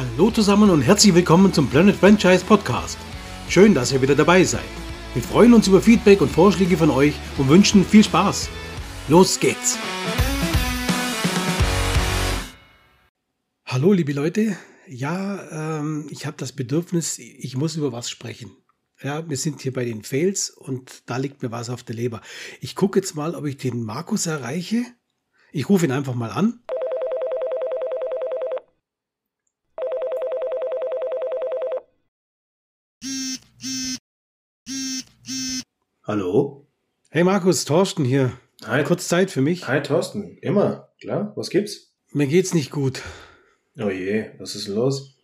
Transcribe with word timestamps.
Hallo 0.00 0.30
zusammen 0.30 0.70
und 0.70 0.80
herzlich 0.80 1.14
willkommen 1.14 1.52
zum 1.52 1.68
Planet 1.68 1.94
Franchise 1.94 2.42
Podcast. 2.42 2.96
Schön, 3.50 3.74
dass 3.74 3.92
ihr 3.92 4.00
wieder 4.00 4.14
dabei 4.14 4.44
seid. 4.44 4.64
Wir 5.12 5.22
freuen 5.22 5.52
uns 5.52 5.68
über 5.68 5.82
Feedback 5.82 6.22
und 6.22 6.30
Vorschläge 6.30 6.78
von 6.78 6.88
euch 6.88 7.12
und 7.36 7.50
wünschen 7.50 7.84
viel 7.84 8.02
Spaß. 8.02 8.48
Los 9.08 9.38
geht's! 9.38 9.76
Hallo 13.66 13.92
liebe 13.92 14.14
Leute, 14.14 14.56
ja, 14.88 15.80
ähm, 15.80 16.06
ich 16.08 16.24
habe 16.24 16.38
das 16.38 16.52
Bedürfnis, 16.52 17.18
ich 17.18 17.58
muss 17.58 17.76
über 17.76 17.92
was 17.92 18.08
sprechen. 18.08 18.56
Ja, 19.02 19.28
wir 19.28 19.36
sind 19.36 19.60
hier 19.60 19.74
bei 19.74 19.84
den 19.84 20.02
Fails 20.02 20.48
und 20.48 21.02
da 21.10 21.18
liegt 21.18 21.42
mir 21.42 21.50
was 21.50 21.68
auf 21.68 21.82
der 21.82 21.96
Leber. 21.96 22.22
Ich 22.62 22.74
gucke 22.74 23.00
jetzt 23.00 23.16
mal, 23.16 23.34
ob 23.34 23.44
ich 23.44 23.58
den 23.58 23.82
Markus 23.82 24.24
erreiche. 24.24 24.82
Ich 25.52 25.68
rufe 25.68 25.84
ihn 25.84 25.92
einfach 25.92 26.14
mal 26.14 26.30
an. 26.30 26.62
Hallo? 36.10 36.66
Hey 37.10 37.22
Markus, 37.22 37.64
Thorsten 37.64 38.04
hier. 38.04 38.32
Hi. 38.66 38.82
Kurz 38.82 39.06
Zeit 39.06 39.30
für 39.30 39.42
mich. 39.42 39.68
Hi 39.68 39.80
Thorsten, 39.80 40.38
immer, 40.38 40.88
klar, 41.00 41.32
was 41.36 41.50
gibt's? 41.50 41.92
Mir 42.10 42.26
geht's 42.26 42.52
nicht 42.52 42.72
gut. 42.72 43.02
Oh 43.78 43.90
je, 43.90 44.32
was 44.38 44.56
ist 44.56 44.66
denn 44.66 44.74
los? 44.74 45.14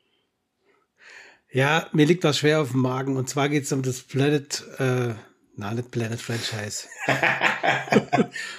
Ja, 1.50 1.88
mir 1.92 2.06
liegt 2.06 2.22
was 2.22 2.38
schwer 2.38 2.60
auf 2.60 2.70
dem 2.70 2.82
Magen 2.82 3.16
und 3.16 3.28
zwar 3.28 3.48
geht's 3.48 3.72
um 3.72 3.82
das 3.82 4.02
Planet, 4.02 4.62
äh, 4.78 5.14
na, 5.56 5.74
nicht 5.74 5.90
Planet 5.90 6.20
Franchise. 6.20 6.86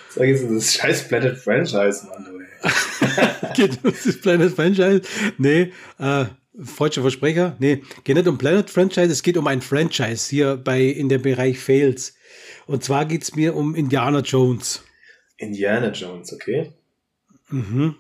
Sag 0.10 0.28
jetzt 0.28 0.52
das 0.52 0.74
scheiß 0.74 1.08
Planet 1.08 1.38
Franchise, 1.38 2.08
Mann, 2.08 2.26
du, 2.26 3.54
geht 3.54 3.86
um 3.86 3.94
das 4.04 4.20
Planet 4.20 4.52
Franchise? 4.52 5.02
Nee, 5.38 5.72
äh, 5.98 6.26
falscher 6.62 7.04
Versprecher. 7.04 7.56
Nee, 7.60 7.84
geht 8.04 8.18
nicht 8.18 8.28
um 8.28 8.38
Planet 8.38 8.70
Franchise, 8.70 9.14
es 9.14 9.24
geht 9.24 9.38
um 9.38 9.48
ein 9.48 9.62
Franchise 9.62 10.30
hier 10.30 10.58
bei, 10.58 10.82
in 10.82 11.08
dem 11.08 11.22
Bereich 11.22 11.58
Fails. 11.60 12.17
Und 12.68 12.84
zwar 12.84 13.06
geht's 13.06 13.36
mir 13.36 13.56
um 13.56 13.76
Indiana 13.76 14.20
Jones. 14.20 14.84
Indiana 15.38 15.92
Jones, 15.92 16.34
okay? 16.34 16.74
Mhm. 17.50 17.96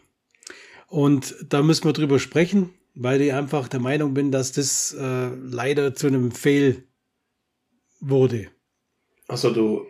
Und 0.87 1.35
da 1.49 1.61
müssen 1.63 1.85
wir 1.85 1.93
drüber 1.93 2.19
sprechen, 2.19 2.73
weil 2.95 3.21
ich 3.21 3.33
einfach 3.33 3.67
der 3.67 3.79
Meinung 3.79 4.13
bin, 4.13 4.31
dass 4.31 4.51
das 4.51 4.93
äh, 4.93 5.27
leider 5.35 5.95
zu 5.95 6.07
einem 6.07 6.31
Fail 6.31 6.83
wurde. 7.99 8.47
Achso, 9.27 9.51
du, 9.51 9.85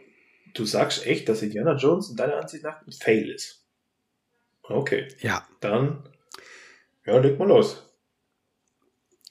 du 0.53 0.65
sagst 0.65 1.05
echt, 1.05 1.27
dass 1.29 1.41
Indiana 1.41 1.75
Jones 1.75 2.09
in 2.09 2.15
deiner 2.15 2.37
Ansicht 2.37 2.63
nach 2.63 2.85
ein 2.85 2.91
Fail 2.91 3.29
ist. 3.29 3.63
Okay, 4.63 5.07
Ja. 5.21 5.47
dann, 5.61 6.03
ja, 7.05 7.17
leg 7.19 7.39
mal 7.39 7.47
los. 7.47 7.83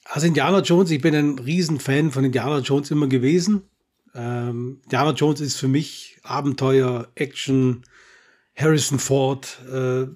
Also 0.05 0.25
Indiana 0.25 0.61
Jones, 0.61 0.89
ich 0.89 1.01
bin 1.01 1.13
ein 1.13 1.37
Riesenfan 1.37 2.11
von 2.11 2.23
Indiana 2.23 2.59
Jones 2.59 2.89
immer 2.91 3.07
gewesen. 3.07 3.69
Ähm, 4.17 4.81
Indiana 4.85 5.11
Jones 5.11 5.41
ist 5.41 5.57
für 5.57 5.67
mich 5.67 6.19
Abenteuer, 6.23 7.07
Action, 7.13 7.83
Harrison 8.55 8.97
Ford, 8.97 9.59
äh, 9.71 10.07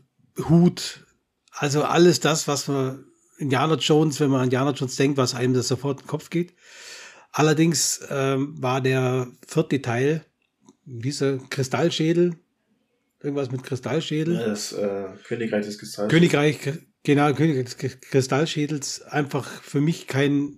Hut, 0.49 1.05
also 1.52 1.83
alles 1.83 2.19
das, 2.19 2.47
was 2.47 2.67
man 2.67 3.05
Indiana 3.38 3.75
Jones, 3.75 4.19
wenn 4.19 4.31
man 4.31 4.39
an 4.39 4.45
Indiana 4.45 4.72
Jones 4.72 4.95
denkt, 4.95 5.17
was 5.17 5.35
einem 5.35 5.53
das 5.53 5.67
sofort 5.67 5.99
in 5.99 6.05
den 6.05 6.09
Kopf 6.09 6.31
geht. 6.31 6.55
Allerdings 7.31 8.02
ähm, 8.09 8.61
war 8.61 8.81
der 8.81 9.27
vierte 9.47 9.81
Teil, 9.81 10.25
dieser 10.85 11.38
Kristallschädel, 11.38 12.35
irgendwas 13.22 13.52
mit 13.52 13.63
Kristallschädel. 13.63 14.38
Das 14.38 14.73
äh, 14.73 15.05
Königreich 15.25 15.66
des 15.66 15.77
Gestalts. 15.77 16.11
Königreich, 16.11 16.57
genau, 17.03 17.31
Königreich 17.33 17.75
des 17.75 17.77
Kristallschädels, 18.02 19.03
einfach 19.03 19.47
für 19.61 19.79
mich 19.79 20.07
kein 20.07 20.57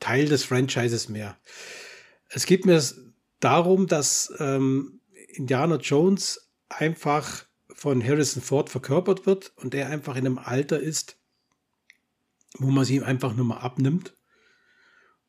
Teil 0.00 0.26
des 0.26 0.42
Franchises 0.42 1.08
mehr. 1.08 1.38
Es 2.34 2.46
geht 2.46 2.66
mir 2.66 2.82
darum, 3.38 3.86
dass 3.86 4.34
ähm, 4.40 5.00
Indiana 5.28 5.76
Jones 5.76 6.50
einfach 6.68 7.46
von 7.72 8.02
Harrison 8.02 8.42
Ford 8.42 8.68
verkörpert 8.68 9.24
wird 9.24 9.52
und 9.56 9.72
er 9.72 9.88
einfach 9.88 10.16
in 10.16 10.26
einem 10.26 10.38
Alter 10.38 10.80
ist, 10.80 11.16
wo 12.58 12.72
man 12.72 12.84
sie 12.84 12.96
ihm 12.96 13.04
einfach 13.04 13.34
nur 13.34 13.46
mal 13.46 13.58
abnimmt. 13.58 14.16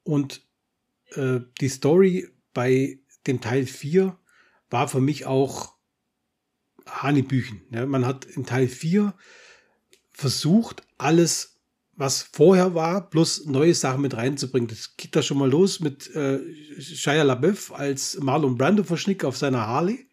Und 0.01 0.47
äh, 1.11 1.41
die 1.61 1.69
Story 1.69 2.27
bei 2.55 2.99
dem 3.27 3.39
Teil 3.39 3.67
4 3.67 4.17
war 4.71 4.87
für 4.87 5.01
mich 5.01 5.27
auch 5.27 5.75
Hanebüchen. 6.87 7.61
Ja, 7.69 7.85
man 7.85 8.07
hat 8.07 8.25
in 8.25 8.47
Teil 8.47 8.67
4 8.67 9.13
versucht, 10.11 10.81
alles, 10.97 11.54
was 11.95 12.23
vorher 12.33 12.75
war, 12.75 13.09
plus 13.09 13.45
neue 13.45 13.73
Sachen 13.73 14.01
mit 14.01 14.15
reinzubringen. 14.15 14.67
Das 14.67 14.97
geht 14.97 15.15
da 15.15 15.21
schon 15.21 15.37
mal 15.37 15.49
los 15.49 15.79
mit 15.79 16.13
äh, 16.15 16.39
Shia 16.79 17.23
LaBeouf 17.23 17.73
als 17.73 18.19
Marlon 18.19 18.57
Brando 18.57 18.83
verschnick 18.83 19.23
auf 19.23 19.37
seiner 19.37 19.65
Harley. 19.65 20.09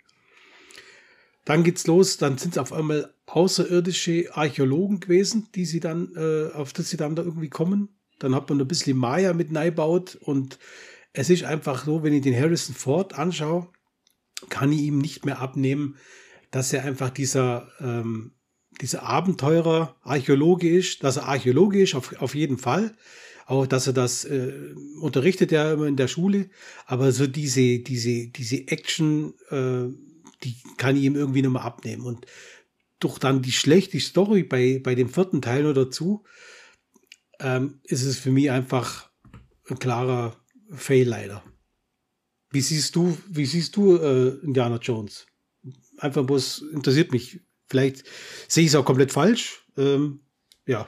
Dann 1.45 1.65
geht's 1.65 1.87
los, 1.89 2.19
dann 2.19 2.39
sind 2.39 2.53
es 2.53 2.59
auf 2.59 2.73
einmal 2.73 3.13
außerirdische 3.27 4.29
Archäologen 4.33 5.01
gewesen, 5.01 5.49
die 5.55 5.65
sie 5.65 5.81
dann, 5.81 6.15
äh, 6.15 6.53
auf 6.55 6.73
das 6.73 6.91
sie 6.91 6.97
dann 6.97 7.17
da 7.17 7.23
irgendwie 7.23 7.49
kommen. 7.51 7.89
Dann 8.21 8.35
hat 8.35 8.49
man 8.49 8.61
ein 8.61 8.69
bisschen 8.69 8.97
Maya 8.97 9.33
mit 9.33 9.51
neibaut 9.51 10.15
und 10.15 10.61
es 11.13 11.31
ist 11.31 11.43
einfach 11.45 11.85
so, 11.85 12.05
wenn 12.05 12.13
ich 12.13 12.23
den 12.23 12.37
Harrison 12.37 12.75
Ford 12.75 13.19
anschaue, 13.19 13.69
kann 14.49 14.73
ich 14.73 14.83
ihm 14.83 14.99
nicht 14.99 15.25
mehr 15.25 15.41
abnehmen, 15.41 15.97
dass 16.53 16.73
er 16.73 16.85
einfach 16.85 17.11
dieser, 17.11 17.69
ähm, 17.81 18.35
dieser 18.81 19.03
Abenteurer 19.03 19.97
Archäologe 20.03 20.69
ist, 20.69 21.05
dass 21.05 21.17
er 21.17 21.29
Archäologe 21.29 21.83
ist, 21.83 21.95
auf, 21.95 22.21
auf 22.21 22.35
jeden 22.35 22.59
Fall. 22.59 22.97
Auch, 23.47 23.67
dass 23.67 23.87
er 23.87 23.93
das 23.93 24.25
äh, 24.25 24.75
unterrichtet 25.01 25.53
ja 25.53 25.73
immer 25.73 25.87
in 25.87 25.97
der 25.97 26.09
Schule. 26.09 26.49
Aber 26.87 27.13
so 27.13 27.27
diese, 27.27 27.81
diese, 27.81 28.29
diese 28.29 28.69
Action, 28.69 29.35
äh, 29.51 29.93
die 30.45 30.57
kann 30.77 30.97
ich 30.97 31.03
ihm 31.03 31.17
irgendwie 31.17 31.43
mehr 31.43 31.63
abnehmen. 31.63 32.05
Und 32.05 32.27
durch 32.99 33.19
dann 33.19 33.43
die 33.43 33.53
schlechte 33.53 33.99
Story 34.01 34.45
bei, 34.45 34.81
bei 34.83 34.95
dem 34.95 35.09
vierten 35.09 35.43
Teil 35.43 35.65
nur 35.65 35.75
dazu, 35.75 36.25
ähm, 37.41 37.81
ist 37.85 38.05
es 38.05 38.19
für 38.19 38.31
mich 38.31 38.51
einfach 38.51 39.11
ein 39.69 39.79
klarer 39.79 40.37
Fail 40.71 41.09
leider. 41.09 41.43
Wie 42.51 42.61
siehst 42.61 42.95
du, 42.97 43.17
wie 43.29 43.47
siehst 43.47 43.77
du 43.77 43.97
äh, 43.97 44.39
Indiana 44.45 44.77
Jones? 44.77 45.27
Einfach 45.99 46.25
bloß 46.25 46.67
interessiert 46.73 47.13
mich. 47.13 47.41
Vielleicht 47.73 48.05
sehe 48.49 48.65
ich 48.65 48.69
es 48.69 48.75
auch 48.75 48.85
komplett 48.85 49.13
falsch. 49.13 49.65
Ähm, 49.79 50.21
ja. 50.67 50.87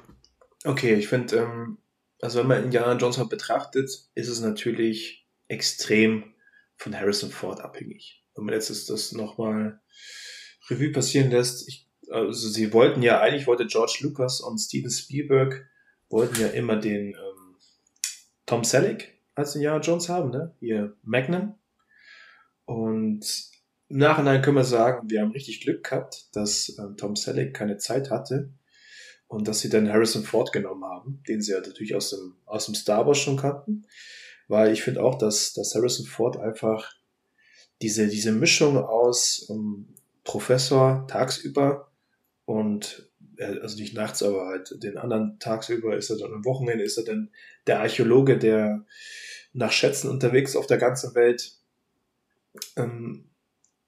Okay, 0.65 0.93
ich 0.97 1.09
finde, 1.09 1.39
ähm, 1.39 1.79
also 2.21 2.41
wenn 2.41 2.47
man 2.47 2.63
Indiana 2.63 2.95
Jones 2.99 3.17
halt 3.17 3.31
betrachtet, 3.31 3.89
ist 4.15 4.29
es 4.29 4.41
natürlich 4.41 5.27
extrem 5.49 6.35
von 6.77 6.95
Harrison 6.95 7.31
Ford 7.31 7.63
abhängig. 7.63 8.23
Wenn 8.35 8.45
man 8.45 8.53
jetzt 8.53 8.69
das, 8.69 8.85
das 8.85 9.13
nochmal 9.13 9.81
Revue 10.69 10.93
passieren 10.93 11.31
lässt, 11.31 11.67
ich, 11.69 11.89
also 12.11 12.51
sie 12.51 12.75
wollten 12.75 13.01
ja, 13.01 13.19
eigentlich 13.19 13.47
wollte 13.47 13.65
George 13.65 14.01
Lucas 14.03 14.43
und 14.43 14.59
Steven 14.59 14.91
Spielberg 14.91 15.67
wollten 16.11 16.39
ja 16.39 16.49
immer 16.49 16.77
den 16.77 17.15
ähm, 17.15 17.57
Tom 18.45 18.63
Selleck 18.63 19.23
als 19.35 19.55
Indiana 19.55 19.81
Jones 19.81 20.11
haben, 20.11 20.29
ne? 20.29 20.55
Ihr 20.61 20.99
Magnum. 21.03 21.55
Und 22.67 23.54
im 23.89 23.99
Nachhinein 23.99 24.43
können 24.43 24.57
wir 24.57 24.65
sagen, 24.65 25.11
wir 25.11 25.21
haben 25.21 25.33
richtig 25.33 25.61
Glück 25.61 25.85
gehabt, 25.85 26.29
dass 26.33 26.77
ähm, 26.79 26.97
Tom 26.97 27.17
Selleck 27.17 27.55
keine 27.55 27.77
Zeit 27.77 28.11
hatte 28.11 28.51
und 29.29 29.49
dass 29.49 29.61
sie 29.61 29.69
dann 29.69 29.93
Harrison 29.93 30.25
Ford 30.25 30.53
genommen 30.53 30.85
haben, 30.85 31.23
den 31.29 31.43
sie 31.43 31.53
ja 31.53 31.61
natürlich 31.61 31.95
aus 31.95 32.11
dem, 32.11 32.37
aus 32.47 32.67
dem 32.67 32.75
Star 32.75 33.07
Wars 33.07 33.19
schon 33.19 33.37
kannten. 33.37 33.87
Weil 34.49 34.73
ich 34.73 34.83
finde 34.83 35.03
auch, 35.03 35.17
dass, 35.17 35.55
dass 35.55 35.75
Harrison 35.75 36.07
Ford 36.07 36.39
einfach 36.39 36.95
diese, 37.83 38.09
diese 38.09 38.33
Mischung 38.33 38.77
aus 38.79 39.47
ähm, 39.51 39.89
Professor 40.23 41.07
tagsüber 41.09 41.91
und 42.45 43.11
äh, 43.37 43.59
also 43.61 43.79
nicht 43.79 43.95
nachts, 43.95 44.23
aber 44.23 44.47
halt 44.47 44.83
den 44.83 44.97
anderen 44.97 45.39
tagsüber 45.39 45.97
ist 45.97 46.11
er 46.11 46.19
dann 46.19 46.33
am 46.33 46.45
Wochenende 46.45 46.85
ist 46.85 46.99
er 46.99 47.05
dann 47.05 47.31
der 47.67 47.81
Archäologe, 47.81 48.39
der 48.39 48.85
nach 49.53 49.73
Schätzen 49.73 50.11
unterwegs 50.11 50.57
auf 50.57 50.67
der 50.67 50.79
ganzen 50.79 51.15
Welt 51.15 51.57
ähm, 52.77 53.31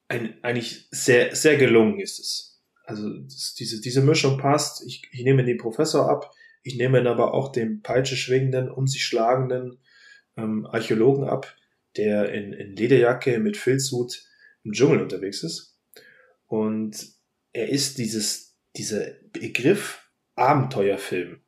ein, 0.09 0.43
eigentlich 0.43 0.89
sehr, 0.91 1.35
sehr 1.35 1.57
gelungen 1.57 2.01
ist 2.01 2.19
es. 2.19 2.63
Also 2.85 3.09
das, 3.19 3.55
diese, 3.55 3.81
diese 3.81 4.03
Mischung 4.03 4.39
passt. 4.39 4.87
Ich, 4.87 5.03
ich 5.11 5.25
nehme 5.25 5.45
den 5.45 5.59
Professor 5.59 6.09
ab, 6.09 6.33
ich 6.63 6.77
nehme 6.77 7.01
ihn 7.01 7.07
aber 7.07 7.35
auch 7.35 7.53
den 7.53 7.83
Peitsche 7.83 8.17
schwingenden, 8.17 8.71
um 8.71 8.87
sich 8.87 9.05
schlagenden 9.05 9.79
ähm, 10.37 10.67
Archäologen 10.67 11.25
ab, 11.25 11.55
der 11.97 12.33
in, 12.33 12.53
in 12.53 12.75
Lederjacke 12.77 13.39
mit 13.39 13.57
Filzhut 13.57 14.25
im 14.65 14.73
Dschungel 14.73 15.01
unterwegs 15.01 15.43
ist. 15.43 15.79
Und 16.47 17.09
er 17.53 17.69
ist 17.69 17.99
dieses, 17.99 18.57
dieser 18.77 19.13
Begriff 19.33 20.11
Abenteuerfilm. 20.35 21.41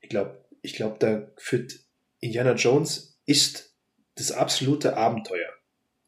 Ich 0.00 0.10
glaube, 0.10 0.44
ich 0.60 0.74
glaube, 0.74 0.96
da 0.98 1.32
führt 1.36 1.80
Indiana 2.20 2.54
Jones 2.54 3.20
ist 3.26 3.76
das 4.16 4.32
absolute 4.32 4.96
Abenteuer. 4.96 5.50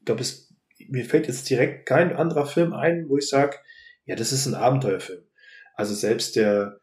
Ich 0.01 0.07
glaube, 0.07 0.21
es, 0.21 0.46
mir 0.89 1.05
fällt 1.05 1.27
jetzt 1.27 1.49
direkt 1.49 1.87
kein 1.87 2.15
anderer 2.15 2.47
Film 2.47 2.73
ein, 2.73 3.09
wo 3.09 3.19
ich 3.19 3.29
sage, 3.29 3.57
ja, 4.05 4.17
das 4.17 4.33
ist 4.33 4.47
ein 4.47 4.55
Abenteuerfilm. 4.55 5.23
Also 5.75 5.95
selbst 5.95 6.37
der, 6.37 6.81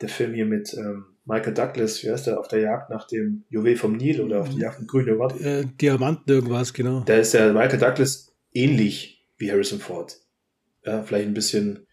der 0.00 0.08
Film 0.08 0.34
hier 0.34 0.46
mit, 0.46 0.74
ähm, 0.74 1.14
Michael 1.26 1.54
Douglas, 1.54 2.02
wie 2.02 2.10
heißt 2.10 2.26
der, 2.26 2.38
auf 2.38 2.48
der 2.48 2.60
Jagd 2.60 2.90
nach 2.90 3.06
dem 3.06 3.44
Juwel 3.48 3.76
vom 3.76 3.96
Nil 3.96 4.20
oder 4.20 4.42
auf 4.42 4.50
der 4.50 4.58
Jagd 4.58 4.80
nach 4.80 4.86
grünen 4.86 5.06
Diamant? 5.06 5.40
Äh, 5.40 5.64
Diamanten 5.80 6.30
irgendwas, 6.30 6.74
genau. 6.74 7.02
Da 7.06 7.16
ist 7.16 7.32
der 7.32 7.52
Michael 7.52 7.78
Douglas 7.78 8.34
ähnlich 8.52 9.26
wie 9.38 9.50
Harrison 9.50 9.78
Ford. 9.78 10.18
Ja, 10.84 11.02
vielleicht 11.02 11.26
ein 11.26 11.34
bisschen, 11.34 11.86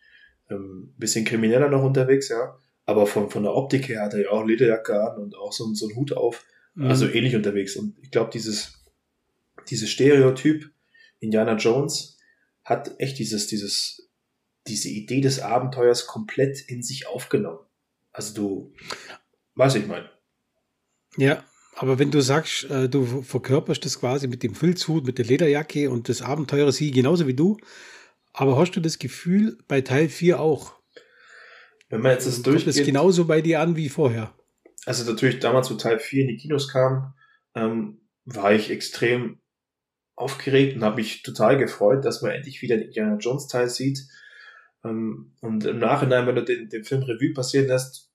ähm, 0.50 0.94
bisschen 0.98 1.24
krimineller 1.24 1.70
noch 1.70 1.84
unterwegs, 1.84 2.28
ja. 2.28 2.58
Aber 2.86 3.08
von, 3.08 3.30
von 3.30 3.44
der 3.44 3.54
Optik 3.54 3.88
her 3.88 4.02
hat 4.02 4.14
er 4.14 4.24
ja 4.24 4.30
auch 4.32 4.44
Lederjacke 4.44 5.02
an 5.02 5.18
und 5.18 5.36
auch 5.38 5.54
so, 5.54 5.74
so 5.74 5.88
einen 5.88 5.96
Hut 5.96 6.12
auf. 6.12 6.44
Mhm. 6.76 6.88
Also 6.88 7.08
ähnlich 7.08 7.36
unterwegs. 7.36 7.78
Und 7.78 7.96
ich 8.02 8.12
glaube, 8.12 8.32
dieses, 8.34 8.84
dieses 9.70 9.90
Stereotyp 9.90 10.70
Indiana 11.22 11.56
Jones 11.56 12.18
hat 12.64 13.00
echt 13.00 13.18
dieses, 13.20 13.48
dieses, 13.48 14.10
diese 14.68 14.90
Idee 14.90 15.22
des 15.22 15.40
Abenteuers 15.40 16.08
komplett 16.08 16.60
in 16.68 16.84
sich 16.84 17.08
aufgenommen. 17.08 17.60
Also 18.12 18.34
du, 18.34 18.74
was 19.56 19.76
ich 19.76 19.88
meine. 19.88 20.10
Ja, 21.18 21.44
aber 21.76 22.00
wenn 22.00 22.12
du 22.12 22.22
sagst, 22.22 22.70
äh, 22.70 22.90
du 22.90 23.22
verkörperst 23.22 23.86
das 23.86 24.00
quasi 24.00 24.28
mit 24.28 24.44
dem 24.44 24.56
Filzhut, 24.56 25.06
mit 25.06 25.18
der 25.18 25.26
Lederjacke 25.26 25.90
und 25.90 26.10
das 26.10 26.22
Abenteuer 26.22 26.72
sie 26.72 26.92
genauso 26.92 27.28
wie 27.28 27.34
du, 27.34 27.58
aber 28.34 28.58
hast 28.58 28.72
du 28.72 28.82
das 28.82 29.00
Gefühl 29.00 29.58
bei 29.68 29.82
Teil 29.82 30.10
4 30.10 30.40
auch? 30.40 30.74
Wenn 31.90 32.02
man 32.02 32.14
jetzt 32.14 32.28
das 32.28 32.42
durchgeht. 32.42 32.74
Kommt 32.74 32.78
es 32.78 32.86
genauso 32.86 33.26
bei 33.26 33.42
dir 33.42 33.60
an 33.60 33.76
wie 33.76 33.90
vorher? 33.90 34.34
Also 34.86 35.10
natürlich 35.10 35.40
damals, 35.40 35.70
wo 35.70 35.76
Teil 35.76 36.00
4 36.00 36.22
in 36.22 36.28
die 36.30 36.38
Kinos 36.38 36.70
kam, 36.70 37.14
ähm, 37.56 38.00
war 38.26 38.54
ich 38.54 38.70
extrem 38.70 39.41
aufgeregt 40.22 40.76
und 40.76 40.84
habe 40.84 40.98
mich 40.98 41.24
total 41.24 41.58
gefreut, 41.58 42.06
dass 42.06 42.22
man 42.22 42.32
endlich 42.32 42.62
wieder 42.62 42.78
den 42.78 42.88
Indiana 42.88 43.18
Jones 43.18 43.48
Teil 43.48 43.70
sieht. 43.70 44.08
Ähm, 44.84 45.34
und 45.42 45.66
im 45.66 45.80
Nachhinein, 45.80 46.28
wenn 46.28 46.36
du 46.36 46.44
den, 46.44 46.70
den 46.70 46.84
Film 46.84 47.04
Revue 47.04 47.34
passieren 47.34 47.68
lässt, 47.68 48.10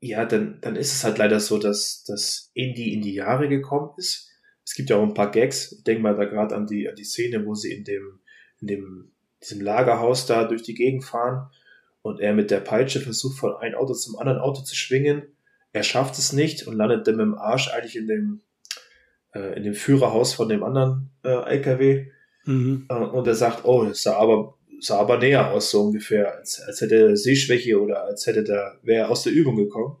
ja, 0.00 0.24
dann, 0.26 0.58
dann 0.60 0.76
ist 0.76 0.92
es 0.92 1.04
halt 1.04 1.18
leider 1.18 1.40
so, 1.40 1.58
dass, 1.58 2.04
dass 2.04 2.50
Indy 2.54 2.92
in 2.92 3.02
die 3.02 3.14
Jahre 3.14 3.48
gekommen 3.48 3.92
ist. 3.96 4.30
Es 4.64 4.74
gibt 4.74 4.90
ja 4.90 4.96
auch 4.96 5.02
ein 5.02 5.14
paar 5.14 5.30
Gags. 5.30 5.72
Ich 5.72 5.84
denke 5.84 6.02
mal 6.02 6.14
da 6.14 6.24
gerade 6.24 6.54
an 6.54 6.66
die, 6.66 6.88
an 6.88 6.94
die 6.94 7.04
Szene, 7.04 7.46
wo 7.46 7.54
sie 7.54 7.72
in 7.72 7.84
dem, 7.84 8.20
in 8.60 8.66
dem, 8.66 9.12
diesem 9.42 9.60
Lagerhaus 9.60 10.26
da 10.26 10.44
durch 10.44 10.62
die 10.62 10.74
Gegend 10.74 11.04
fahren 11.04 11.50
und 12.02 12.20
er 12.20 12.34
mit 12.34 12.50
der 12.50 12.60
Peitsche 12.60 13.00
versucht, 13.00 13.38
von 13.38 13.56
einem 13.56 13.76
Auto 13.76 13.94
zum 13.94 14.18
anderen 14.18 14.38
Auto 14.38 14.62
zu 14.62 14.76
schwingen. 14.76 15.22
Er 15.72 15.82
schafft 15.82 16.18
es 16.18 16.32
nicht 16.32 16.66
und 16.66 16.76
landet 16.76 17.06
dann 17.06 17.16
mit 17.16 17.24
dem 17.24 17.34
Arsch 17.34 17.68
eigentlich 17.68 17.96
in 17.96 18.06
dem, 18.06 18.42
äh, 19.34 19.56
in 19.56 19.64
dem 19.64 19.74
Führerhaus 19.74 20.34
von 20.34 20.48
dem 20.48 20.62
anderen 20.62 21.10
äh, 21.24 21.56
LKW. 21.56 22.06
Mhm. 22.44 22.86
Äh, 22.88 22.94
und 22.94 23.26
er 23.26 23.34
sagt, 23.34 23.64
oh, 23.64 23.84
das 23.84 24.02
sah 24.02 24.16
aber 24.16 24.54
sah 24.80 24.98
aber 24.98 25.18
näher 25.18 25.50
aus, 25.50 25.70
so 25.70 25.82
ungefähr, 25.82 26.36
als, 26.36 26.60
als 26.60 26.80
hätte 26.80 26.96
er 26.96 27.16
Sehschwäche 27.16 27.80
oder 27.80 28.04
als 28.04 28.26
hätte 28.26 28.44
der, 28.44 28.78
wäre 28.82 29.08
aus 29.08 29.22
der 29.22 29.32
Übung 29.32 29.56
gekommen. 29.56 29.96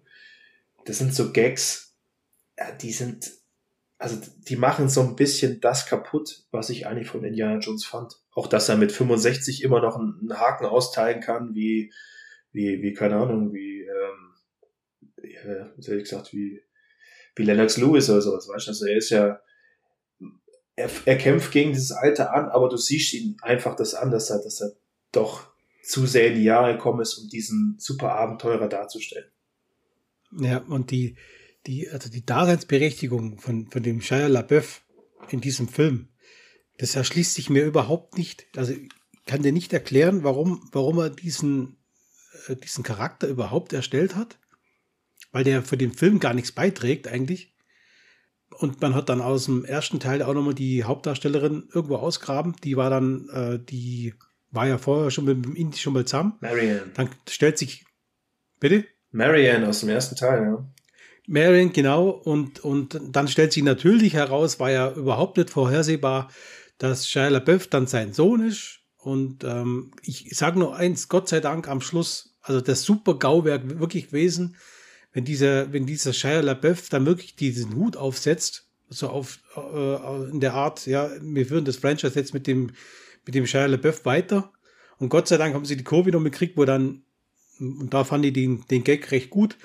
Das 0.84 0.98
sind 0.98 1.14
so 1.14 1.32
Gags, 1.32 1.94
ja, 2.58 2.70
die 2.72 2.92
sind, 2.92 3.32
also 3.98 4.18
die 4.48 4.56
machen 4.56 4.88
so 4.88 5.00
ein 5.00 5.16
bisschen 5.16 5.60
das 5.60 5.86
kaputt, 5.86 6.44
was 6.50 6.70
ich 6.70 6.86
eigentlich 6.86 7.08
von 7.08 7.24
Indiana 7.24 7.58
Jones 7.58 7.84
fand. 7.84 8.20
Auch 8.34 8.46
dass 8.46 8.68
er 8.68 8.76
mit 8.76 8.92
65 8.92 9.62
immer 9.62 9.80
noch 9.80 9.96
einen, 9.96 10.38
Haken 10.38 10.66
austeilen 10.66 11.20
kann, 11.20 11.54
wie, 11.54 11.92
wie, 12.52 12.82
wie, 12.82 12.92
keine 12.92 13.16
Ahnung, 13.16 13.54
wie, 13.54 13.82
ähm, 13.82 14.34
wie, 15.16 15.34
äh, 15.34 15.66
wie 15.76 15.98
gesagt, 16.00 16.32
wie, 16.32 16.60
wie 17.36 17.44
Lennox 17.44 17.76
Lewis 17.76 18.08
oder 18.10 18.22
sowas, 18.22 18.48
weißt 18.48 18.66
du, 18.66 18.70
also 18.70 18.86
er 18.86 18.96
ist 18.96 19.10
ja, 19.10 19.40
er, 20.76 20.90
er 21.04 21.18
kämpft 21.18 21.52
gegen 21.52 21.72
dieses 21.72 21.92
Alter 21.92 22.34
an, 22.34 22.48
aber 22.48 22.68
du 22.68 22.76
siehst 22.76 23.12
ihn 23.14 23.36
einfach 23.42 23.76
das 23.76 23.94
an, 23.94 24.10
dass 24.10 24.30
er, 24.30 24.42
dass 24.42 24.60
er 24.60 24.72
doch 25.12 25.48
zu 25.82 26.06
sehr 26.06 26.28
in 26.28 26.36
die 26.36 26.44
Jahre 26.44 26.72
gekommen 26.72 27.00
ist, 27.00 27.14
um 27.18 27.28
diesen 27.28 27.76
super 27.78 28.12
Abenteurer 28.12 28.68
darzustellen. 28.68 29.30
Ja, 30.32 30.58
und 30.58 30.90
die, 30.90 31.16
die, 31.66 31.88
also 31.90 32.10
die 32.10 32.24
Daseinsberechtigung 32.24 33.38
von, 33.38 33.68
von 33.68 33.82
dem 33.82 34.00
Shia 34.00 34.26
LaBeouf 34.26 34.82
in 35.30 35.40
diesem 35.40 35.68
Film, 35.68 36.08
das 36.78 36.96
erschließt 36.96 37.34
sich 37.34 37.50
mir 37.50 37.64
überhaupt 37.64 38.18
nicht. 38.18 38.46
Also 38.56 38.72
ich 38.72 38.88
kann 39.26 39.42
dir 39.42 39.52
nicht 39.52 39.72
erklären, 39.72 40.24
warum, 40.24 40.68
warum 40.72 40.98
er 40.98 41.10
diesen, 41.10 41.76
äh, 42.48 42.56
diesen 42.56 42.82
Charakter 42.82 43.28
überhaupt 43.28 43.72
erstellt 43.72 44.16
hat, 44.16 44.38
weil 45.34 45.42
der 45.42 45.62
für 45.62 45.76
den 45.76 45.92
Film 45.92 46.20
gar 46.20 46.32
nichts 46.32 46.52
beiträgt 46.52 47.08
eigentlich. 47.08 47.52
Und 48.50 48.80
man 48.80 48.94
hat 48.94 49.08
dann 49.08 49.20
aus 49.20 49.46
dem 49.46 49.64
ersten 49.64 49.98
Teil 49.98 50.22
auch 50.22 50.32
nochmal 50.32 50.54
die 50.54 50.84
Hauptdarstellerin 50.84 51.68
irgendwo 51.72 51.96
ausgraben. 51.96 52.54
Die 52.62 52.76
war 52.76 52.88
dann, 52.88 53.28
äh, 53.30 53.58
die 53.58 54.14
war 54.52 54.68
ja 54.68 54.78
vorher 54.78 55.10
schon 55.10 55.24
mit 55.24 55.44
dem 55.44 55.56
Indie 55.56 55.78
schon 55.78 55.92
mal 55.92 56.04
zusammen. 56.04 56.34
Marianne. 56.40 56.84
Dann 56.94 57.08
stellt 57.28 57.58
sich, 57.58 57.84
bitte? 58.60 58.84
Marianne 59.10 59.68
aus 59.68 59.80
dem 59.80 59.88
ersten 59.88 60.14
Teil, 60.14 60.42
ja. 60.44 60.64
Marianne, 61.26 61.70
genau. 61.70 62.10
Und, 62.10 62.60
und 62.60 63.00
dann 63.02 63.26
stellt 63.26 63.52
sich 63.52 63.64
natürlich 63.64 64.14
heraus, 64.14 64.60
war 64.60 64.70
ja 64.70 64.92
überhaupt 64.92 65.36
nicht 65.36 65.50
vorhersehbar, 65.50 66.30
dass 66.78 67.08
Shia 67.08 67.26
LaBeouf 67.26 67.66
dann 67.66 67.88
sein 67.88 68.12
Sohn 68.12 68.46
ist. 68.46 68.82
Und 68.98 69.42
ähm, 69.42 69.90
ich 70.02 70.28
sage 70.36 70.60
nur 70.60 70.76
eins, 70.76 71.08
Gott 71.08 71.28
sei 71.28 71.40
Dank 71.40 71.66
am 71.66 71.80
Schluss, 71.80 72.36
also 72.40 72.60
das 72.60 72.84
super 72.84 73.18
Gauwerk 73.18 73.80
wirklich 73.80 74.06
gewesen, 74.06 74.56
wenn 75.14 75.24
dieser, 75.24 75.72
wenn 75.72 75.86
dieser 75.86 76.12
Shia 76.12 76.40
LaBeouf 76.40 76.88
dann 76.88 77.06
wirklich 77.06 77.36
diesen 77.36 77.76
Hut 77.76 77.96
aufsetzt, 77.96 78.68
so 78.88 79.08
auf, 79.08 79.38
äh, 79.56 80.30
in 80.30 80.40
der 80.40 80.54
Art, 80.54 80.86
ja, 80.86 81.10
wir 81.20 81.46
führen 81.46 81.64
das 81.64 81.76
Franchise 81.76 82.18
jetzt 82.18 82.34
mit 82.34 82.46
dem, 82.46 82.72
mit 83.24 83.34
dem 83.34 83.46
Shia 83.46 83.66
LaBeouf 83.66 84.04
weiter. 84.04 84.52
Und 84.98 85.08
Gott 85.08 85.28
sei 85.28 85.36
Dank 85.36 85.54
haben 85.54 85.64
sie 85.64 85.76
die 85.76 85.84
Kurve 85.84 86.10
noch 86.10 86.22
gekriegt, 86.22 86.56
wo 86.56 86.64
dann, 86.64 87.04
und 87.60 87.94
da 87.94 88.02
fand 88.02 88.26
ich 88.26 88.32
den, 88.32 88.66
den 88.66 88.82
Gag 88.82 89.10
recht 89.12 89.30
gut, 89.30 89.56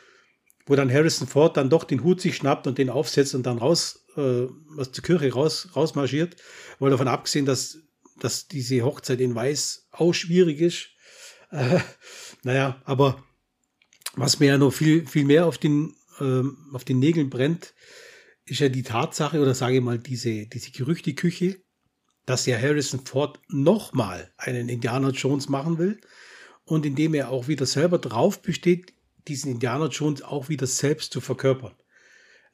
wo 0.68 0.76
dann 0.76 0.94
Harrison 0.94 1.28
Ford 1.28 1.58
dann 1.58 1.72
doch 1.72 1.84
den 1.84 2.04
Hut 2.04 2.22
sich 2.22 2.36
schnappt 2.36 2.68
und 2.68 2.78
den 2.78 2.92
aufsetzt 2.92 3.34
und 3.34 3.44
dann 3.48 3.58
raus, 3.58 4.06
äh, 4.18 4.46
aus 4.78 4.92
der 4.92 5.04
Kirche 5.04 5.34
raus, 5.34 5.70
rausmarschiert. 5.76 6.36
Weil 6.78 6.92
davon 6.92 7.08
abgesehen, 7.08 7.48
dass, 7.48 7.80
dass 8.20 8.48
diese 8.48 8.84
Hochzeit 8.84 9.20
in 9.20 9.34
Weiß 9.34 9.88
auch 9.92 10.14
schwierig 10.14 10.62
ist. 10.62 10.90
Äh, 11.50 11.80
naja, 12.44 12.82
aber 12.86 13.24
was 14.16 14.40
mir 14.40 14.48
ja 14.48 14.58
noch 14.58 14.72
viel, 14.72 15.06
viel 15.08 15.26
mehr 15.26 15.46
auf 15.46 15.58
den, 15.58 15.96
ähm, 16.20 16.70
auf 16.74 16.84
den 16.84 17.00
Nägeln 17.00 17.30
brennt, 17.30 17.74
ist 18.46 18.60
ja 18.60 18.70
die 18.70 18.84
Tatsache 18.84 19.40
oder 19.40 19.54
sage 19.54 19.78
ich 19.78 19.82
mal 19.82 20.00
diese, 20.00 20.48
diese 20.48 20.72
Gerüchteküche, 20.72 21.62
dass 22.26 22.46
ja 22.46 22.58
Harrison 22.58 23.06
Ford 23.06 23.40
nochmal 23.48 24.32
einen 24.38 24.70
Indiana 24.70 25.10
Jones 25.10 25.50
machen 25.50 25.78
will 25.78 26.00
und 26.66 26.86
indem 26.86 27.14
er 27.14 27.30
auch 27.30 27.48
wieder 27.48 27.66
selber 27.66 27.98
drauf 27.98 28.42
besteht, 28.42 28.94
diesen 29.28 29.52
Indiana 29.52 29.88
Jones 29.88 30.22
auch 30.22 30.50
wieder 30.50 30.68
selbst 30.68 31.14
zu 31.14 31.22
verkörpern. 31.22 31.74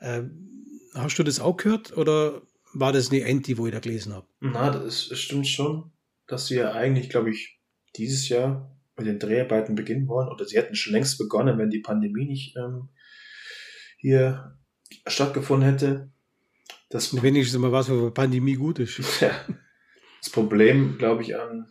Ähm, 0.01 0.49
hast 0.93 1.17
du 1.17 1.23
das 1.23 1.39
auch 1.39 1.57
gehört 1.57 1.95
oder 1.97 2.41
war 2.73 2.91
das 2.91 3.09
eine 3.09 3.21
Enti, 3.21 3.57
wo 3.57 3.67
ich 3.67 3.73
da 3.73 3.79
gelesen 3.79 4.13
habe? 4.13 4.27
Na, 4.41 4.69
das, 4.69 5.05
stimmt 5.17 5.47
schon, 5.47 5.91
dass 6.27 6.47
sie 6.47 6.55
ja 6.55 6.73
eigentlich, 6.73 7.09
glaube 7.09 7.31
ich, 7.31 7.59
dieses 7.95 8.27
Jahr 8.27 8.74
mit 8.97 9.07
den 9.07 9.19
Dreharbeiten 9.19 9.75
beginnen 9.75 10.07
wollen, 10.07 10.29
oder 10.29 10.45
sie 10.45 10.57
hätten 10.57 10.75
schon 10.75 10.93
längst 10.93 11.17
begonnen, 11.17 11.57
wenn 11.57 11.69
die 11.69 11.79
Pandemie 11.79 12.25
nicht 12.25 12.55
ähm, 12.55 12.89
hier 13.97 14.57
stattgefunden 15.07 15.69
hätte. 15.69 16.11
Das 16.89 17.21
wenigstens 17.21 17.59
mal 17.59 17.71
was, 17.71 17.89
wo 17.89 18.11
Pandemie 18.11 18.55
gut 18.55 18.79
ist. 18.79 18.99
Ja. 19.21 19.31
Das 20.21 20.31
Problem, 20.31 20.97
glaube 20.97 21.21
ich, 21.21 21.37
an 21.37 21.67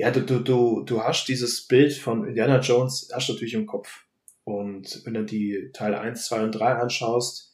ja, 0.00 0.10
du, 0.10 0.22
du, 0.22 0.38
du, 0.38 0.82
du 0.82 1.02
hast 1.02 1.28
dieses 1.28 1.66
Bild 1.66 1.92
von 1.92 2.26
Indiana 2.26 2.58
Jones, 2.60 3.10
hast 3.12 3.28
du 3.28 3.34
natürlich 3.34 3.52
im 3.52 3.66
Kopf. 3.66 4.06
Und 4.44 5.04
wenn 5.04 5.12
du 5.12 5.26
die 5.26 5.72
Teil 5.74 5.94
1, 5.94 6.24
2 6.24 6.44
und 6.44 6.52
3 6.52 6.76
anschaust, 6.76 7.52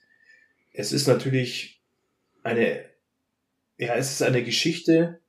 es 0.73 0.93
ist 0.93 1.09
natürlich 1.09 1.83
eine, 2.45 2.85
ja, 3.79 3.97
es 3.97 4.13
ist 4.13 4.23
eine 4.23 4.45
Geschichte, 4.45 5.21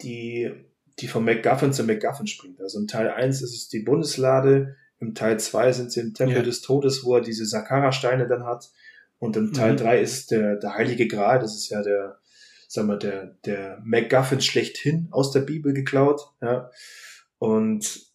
die 0.00 0.54
die 1.00 1.08
von 1.08 1.24
MacGuffin 1.24 1.72
zu 1.72 1.84
MacGuffin 1.84 2.26
springt. 2.26 2.60
Also 2.60 2.78
im 2.78 2.86
Teil 2.86 3.08
1 3.08 3.42
ist 3.42 3.54
es 3.54 3.68
die 3.68 3.80
Bundeslade, 3.80 4.76
im 5.00 5.14
Teil 5.14 5.38
2 5.38 5.72
sind 5.72 5.92
sie 5.92 6.00
im 6.00 6.14
Tempel 6.14 6.36
ja. 6.36 6.42
des 6.42 6.60
Todes, 6.60 7.04
wo 7.04 7.16
er 7.16 7.20
diese 7.20 7.44
Sakara-Steine 7.44 8.26
dann 8.26 8.44
hat. 8.44 8.70
Und 9.18 9.36
im 9.36 9.52
Teil 9.52 9.72
mhm. 9.72 9.78
3 9.78 10.00
ist 10.00 10.30
der, 10.30 10.56
der 10.56 10.74
Heilige 10.74 11.08
Gral, 11.08 11.40
das 11.40 11.54
ist 11.54 11.68
ja 11.68 11.82
der, 11.82 12.18
sagen 12.68 12.88
wir, 12.88 12.96
der, 12.96 13.36
der 13.44 13.80
MacGuffin 13.84 14.40
schlechthin 14.40 15.08
aus 15.10 15.30
der 15.30 15.40
Bibel 15.40 15.72
geklaut. 15.72 16.32
Ja. 16.40 16.70
Und 17.38 18.06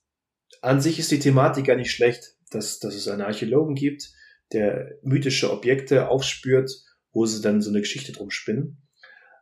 an 0.61 0.81
sich 0.81 0.99
ist 0.99 1.11
die 1.11 1.19
Thematik 1.19 1.65
gar 1.65 1.75
nicht 1.75 1.91
schlecht, 1.91 2.35
dass, 2.49 2.79
dass 2.79 2.95
es 2.95 3.07
einen 3.07 3.21
Archäologen 3.21 3.75
gibt, 3.75 4.11
der 4.51 4.97
mythische 5.03 5.51
Objekte 5.51 6.09
aufspürt, 6.09 6.71
wo 7.11 7.25
sie 7.25 7.41
dann 7.41 7.61
so 7.61 7.69
eine 7.69 7.81
Geschichte 7.81 8.11
drum 8.11 8.31
spinnen. 8.31 8.77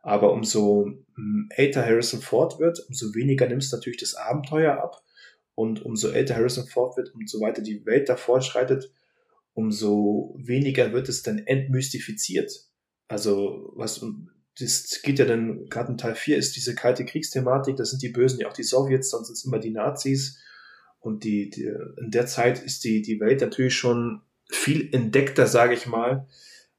Aber 0.02 0.32
umso 0.32 0.86
hm, 1.14 1.48
älter 1.50 1.84
Harrison 1.84 2.20
Ford 2.20 2.58
wird, 2.58 2.80
umso 2.88 3.14
weniger 3.14 3.48
nimmst 3.48 3.72
natürlich 3.72 3.98
das 3.98 4.14
Abenteuer 4.14 4.82
ab. 4.82 5.02
Und 5.54 5.84
umso 5.84 6.10
älter 6.10 6.36
Harrison 6.36 6.66
Ford 6.66 6.96
wird, 6.96 7.14
umso 7.14 7.40
weiter 7.40 7.62
die 7.62 7.84
Welt 7.84 8.08
da 8.08 8.16
fortschreitet, 8.16 8.92
umso 9.54 10.36
weniger 10.38 10.92
wird 10.92 11.08
es 11.08 11.22
dann 11.22 11.38
entmystifiziert. 11.38 12.52
Also, 13.08 13.72
was, 13.74 14.04
das 14.58 15.00
geht 15.02 15.18
ja 15.18 15.24
dann, 15.24 15.66
gerade 15.68 15.90
in 15.90 15.98
Teil 15.98 16.14
4 16.14 16.36
ist 16.36 16.54
diese 16.54 16.76
kalte 16.76 17.04
Kriegsthematik, 17.04 17.76
das 17.76 17.90
sind 17.90 18.02
die 18.02 18.10
Bösen 18.10 18.38
ja 18.38 18.48
auch 18.48 18.52
die 18.52 18.62
Sowjets, 18.62 19.10
sonst 19.10 19.26
sind 19.26 19.34
es 19.34 19.44
immer 19.44 19.58
die 19.58 19.72
Nazis. 19.72 20.38
Und 21.00 21.24
die, 21.24 21.50
die, 21.50 21.72
in 22.00 22.10
der 22.10 22.26
Zeit 22.26 22.62
ist 22.62 22.84
die, 22.84 23.02
die 23.02 23.18
Welt 23.18 23.40
natürlich 23.40 23.74
schon 23.74 24.22
viel 24.50 24.92
entdeckter, 24.92 25.46
sage 25.46 25.74
ich 25.74 25.86
mal, 25.86 26.28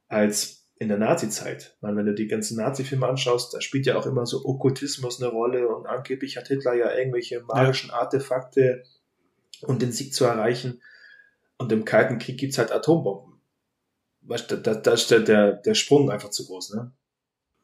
als 0.08 0.59
in 0.80 0.88
der 0.88 0.96
Nazi-Zeit. 0.96 1.76
Wenn 1.82 2.06
du 2.06 2.14
die 2.14 2.26
ganzen 2.26 2.56
Nazi-Filme 2.56 3.06
anschaust, 3.06 3.52
da 3.52 3.60
spielt 3.60 3.84
ja 3.84 3.98
auch 3.98 4.06
immer 4.06 4.24
so 4.24 4.44
Okkultismus 4.46 5.22
eine 5.22 5.30
Rolle 5.30 5.68
und 5.68 5.86
angeblich 5.86 6.38
hat 6.38 6.48
Hitler 6.48 6.74
ja 6.74 6.92
irgendwelche 6.96 7.42
magischen 7.42 7.90
Artefakte, 7.90 8.82
um 9.60 9.78
den 9.78 9.92
Sieg 9.92 10.14
zu 10.14 10.24
erreichen. 10.24 10.80
Und 11.58 11.70
im 11.70 11.84
Kalten 11.84 12.18
Krieg 12.18 12.38
gibt's 12.38 12.56
halt 12.56 12.72
Atombomben. 12.72 13.34
Weißt, 14.22 14.50
da, 14.50 14.56
da, 14.56 14.74
da 14.74 14.92
ist 14.94 15.10
der, 15.10 15.20
der, 15.20 15.52
der 15.52 15.74
Sprung 15.74 16.10
einfach 16.10 16.30
zu 16.30 16.46
groß, 16.46 16.74
ne? 16.74 16.92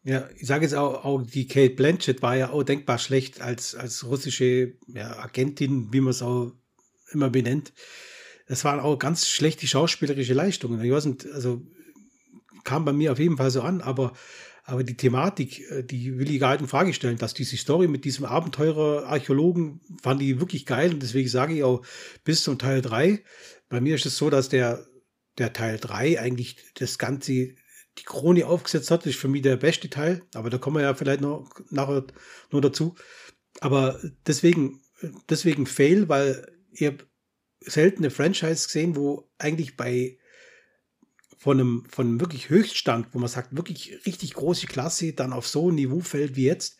Ja, 0.04 0.28
ich 0.36 0.46
sage 0.46 0.64
jetzt 0.64 0.74
auch, 0.74 1.04
auch, 1.04 1.22
die 1.22 1.48
Kate 1.48 1.74
Blanchett 1.74 2.22
war 2.22 2.36
ja 2.36 2.50
auch 2.50 2.62
denkbar 2.62 2.98
schlecht 2.98 3.40
als, 3.40 3.74
als 3.74 4.06
russische 4.06 4.74
ja, 4.88 5.18
Agentin, 5.18 5.92
wie 5.92 6.00
man 6.00 6.10
es 6.10 6.22
auch 6.22 6.52
immer 7.12 7.30
benennt. 7.30 7.72
Das 8.46 8.62
waren 8.64 8.78
auch 8.78 8.98
ganz 8.98 9.26
schlechte 9.26 9.66
schauspielerische 9.66 10.34
Leistungen. 10.34 10.84
Ich 10.84 10.92
weiß 10.92 11.06
nicht, 11.06 11.26
also 11.26 11.62
kam 12.66 12.84
bei 12.84 12.92
mir 12.92 13.12
auf 13.12 13.18
jeden 13.18 13.38
Fall 13.38 13.50
so 13.50 13.62
an, 13.62 13.80
aber, 13.80 14.12
aber 14.64 14.84
die 14.84 14.96
Thematik, 14.96 15.70
äh, 15.70 15.82
die 15.82 16.18
will 16.18 16.30
ich 16.30 16.40
gar 16.40 16.52
nicht 16.52 16.60
in 16.60 16.68
Frage 16.68 16.92
stellen, 16.92 17.16
dass 17.16 17.32
diese 17.32 17.56
Story 17.56 17.88
mit 17.88 18.04
diesem 18.04 18.26
Abenteurer 18.26 19.06
Archäologen 19.06 19.80
fand 20.02 20.20
ich 20.20 20.38
wirklich 20.38 20.66
geil 20.66 20.92
und 20.92 21.02
deswegen 21.02 21.28
sage 21.28 21.54
ich 21.54 21.62
auch 21.62 21.86
bis 22.24 22.42
zum 22.42 22.58
Teil 22.58 22.82
drei. 22.82 23.22
Bei 23.70 23.80
mir 23.80 23.94
ist 23.94 24.04
es 24.04 24.18
so, 24.18 24.28
dass 24.28 24.50
der, 24.50 24.86
der 25.38 25.54
Teil 25.54 25.78
drei 25.78 26.20
eigentlich 26.20 26.58
das 26.74 26.98
Ganze 26.98 27.54
die 27.98 28.04
Krone 28.04 28.46
aufgesetzt 28.46 28.90
hat, 28.90 29.06
ist 29.06 29.18
für 29.18 29.28
mich 29.28 29.40
der 29.40 29.56
beste 29.56 29.88
Teil, 29.88 30.22
aber 30.34 30.50
da 30.50 30.58
kommen 30.58 30.76
wir 30.76 30.82
ja 30.82 30.94
vielleicht 30.94 31.22
noch 31.22 31.48
nachher 31.70 32.04
nur 32.50 32.60
dazu. 32.60 32.94
Aber 33.60 33.98
deswegen, 34.26 34.82
deswegen 35.30 35.66
Fail, 35.66 36.10
weil 36.10 36.46
habe 36.84 36.98
selten 37.60 37.98
eine 37.98 38.10
Franchise 38.10 38.66
gesehen, 38.66 38.96
wo 38.96 39.30
eigentlich 39.38 39.76
bei 39.76 40.18
von 41.36 41.60
einem, 41.60 41.84
von 41.88 42.06
einem 42.06 42.20
wirklich 42.20 42.48
Höchststand, 42.48 43.08
wo 43.12 43.18
man 43.18 43.28
sagt, 43.28 43.56
wirklich 43.56 44.06
richtig 44.06 44.34
große 44.34 44.66
Klasse, 44.66 45.12
dann 45.12 45.32
auf 45.32 45.46
so 45.46 45.70
ein 45.70 45.74
Niveau 45.74 46.00
fällt 46.00 46.36
wie 46.36 46.46
jetzt, 46.46 46.78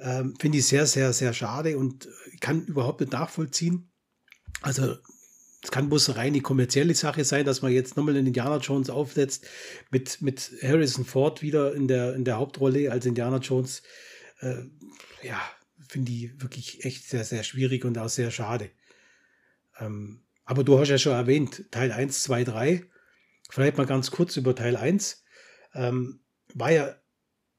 ähm, 0.00 0.34
finde 0.38 0.58
ich 0.58 0.66
sehr, 0.66 0.86
sehr, 0.86 1.12
sehr 1.12 1.32
schade 1.32 1.78
und 1.78 2.08
kann 2.40 2.66
überhaupt 2.66 3.00
nicht 3.00 3.12
nachvollziehen. 3.12 3.90
Also 4.62 4.96
es 5.62 5.70
kann 5.70 5.88
bloß 5.88 6.10
eine 6.10 6.18
reine 6.18 6.40
kommerzielle 6.40 6.94
Sache 6.94 7.24
sein, 7.24 7.46
dass 7.46 7.62
man 7.62 7.72
jetzt 7.72 7.96
nochmal 7.96 8.16
einen 8.16 8.26
Indiana 8.26 8.58
Jones 8.58 8.90
aufsetzt 8.90 9.46
mit, 9.90 10.20
mit 10.20 10.52
Harrison 10.62 11.04
Ford 11.04 11.40
wieder 11.40 11.74
in 11.74 11.88
der, 11.88 12.14
in 12.14 12.24
der 12.24 12.36
Hauptrolle 12.36 12.92
als 12.92 13.06
Indiana 13.06 13.38
Jones. 13.38 13.82
Äh, 14.40 14.64
ja, 15.22 15.40
finde 15.88 16.12
ich 16.12 16.42
wirklich 16.42 16.84
echt 16.84 17.08
sehr, 17.08 17.24
sehr 17.24 17.44
schwierig 17.44 17.84
und 17.84 17.96
auch 17.96 18.08
sehr 18.08 18.30
schade. 18.30 18.70
Ähm, 19.78 20.24
aber 20.44 20.64
du 20.64 20.78
hast 20.78 20.90
ja 20.90 20.98
schon 20.98 21.12
erwähnt, 21.12 21.64
Teil 21.70 21.92
1, 21.92 22.24
2, 22.24 22.44
3. 22.44 22.84
Vielleicht 23.50 23.76
mal 23.76 23.86
ganz 23.86 24.10
kurz 24.10 24.36
über 24.36 24.54
Teil 24.54 24.76
1. 24.76 25.24
Ähm, 25.74 26.20
war 26.54 26.72
ja, 26.72 26.94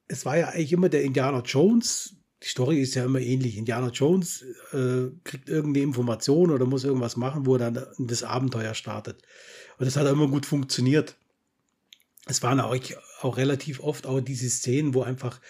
es 0.08 0.26
war 0.26 0.38
ja 0.38 0.50
eigentlich 0.50 0.74
immer 0.74 0.90
der 0.90 1.04
Indiana 1.04 1.42
Jones, 1.42 2.16
die 2.44 2.50
Story 2.50 2.80
ist 2.80 2.96
ja 2.96 3.06
immer 3.06 3.20
ähnlich. 3.20 3.58
Indiana 3.58 3.90
Jones 3.90 4.44
äh, 4.72 5.08
kriegt 5.24 5.50
irgendeine 5.50 5.84
Information 5.84 6.52
oder 6.52 6.66
muss 6.66 6.84
irgendwas 6.84 7.18
machen, 7.18 7.46
wo 7.46 7.56
er 7.56 7.72
dann 7.72 7.88
das 7.98 8.24
Abenteuer 8.24 8.76
startet. 8.76 9.24
Und 9.80 9.86
das 9.86 9.96
hat 9.96 10.08
immer 10.08 10.28
gut 10.28 10.46
funktioniert. 10.46 11.16
Es 12.28 12.44
waren 12.44 12.60
auch, 12.60 12.76
auch 13.22 13.38
relativ 13.38 13.80
oft 13.80 14.06
auch 14.06 14.20
diese 14.20 14.50
Szenen, 14.50 14.94
wo 14.94 15.02
einfach 15.02 15.42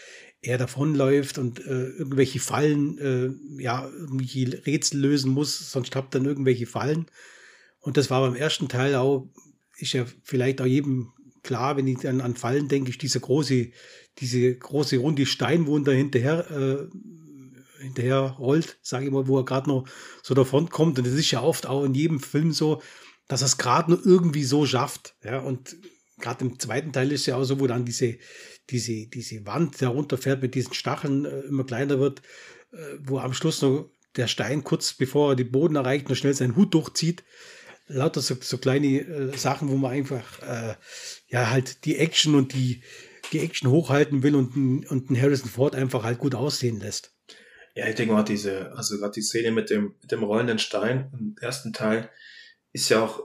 er 0.42 0.58
davonläuft 0.58 1.38
und 1.38 1.60
äh, 1.65 1.88
irgendwelche 1.88 2.39
Fallen, 2.39 2.98
äh, 3.00 3.62
ja, 3.62 3.88
irgendwelche 3.88 4.65
Rätsel 4.65 5.00
lösen 5.00 5.32
muss, 5.32 5.72
sonst 5.72 5.92
klappt 5.92 6.15
dann 6.15 6.25
irgendwelche 6.25 6.68
Fallen. 6.68 7.08
Und 7.80 7.98
das 7.98 8.10
war 8.10 8.22
beim 8.22 8.36
ersten 8.36 8.70
Teil 8.70 8.96
auch, 8.96 9.27
ist 9.77 9.94
ja 9.94 10.05
vielleicht 10.24 10.62
auch 10.62 10.65
jedem 10.65 11.12
klar, 11.44 11.77
wenn 11.77 11.88
ich 11.88 12.08
an, 12.08 12.22
an 12.22 12.36
Fallen 12.36 12.67
denke, 12.67 12.89
ist 12.89 13.01
dieser 13.01 13.20
große, 13.20 13.70
diese 14.20 14.55
große 14.55 14.98
runde 14.98 15.25
Steinwunder 15.25 15.94
hinterher, 15.94 16.50
äh, 16.51 17.82
hinterher 17.82 18.36
rollt, 18.39 18.77
sage 18.82 19.05
ich 19.05 19.12
mal, 19.12 19.27
wo 19.27 19.38
er 19.38 19.46
gerade 19.46 19.70
noch 19.70 19.86
so 20.24 20.34
davon 20.34 20.70
kommt. 20.70 20.98
Und 20.98 21.08
das 21.08 21.13
ist 21.13 21.32
ja 21.32 21.41
oft 21.41 21.67
auch 21.67 21.84
in 21.84 21.94
jedem 21.94 22.20
Film 22.20 22.51
so, 22.51 22.82
dass 23.27 23.41
er 23.41 23.48
es 23.48 23.58
gerade 23.58 23.91
nur 23.91 24.05
irgendwie 24.05 24.44
so 24.44 24.65
schafft. 24.65 25.15
Ja, 25.24 25.39
und 25.39 25.77
gerade 26.20 26.46
im 26.46 26.60
zweiten 26.60 26.91
Teil 26.91 27.12
ist 27.12 27.25
ja 27.25 27.36
auch 27.36 27.44
so, 27.44 27.60
wo 27.60 27.67
dann 27.67 27.86
diese, 27.86 28.17
diese, 28.70 29.08
diese 29.08 29.46
Wand 29.46 29.79
herunterfährt 29.79 30.41
mit 30.41 30.55
diesen 30.55 30.74
Stacheln 30.74 31.25
äh, 31.25 31.41
immer 31.41 31.65
kleiner 31.65 32.00
wird, 32.00 32.22
äh, 32.72 32.77
wo 33.03 33.20
am 33.20 33.34
Schluss 33.34 33.62
noch 33.62 33.89
der 34.15 34.27
Stein 34.27 34.63
kurz 34.63 34.94
bevor 34.94 35.34
er 35.34 35.36
den 35.36 35.51
Boden 35.51 35.75
erreicht, 35.75 36.10
noch 36.10 36.15
schnell 36.15 36.34
seinen 36.34 36.55
Hut 36.55 36.74
durchzieht 36.74 37.24
lauter 37.88 38.22
so, 38.22 38.36
so 38.39 38.58
kleine 38.58 39.01
äh, 39.01 39.38
Sachen, 39.38 39.70
wo 39.70 39.75
man 39.75 39.92
einfach 39.92 40.42
äh, 40.42 40.75
ja 41.27 41.50
halt 41.50 41.86
die 41.86 41.98
Action 41.98 42.36
und 42.36 42.54
die, 42.54 42.82
die 43.32 43.39
Action 43.39 43.70
hochhalten 43.70 44.24
will 44.24 44.36
und, 44.36 44.56
und 44.89 45.10
einen 45.10 45.22
Harrison 45.22 45.50
Ford 45.50 45.75
einfach 45.75 46.04
halt 46.04 46.20
gut 46.20 46.36
aussehen 46.36 46.80
lässt. 46.80 47.15
Ja, 47.75 47.88
ich 47.88 47.96
denke 47.96 48.13
mal, 48.13 48.24
diese, 48.24 48.72
also 48.75 48.98
gerade 48.98 49.12
die 49.12 49.22
Szene 49.22 49.51
mit 49.51 49.70
dem, 49.70 49.96
mit 50.01 50.12
dem 50.12 50.24
rollenden 50.24 50.60
Stein 50.60 51.12
im 51.13 51.36
ersten 51.42 51.74
Teil 51.74 52.10
ist 52.72 52.89
ja 52.89 53.04
auch 53.04 53.22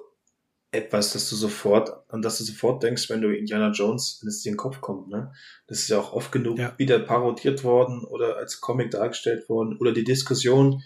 etwas, 0.72 1.12
dass 1.12 1.28
du 1.28 1.36
sofort, 1.36 1.90
an 2.08 2.22
das 2.22 2.38
du 2.38 2.44
sofort 2.44 2.82
denkst, 2.82 3.10
wenn 3.10 3.20
du 3.20 3.36
Indiana 3.36 3.70
Jones, 3.72 4.18
wenn 4.22 4.28
es 4.28 4.42
dir 4.42 4.50
in 4.50 4.54
den 4.54 4.58
Kopf 4.58 4.80
kommt, 4.80 5.08
ne? 5.08 5.32
Das 5.66 5.80
ist 5.80 5.88
ja 5.88 5.98
auch 5.98 6.12
oft 6.12 6.30
genug 6.30 6.58
ja. 6.58 6.74
wieder 6.78 6.98
parodiert 7.00 7.64
worden 7.64 8.04
oder 8.04 8.36
als 8.36 8.60
Comic 8.60 8.92
dargestellt 8.92 9.48
worden 9.48 9.76
oder 9.78 9.92
die 9.92 10.04
Diskussion, 10.04 10.82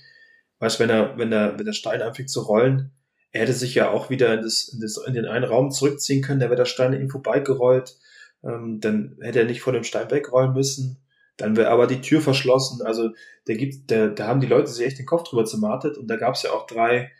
weißt, 0.58 0.80
wenn 0.80 0.90
er, 0.90 1.18
wenn 1.18 1.32
er, 1.32 1.58
wenn 1.58 1.66
der 1.66 1.74
Stein 1.74 2.00
anfängt 2.00 2.30
zu 2.30 2.40
rollen, 2.40 2.92
er 3.34 3.42
hätte 3.42 3.52
sich 3.52 3.74
ja 3.74 3.90
auch 3.90 4.10
wieder 4.10 4.32
in, 4.32 4.42
das, 4.42 4.68
in, 4.68 4.80
das, 4.80 4.96
in 4.96 5.12
den 5.12 5.26
einen 5.26 5.44
Raum 5.44 5.72
zurückziehen 5.72 6.22
können, 6.22 6.38
da 6.38 6.46
wäre 6.46 6.56
der 6.56 6.66
Stein 6.66 6.94
an 6.94 7.00
ihm 7.00 7.10
vorbeigerollt, 7.10 7.98
ähm, 8.44 8.78
dann 8.80 9.18
hätte 9.20 9.40
er 9.40 9.44
nicht 9.44 9.60
vor 9.60 9.72
dem 9.72 9.82
Stein 9.82 10.08
wegrollen 10.08 10.52
müssen, 10.52 11.04
dann 11.36 11.56
wäre 11.56 11.70
aber 11.70 11.88
die 11.88 12.00
Tür 12.00 12.20
verschlossen, 12.20 12.80
also 12.86 13.10
da 13.46 13.54
gibt, 13.54 13.90
da, 13.90 14.06
da 14.06 14.28
haben 14.28 14.40
die 14.40 14.46
Leute 14.46 14.68
sich 14.68 14.86
echt 14.86 15.00
den 15.00 15.06
Kopf 15.06 15.28
drüber 15.28 15.44
zermartet 15.44 15.98
und 15.98 16.06
da 16.06 16.16
gab 16.16 16.36
es 16.36 16.44
ja 16.44 16.52
auch 16.52 16.68
drei, 16.68 17.10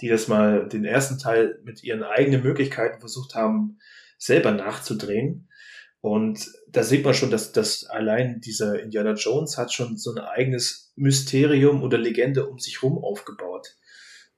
die 0.00 0.08
das 0.08 0.26
mal 0.26 0.68
den 0.68 0.84
ersten 0.84 1.18
Teil 1.18 1.60
mit 1.62 1.84
ihren 1.84 2.02
eigenen 2.02 2.42
Möglichkeiten 2.42 2.98
versucht 2.98 3.36
haben, 3.36 3.78
selber 4.18 4.50
nachzudrehen. 4.50 5.48
Und 6.00 6.50
da 6.68 6.82
sieht 6.82 7.04
man 7.04 7.14
schon, 7.14 7.30
dass, 7.30 7.52
dass 7.52 7.84
allein 7.84 8.40
dieser 8.40 8.82
Indiana 8.82 9.12
Jones 9.12 9.56
hat 9.56 9.72
schon 9.72 9.98
so 9.98 10.12
ein 10.12 10.18
eigenes 10.18 10.92
Mysterium 10.96 11.82
oder 11.82 11.98
Legende 11.98 12.48
um 12.48 12.58
sich 12.58 12.82
rum 12.82 12.98
aufgebaut. 12.98 13.76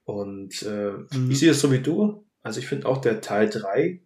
Und 0.05 0.63
äh, 0.63 0.91
mhm. 1.15 1.31
ich 1.31 1.39
sehe 1.39 1.51
es 1.51 1.61
so 1.61 1.71
wie 1.71 1.79
du. 1.79 2.25
Also 2.41 2.59
ich 2.59 2.67
finde 2.67 2.87
auch 2.87 2.99
der 2.99 3.21
Teil 3.21 3.49
3 3.49 4.01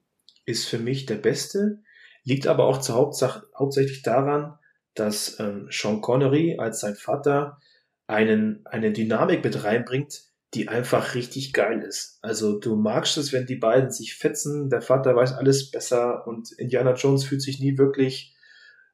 ist 0.45 0.67
für 0.67 0.79
mich 0.79 1.05
der 1.05 1.15
beste, 1.15 1.81
liegt 2.23 2.47
aber 2.47 2.65
auch 2.65 2.79
zur 2.79 2.95
Hauptsache, 2.95 3.47
hauptsächlich 3.57 4.03
daran, 4.03 4.57
dass 4.93 5.39
ähm, 5.39 5.67
Sean 5.71 6.01
Connery 6.01 6.57
als 6.59 6.79
sein 6.79 6.95
Vater 6.95 7.59
einen, 8.07 8.65
eine 8.65 8.91
Dynamik 8.91 9.43
mit 9.43 9.63
reinbringt, 9.63 10.23
die 10.53 10.69
einfach 10.69 11.13
richtig 11.13 11.51
geil 11.51 11.81
ist. 11.81 12.19
Also 12.21 12.57
du 12.59 12.75
magst 12.75 13.17
es, 13.17 13.33
wenn 13.33 13.45
die 13.45 13.57
beiden 13.57 13.91
sich 13.91 14.15
fetzen, 14.15 14.69
der 14.69 14.81
Vater 14.81 15.15
weiß 15.15 15.33
alles 15.33 15.71
besser 15.71 16.25
und 16.25 16.51
Indiana 16.53 16.93
Jones 16.93 17.25
fühlt 17.25 17.41
sich 17.41 17.59
nie 17.59 17.77
wirklich 17.77 18.35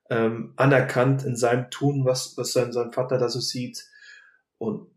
ähm, 0.09 0.53
anerkannt 0.55 1.23
in 1.23 1.35
seinem 1.35 1.69
Tun, 1.69 2.05
was, 2.05 2.35
was 2.37 2.53
sein, 2.53 2.71
sein 2.73 2.91
Vater 2.91 3.17
da 3.17 3.29
so 3.29 3.39
sieht. 3.39 3.85
Und 4.57 4.87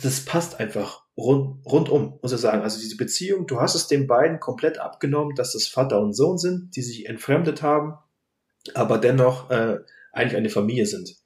das 0.00 0.24
passt 0.24 0.58
einfach 0.58 1.04
rund, 1.16 1.64
rundum, 1.66 2.18
muss 2.22 2.32
ich 2.32 2.40
sagen. 2.40 2.62
Also 2.62 2.80
diese 2.80 2.96
Beziehung, 2.96 3.46
du 3.46 3.60
hast 3.60 3.74
es 3.74 3.86
den 3.86 4.06
beiden 4.06 4.40
komplett 4.40 4.78
abgenommen, 4.78 5.34
dass 5.34 5.52
das 5.52 5.66
Vater 5.66 6.00
und 6.00 6.14
Sohn 6.14 6.38
sind, 6.38 6.74
die 6.76 6.82
sich 6.82 7.06
entfremdet 7.06 7.62
haben, 7.62 7.94
aber 8.74 8.98
dennoch 8.98 9.50
äh, 9.50 9.80
eigentlich 10.12 10.36
eine 10.36 10.50
Familie 10.50 10.86
sind. 10.86 11.16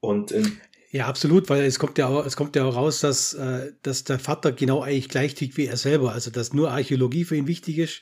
Und 0.00 0.30
in, 0.30 0.60
ja, 0.92 1.06
absolut, 1.06 1.48
weil 1.48 1.64
es 1.64 1.78
kommt 1.78 1.98
ja 1.98 2.06
auch, 2.08 2.24
es 2.24 2.36
kommt 2.36 2.56
ja 2.56 2.64
auch 2.64 2.74
raus, 2.74 3.00
dass, 3.00 3.34
äh, 3.34 3.72
dass 3.82 4.04
der 4.04 4.18
Vater 4.18 4.52
genau 4.52 4.82
eigentlich 4.82 5.08
gleich 5.08 5.34
tickt 5.34 5.56
wie 5.56 5.66
er 5.66 5.76
selber. 5.76 6.12
Also 6.12 6.30
dass 6.30 6.52
nur 6.52 6.70
Archäologie 6.70 7.24
für 7.24 7.36
ihn 7.36 7.46
wichtig 7.46 7.78
ist. 7.78 8.00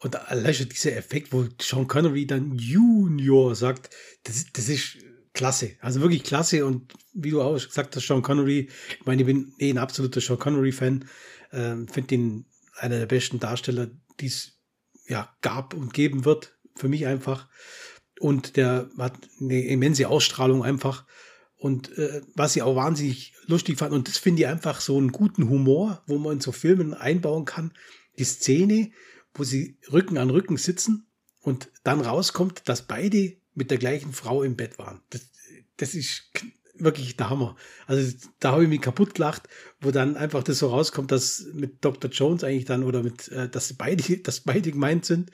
Und 0.00 0.16
allein 0.30 0.52
schon 0.52 0.68
dieser 0.68 0.96
Effekt, 0.96 1.32
wo 1.32 1.46
Sean 1.60 1.86
Connery 1.86 2.26
dann 2.26 2.58
Junior 2.58 3.54
sagt, 3.54 3.94
das, 4.24 4.46
das 4.52 4.68
ist 4.68 4.98
klasse. 5.34 5.72
Also 5.80 6.00
wirklich 6.00 6.24
klasse. 6.24 6.64
Und 6.64 6.94
wie 7.12 7.30
du 7.30 7.42
auch 7.42 7.54
gesagt 7.54 7.94
hast, 7.94 8.06
Sean 8.06 8.22
Connery, 8.22 8.70
ich 8.98 9.06
meine, 9.06 9.22
ich 9.22 9.26
bin 9.26 9.52
eh 9.58 9.70
ein 9.70 9.78
absoluter 9.78 10.20
Sean 10.20 10.38
Connery-Fan, 10.38 11.04
ähm, 11.52 11.88
finde 11.88 12.14
ihn 12.14 12.46
einer 12.76 12.98
der 12.98 13.06
besten 13.06 13.38
Darsteller, 13.38 13.90
die 14.20 14.26
es 14.26 14.58
ja 15.06 15.34
gab 15.42 15.74
und 15.74 15.92
geben 15.92 16.24
wird. 16.24 16.56
Für 16.76 16.88
mich 16.88 17.06
einfach. 17.06 17.48
Und 18.18 18.56
der 18.56 18.88
hat 18.98 19.14
eine 19.40 19.64
immense 19.66 20.08
Ausstrahlung 20.08 20.64
einfach. 20.64 21.04
Und 21.56 21.96
äh, 21.98 22.22
was 22.34 22.56
ich 22.56 22.62
auch 22.62 22.76
wahnsinnig 22.76 23.34
lustig 23.46 23.78
fand, 23.78 23.92
und 23.92 24.08
das 24.08 24.18
finde 24.18 24.42
ich 24.42 24.48
einfach 24.48 24.80
so 24.80 24.98
einen 24.98 25.12
guten 25.12 25.48
Humor, 25.48 26.02
wo 26.06 26.18
man 26.18 26.34
in 26.34 26.40
so 26.40 26.52
Filmen 26.52 26.94
einbauen 26.94 27.44
kann, 27.44 27.72
die 28.18 28.24
Szene, 28.24 28.90
wo 29.34 29.44
sie 29.44 29.78
Rücken 29.92 30.18
an 30.18 30.30
Rücken 30.30 30.56
sitzen 30.56 31.06
und 31.40 31.70
dann 31.82 32.00
rauskommt, 32.00 32.68
dass 32.68 32.86
beide 32.86 33.36
mit 33.54 33.70
der 33.70 33.78
gleichen 33.78 34.12
Frau 34.12 34.42
im 34.42 34.56
Bett 34.56 34.78
waren. 34.78 35.00
Das, 35.10 35.30
das 35.76 35.94
ist 35.94 36.30
wirklich 36.76 37.16
der 37.16 37.30
Hammer. 37.30 37.56
Also 37.86 38.16
da 38.40 38.52
habe 38.52 38.64
ich 38.64 38.68
mich 38.68 38.80
kaputt 38.80 39.14
gelacht, 39.14 39.48
wo 39.80 39.90
dann 39.90 40.16
einfach 40.16 40.42
das 40.42 40.58
so 40.58 40.68
rauskommt, 40.68 41.12
dass 41.12 41.46
mit 41.52 41.84
Dr. 41.84 42.10
Jones 42.10 42.44
eigentlich 42.44 42.64
dann 42.64 42.84
oder 42.84 43.02
mit, 43.02 43.28
äh, 43.28 43.48
dass 43.48 43.72
beide, 43.74 44.18
dass 44.22 44.40
beide 44.40 44.70
gemeint 44.70 45.04
sind. 45.04 45.30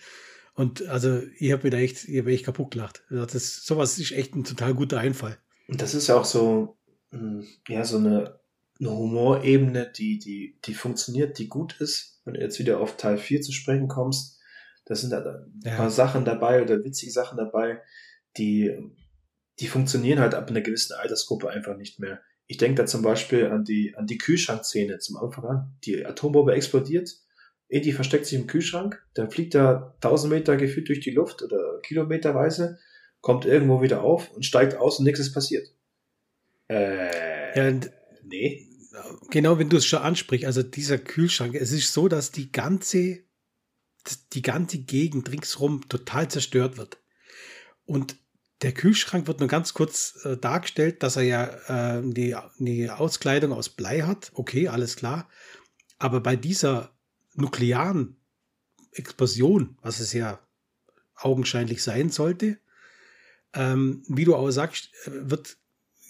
Und 0.55 0.87
also 0.89 1.23
ich 1.39 1.53
habe 1.53 1.65
mir 1.65 1.71
da 1.71 1.79
echt, 1.79 2.09
ich 2.09 2.19
habe 2.19 2.33
echt 2.33 2.45
kaputt 2.45 2.73
gelacht. 2.73 3.03
Also 3.09 3.25
das, 3.25 3.65
sowas 3.65 3.99
ist 3.99 4.13
echt 4.13 4.35
ein 4.35 4.45
total 4.45 4.75
guter 4.75 4.99
Einfall. 4.99 5.39
Und 5.69 5.81
das 5.81 5.95
ist 5.95 6.09
ja 6.09 6.17
auch 6.17 6.25
so, 6.25 6.77
hm, 7.11 7.47
ja, 7.69 7.85
so 7.85 7.97
eine, 7.97 8.41
eine 8.79 8.91
Humorebene, 8.91 9.91
die, 9.97 10.19
die, 10.19 10.59
die 10.65 10.75
funktioniert, 10.75 11.39
die 11.39 11.49
gut 11.49 11.81
ist. 11.81 12.21
Wenn 12.25 12.35
du 12.35 12.41
jetzt 12.41 12.59
wieder 12.59 12.81
auf 12.81 12.97
Teil 12.97 13.19
4 13.19 13.41
zu 13.41 13.53
sprechen 13.53 13.89
kommst, 13.89 14.39
da 14.85 14.95
sind 14.95 15.11
da 15.11 15.19
ein 15.21 15.61
ja. 15.65 15.77
paar 15.77 15.91
Sachen 15.91 16.25
dabei 16.25 16.63
oder 16.63 16.83
witzige 16.83 17.13
Sachen 17.13 17.39
dabei, 17.39 17.81
die, 18.37 18.73
die 19.59 19.67
funktionieren 19.67 20.21
halt 20.21 20.35
ab 20.35 20.49
einer 20.49 20.61
gewissen 20.61 20.95
Altersgruppe 20.95 21.51
einfach 21.51 21.77
nicht 21.77 21.99
mehr. 21.99 22.21
Ich 22.47 22.57
denke 22.57 22.83
da 22.83 22.87
zum 22.87 23.03
Beispiel 23.03 23.47
an 23.47 23.65
die, 23.65 23.95
an 23.97 24.07
die 24.07 24.19
Kühlschrankszene 24.19 24.99
zum 24.99 25.17
Anfang 25.17 25.45
an. 25.45 25.77
Die 25.85 26.05
Atombombe 26.05 26.53
explodiert, 26.53 27.17
Eddie 27.69 27.93
versteckt 27.93 28.27
sich 28.27 28.39
im 28.39 28.49
Kühlschrank, 28.49 29.01
dann 29.15 29.31
fliegt 29.31 29.55
er 29.55 29.95
1000 29.97 30.33
Meter 30.33 30.57
gefühlt 30.57 30.89
durch 30.89 31.01
die 31.01 31.13
Luft 31.13 31.43
oder 31.43 31.81
kilometerweise, 31.83 32.79
kommt 33.21 33.45
irgendwo 33.45 33.81
wieder 33.83 34.03
auf 34.03 34.33
und 34.33 34.45
steigt 34.45 34.75
aus 34.77 34.99
und 34.99 35.05
nichts 35.05 35.21
ist 35.21 35.33
passiert. 35.33 35.69
Äh, 36.69 37.57
ja, 37.57 37.81
nee. 38.25 38.67
Genau, 39.31 39.59
wenn 39.59 39.69
du 39.69 39.77
es 39.77 39.87
schon 39.87 40.01
ansprichst, 40.01 40.47
also 40.47 40.65
dieser 40.65 40.99
Kühlschrank, 40.99 41.55
es 41.55 41.71
ist 41.71 41.93
so, 41.93 42.09
dass 42.09 42.33
die 42.33 42.51
ganze 42.51 43.21
die 44.33 44.43
ganze 44.43 44.79
Gegend 44.79 45.31
ringsherum 45.31 45.89
total 45.89 46.29
zerstört 46.29 46.79
wird. 46.79 46.99
Und 47.91 48.19
der 48.63 48.71
Kühlschrank 48.71 49.27
wird 49.27 49.41
nur 49.41 49.49
ganz 49.49 49.75
kurz 49.75 50.25
äh, 50.25 50.37
dargestellt, 50.37 51.03
dass 51.03 51.17
er 51.17 51.23
ja 51.25 51.99
äh, 51.99 52.03
die, 52.05 52.37
die 52.61 52.89
Auskleidung 52.89 53.53
aus 53.53 53.69
Blei 53.69 54.03
hat. 54.03 54.31
Okay, 54.35 54.69
alles 54.69 54.95
klar. 54.95 55.29
Aber 55.99 56.21
bei 56.21 56.37
dieser 56.37 56.93
nuklearen 57.35 58.17
Explosion, 58.93 59.77
was 59.83 59.99
es 59.99 60.13
ja 60.13 60.39
augenscheinlich 61.17 61.83
sein 61.83 62.11
sollte, 62.11 62.59
ähm, 63.55 64.05
wie 64.07 64.25
du 64.25 64.37
auch 64.37 64.53
sagst, 64.53 64.91
wird, 65.07 65.57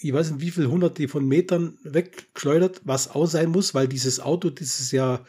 ich 0.02 0.12
weiß 0.12 0.32
nicht, 0.32 0.42
wie 0.42 0.50
viele 0.50 0.70
hunderte 0.70 1.08
von 1.08 1.26
Metern 1.26 1.78
weggeschleudert, 1.82 2.82
was 2.84 3.08
auch 3.08 3.26
sein 3.26 3.49
muss, 3.49 3.72
weil 3.72 3.88
dieses 3.88 4.20
Auto, 4.20 4.50
dieses 4.50 4.92
ja 4.92 5.25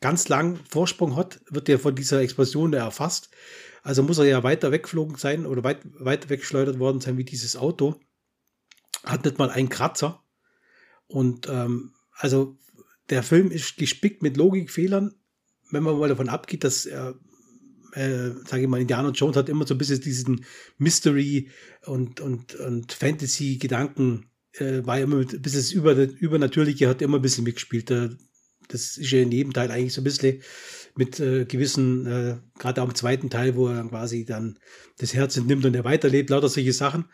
ganz 0.00 0.30
lang 0.30 0.58
Vorsprung 0.70 1.16
hat, 1.16 1.42
wird 1.50 1.68
der 1.68 1.78
von 1.78 1.94
dieser 1.94 2.22
Explosion 2.22 2.72
erfasst. 2.72 3.28
Also 3.82 4.02
muss 4.02 4.18
er 4.18 4.26
ja 4.26 4.42
weiter 4.42 4.72
weggeflogen 4.72 5.16
sein 5.16 5.46
oder 5.46 5.64
weit, 5.64 5.80
weiter 5.98 6.28
weggeschleudert 6.28 6.78
worden 6.78 7.00
sein 7.00 7.16
wie 7.16 7.24
dieses 7.24 7.56
Auto. 7.56 8.00
Hat 9.04 9.24
nicht 9.24 9.38
mal 9.38 9.50
einen 9.50 9.68
Kratzer. 9.68 10.22
Und 11.06 11.48
ähm, 11.48 11.94
also 12.12 12.58
der 13.08 13.22
Film 13.22 13.50
ist 13.50 13.76
gespickt 13.76 14.22
mit 14.22 14.36
Logikfehlern, 14.36 15.14
wenn 15.70 15.82
man 15.82 15.98
mal 15.98 16.08
davon 16.08 16.28
abgeht, 16.28 16.64
dass 16.64 16.86
er, 16.86 17.18
äh, 17.92 18.30
sage 18.46 18.62
ich 18.62 18.68
mal, 18.68 18.80
Indiana 18.80 19.10
Jones 19.10 19.36
hat 19.36 19.48
immer 19.48 19.66
so 19.66 19.74
ein 19.74 19.78
bisschen 19.78 20.00
diesen 20.00 20.44
Mystery 20.78 21.50
und, 21.86 22.20
und, 22.20 22.54
und 22.56 22.92
Fantasy-Gedanken, 22.92 24.26
äh, 24.54 24.84
war 24.84 25.00
immer 25.00 25.18
ein 25.18 25.26
bisschen 25.26 25.60
das 25.60 25.72
Über, 25.72 25.96
Übernatürliche 25.96 26.88
hat 26.88 27.02
immer 27.02 27.18
ein 27.18 27.22
bisschen 27.22 27.44
mitgespielt. 27.44 27.90
Das 27.90 28.96
ist 28.96 29.10
ja 29.10 29.20
in 29.20 29.32
jedem 29.32 29.52
Teil 29.52 29.70
eigentlich 29.70 29.94
so 29.94 30.00
ein 30.00 30.04
bisschen 30.04 30.42
mit 30.96 31.20
äh, 31.20 31.44
gewissen, 31.44 32.06
äh, 32.06 32.36
gerade 32.58 32.82
auch 32.82 32.88
im 32.88 32.94
zweiten 32.94 33.30
Teil, 33.30 33.56
wo 33.56 33.68
er 33.68 33.74
dann 33.76 33.90
quasi 33.90 34.24
dann 34.24 34.58
das 34.98 35.14
Herz 35.14 35.36
entnimmt 35.36 35.64
und 35.64 35.74
er 35.74 35.84
weiterlebt, 35.84 36.30
lauter 36.30 36.48
solche 36.48 36.72
Sachen. 36.72 37.06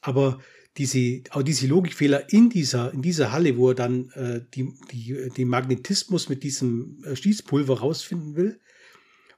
Aber 0.00 0.38
diese, 0.76 1.22
auch 1.30 1.42
diese 1.42 1.66
Logikfehler 1.66 2.32
in 2.32 2.50
dieser, 2.50 2.92
in 2.92 3.02
dieser 3.02 3.32
Halle, 3.32 3.56
wo 3.56 3.70
er 3.70 3.74
dann 3.74 4.10
äh, 4.10 4.40
die, 4.54 4.72
die, 4.92 5.30
den 5.36 5.48
Magnetismus 5.48 6.28
mit 6.28 6.42
diesem 6.42 7.02
äh, 7.04 7.16
Schießpulver 7.16 7.80
rausfinden 7.80 8.36
will 8.36 8.60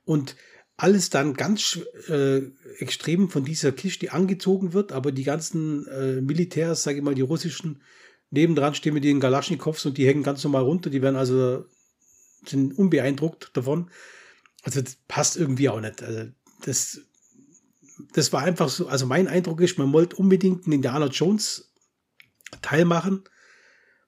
und 0.05 0.37
alles 0.77 1.11
dann 1.11 1.35
ganz 1.35 1.81
äh, 2.09 2.41
extrem 2.79 3.31
von 3.31 3.45
dieser 3.45 3.73
Kiste 3.73 4.13
angezogen 4.13 4.73
wird, 4.73 4.93
aber 4.93 5.11
die 5.11 5.25
ganzen 5.25 5.87
äh, 5.89 6.21
Militärs, 6.21 6.85
sage 6.85 6.99
ich 6.99 7.05
mal, 7.05 7.15
die 7.15 7.23
russischen, 7.23 7.83
nebendran 8.31 8.75
stehen 8.75 8.95
mit 8.95 9.05
den 9.05 9.21
Galaschnikows 9.21 9.87
und 9.87 9.99
die 9.99 10.07
hängen 10.07 10.23
ganz 10.23 10.45
normal 10.45 10.63
runter. 10.63 10.91
Die 10.91 11.03
werden 11.03 11.17
also 11.17 11.65
sind 12.49 12.79
unbeeindruckt 12.79 13.51
davon. 13.55 13.91
Also 14.63 14.81
das 14.81 14.97
passt 15.07 15.37
irgendwie 15.37 15.69
auch 15.69 15.81
nicht. 15.81 16.03
Also 16.03 16.31
das, 16.65 17.01
das 18.13 18.33
war 18.33 18.43
einfach 18.43 18.69
so. 18.69 18.89
Also 18.89 19.07
mein 19.07 19.29
Eindruck 19.29 19.61
ist, 19.61 19.79
man 19.79 19.93
wollte 19.93 20.17
unbedingt 20.17 20.65
einen 20.65 20.75
Indiana 20.75 21.07
Jones 21.07 21.73
Teil 22.63 22.85
machen. 22.85 23.25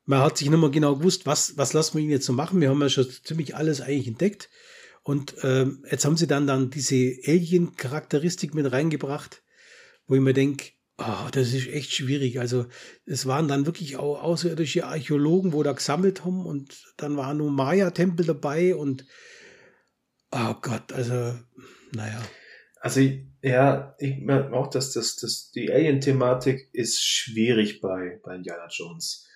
Man 0.04 0.20
hat 0.20 0.38
sich 0.38 0.50
nicht 0.50 0.58
mehr 0.58 0.70
genau 0.70 0.96
gewusst, 0.96 1.26
was, 1.26 1.56
was 1.56 1.72
lassen 1.72 1.98
wir 1.98 2.04
ihn 2.04 2.10
jetzt 2.10 2.26
so 2.26 2.32
machen. 2.32 2.60
Wir 2.60 2.70
haben 2.70 2.80
ja 2.80 2.88
schon 2.88 3.08
ziemlich 3.08 3.54
alles 3.54 3.80
eigentlich 3.80 4.08
entdeckt. 4.08 4.48
Und 5.02 5.36
ähm, 5.42 5.84
jetzt 5.90 6.04
haben 6.04 6.16
sie 6.16 6.26
dann, 6.26 6.46
dann 6.46 6.70
diese 6.70 7.16
Alien-Charakteristik 7.26 8.54
mit 8.54 8.70
reingebracht, 8.70 9.42
wo 10.06 10.14
ich 10.14 10.20
mir 10.20 10.34
denke, 10.34 10.72
Oh, 11.02 11.28
das 11.32 11.54
ist 11.54 11.66
echt 11.68 11.92
schwierig. 11.92 12.40
Also 12.40 12.66
es 13.06 13.24
waren 13.24 13.48
dann 13.48 13.64
wirklich 13.64 13.96
auch 13.96 14.22
außerirdische 14.22 14.84
Archäologen, 14.84 15.54
wo 15.54 15.62
da 15.62 15.72
gesammelt 15.72 16.26
haben 16.26 16.44
und 16.44 16.92
dann 16.98 17.16
waren 17.16 17.38
nur 17.38 17.50
Maya-Tempel 17.50 18.26
dabei 18.26 18.74
und 18.74 19.06
oh 20.30 20.54
Gott, 20.60 20.92
also 20.92 21.34
naja. 21.94 22.20
Also 22.82 23.00
ja, 23.40 23.94
ich 23.98 24.18
merke 24.18 24.52
auch, 24.52 24.68
dass 24.68 24.92
das, 24.92 25.16
das 25.16 25.50
die 25.52 25.72
Alien-Thematik 25.72 26.68
ist 26.74 27.02
schwierig 27.02 27.80
bei, 27.80 28.20
bei 28.22 28.36
Indiana 28.36 28.68
Jones. 28.70 29.26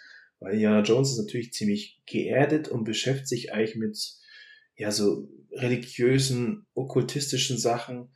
Weil 0.41 0.55
Indiana 0.55 0.83
Jones 0.83 1.13
ist 1.13 1.19
natürlich 1.19 1.55
ziemlich 1.55 2.03
geerdet 2.05 2.69
und 2.69 2.85
beschäftigt 2.85 3.29
sich 3.29 3.55
eigentlich 3.55 3.77
mit 3.77 3.99
ja 4.77 4.91
so 4.91 5.31
religiösen, 5.51 6.67
okkultistischen 6.75 7.57
Sachen 7.57 8.11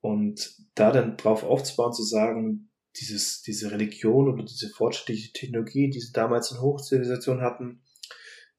und 0.00 0.56
da 0.74 0.90
dann 0.90 1.16
drauf 1.16 1.44
aufzubauen, 1.44 1.92
zu 1.92 2.02
sagen, 2.02 2.67
dieses, 3.00 3.42
diese 3.42 3.70
Religion 3.70 4.28
oder 4.28 4.44
diese 4.44 4.68
fortschrittliche 4.68 5.32
Technologie, 5.32 5.90
die 5.90 6.00
sie 6.00 6.12
damals 6.12 6.50
in 6.50 6.60
Hochzivilisation 6.60 7.40
hatten, 7.40 7.82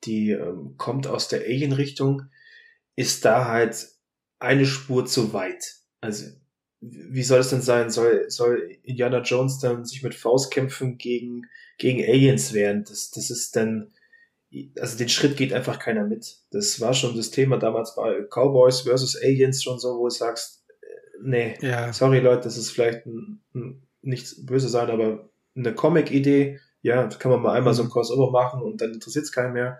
die 0.06 0.32
ähm, 0.32 0.76
kommt 0.78 1.08
aus 1.08 1.28
der 1.28 1.42
Alien-Richtung, 1.42 2.24
ist 2.96 3.26
da 3.26 3.46
halt 3.46 3.88
eine 4.40 4.66
Spur 4.66 5.06
zu 5.06 5.34
weit. 5.34 5.76
Also, 6.02 6.26
wie 6.82 7.24
soll 7.24 7.40
es 7.40 7.50
denn 7.50 7.62
sein? 7.62 7.90
Soll, 7.90 8.30
soll 8.30 8.78
Indiana 8.84 9.22
Jones 9.22 9.60
dann 9.60 9.86
sich 9.86 10.02
mit 10.02 10.16
Faustkämpfen 10.16 10.98
gegen, 10.98 11.46
gegen 11.78 12.02
Aliens 12.02 12.54
wehren? 12.54 12.86
Das, 12.88 13.12
das 13.12 13.30
ist 13.30 13.56
dann, 13.58 13.92
also 14.80 14.98
den 14.98 15.10
Schritt 15.10 15.36
geht 15.36 15.52
einfach 15.52 15.78
keiner 15.78 16.06
mit. 16.06 16.38
Das 16.52 16.80
war 16.80 16.94
schon 16.94 17.18
das 17.18 17.32
Thema 17.32 17.58
damals 17.58 17.96
bei 17.96 18.22
Cowboys 18.30 18.82
versus 18.82 19.18
Aliens 19.18 19.62
schon 19.62 19.78
so, 19.78 20.00
wo 20.00 20.06
du 20.06 20.10
sagst, 20.10 20.66
äh, 20.82 20.86
nee, 21.22 21.58
ja. 21.62 21.92
sorry 21.92 22.20
Leute, 22.20 22.44
das 22.44 22.58
ist 22.58 22.72
vielleicht 22.72 23.06
ein, 23.06 23.42
ein 23.54 23.89
nichts 24.02 24.46
böse 24.46 24.70
sein, 24.70 24.90
aber 24.90 25.30
eine 25.56 25.74
Comic-Idee, 25.74 26.60
ja, 26.82 27.08
kann 27.08 27.32
man 27.32 27.42
mal 27.42 27.54
einmal 27.54 27.74
so 27.74 27.84
ein 27.84 27.88
mhm. 27.88 27.92
Crossover 27.92 28.32
machen 28.32 28.62
und 28.62 28.82
dann 28.82 28.94
interessiert 28.94 29.26
es 29.26 29.32
keinen 29.32 29.54
mehr. 29.54 29.80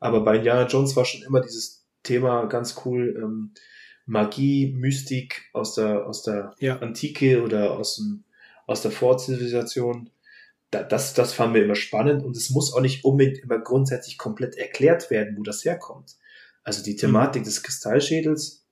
Aber 0.00 0.22
bei 0.22 0.36
Indiana 0.36 0.66
Jones 0.66 0.94
war 0.96 1.04
schon 1.04 1.22
immer 1.22 1.40
dieses 1.40 1.86
Thema 2.02 2.46
ganz 2.46 2.82
cool, 2.84 3.18
ähm, 3.22 3.52
Magie, 4.06 4.72
Mystik 4.74 5.50
aus 5.52 5.74
der, 5.74 6.06
aus 6.06 6.22
der 6.22 6.54
ja. 6.60 6.78
Antike 6.78 7.42
oder 7.42 7.72
aus, 7.72 7.96
dem, 7.96 8.24
aus 8.66 8.80
der 8.82 8.90
Vorzivilisation. 8.90 10.10
Da, 10.70 10.82
das, 10.82 11.14
das 11.14 11.32
fanden 11.34 11.54
wir 11.54 11.64
immer 11.64 11.74
spannend 11.74 12.24
und 12.24 12.36
es 12.36 12.50
muss 12.50 12.72
auch 12.72 12.80
nicht 12.80 13.04
unbedingt 13.04 13.38
immer 13.38 13.58
grundsätzlich 13.58 14.18
komplett 14.18 14.56
erklärt 14.56 15.10
werden, 15.10 15.36
wo 15.36 15.42
das 15.42 15.64
herkommt. 15.64 16.16
Also 16.62 16.82
die 16.82 16.96
Thematik 16.96 17.42
mhm. 17.42 17.46
des 17.46 17.62
Kristallschädels, 17.62 18.66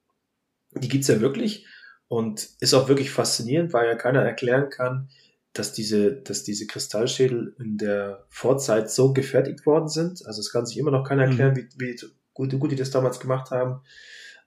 die 0.75 0.89
gibt's 0.89 1.09
ja 1.09 1.21
wirklich, 1.21 1.67
und 2.09 2.49
ist 2.61 2.75
auch 2.75 2.89
wirklich 2.89 3.11
faszinierend, 3.11 3.73
weil 3.73 3.87
ja 3.87 3.95
keiner 3.95 4.23
erklären 4.23 4.71
kann, 4.71 5.09
dass 5.53 5.73
diese, 5.73 6.13
dass 6.13 6.45
diese 6.45 6.67
Kristallschädel 6.67 7.55
in 7.59 7.79
der 7.79 8.25
Vorzeit 8.29 8.91
so 8.91 9.13
gefertigt 9.13 9.67
worden 9.67 9.89
sind. 9.89 10.25
Also 10.27 10.41
es 10.41 10.53
kann 10.53 10.67
sich 10.67 10.79
immer 10.79 10.91
noch 10.91 11.05
keiner 11.05 11.25
mhm. 11.25 11.31
erklären, 11.31 11.53
mhm. 11.53 11.69
wie, 11.79 11.95
wie 11.95 11.97
gut, 12.35 12.59
gut 12.59 12.73
die 12.73 12.77
das 12.77 12.91
damals 12.91 13.21
gemacht 13.21 13.51
haben. 13.51 13.81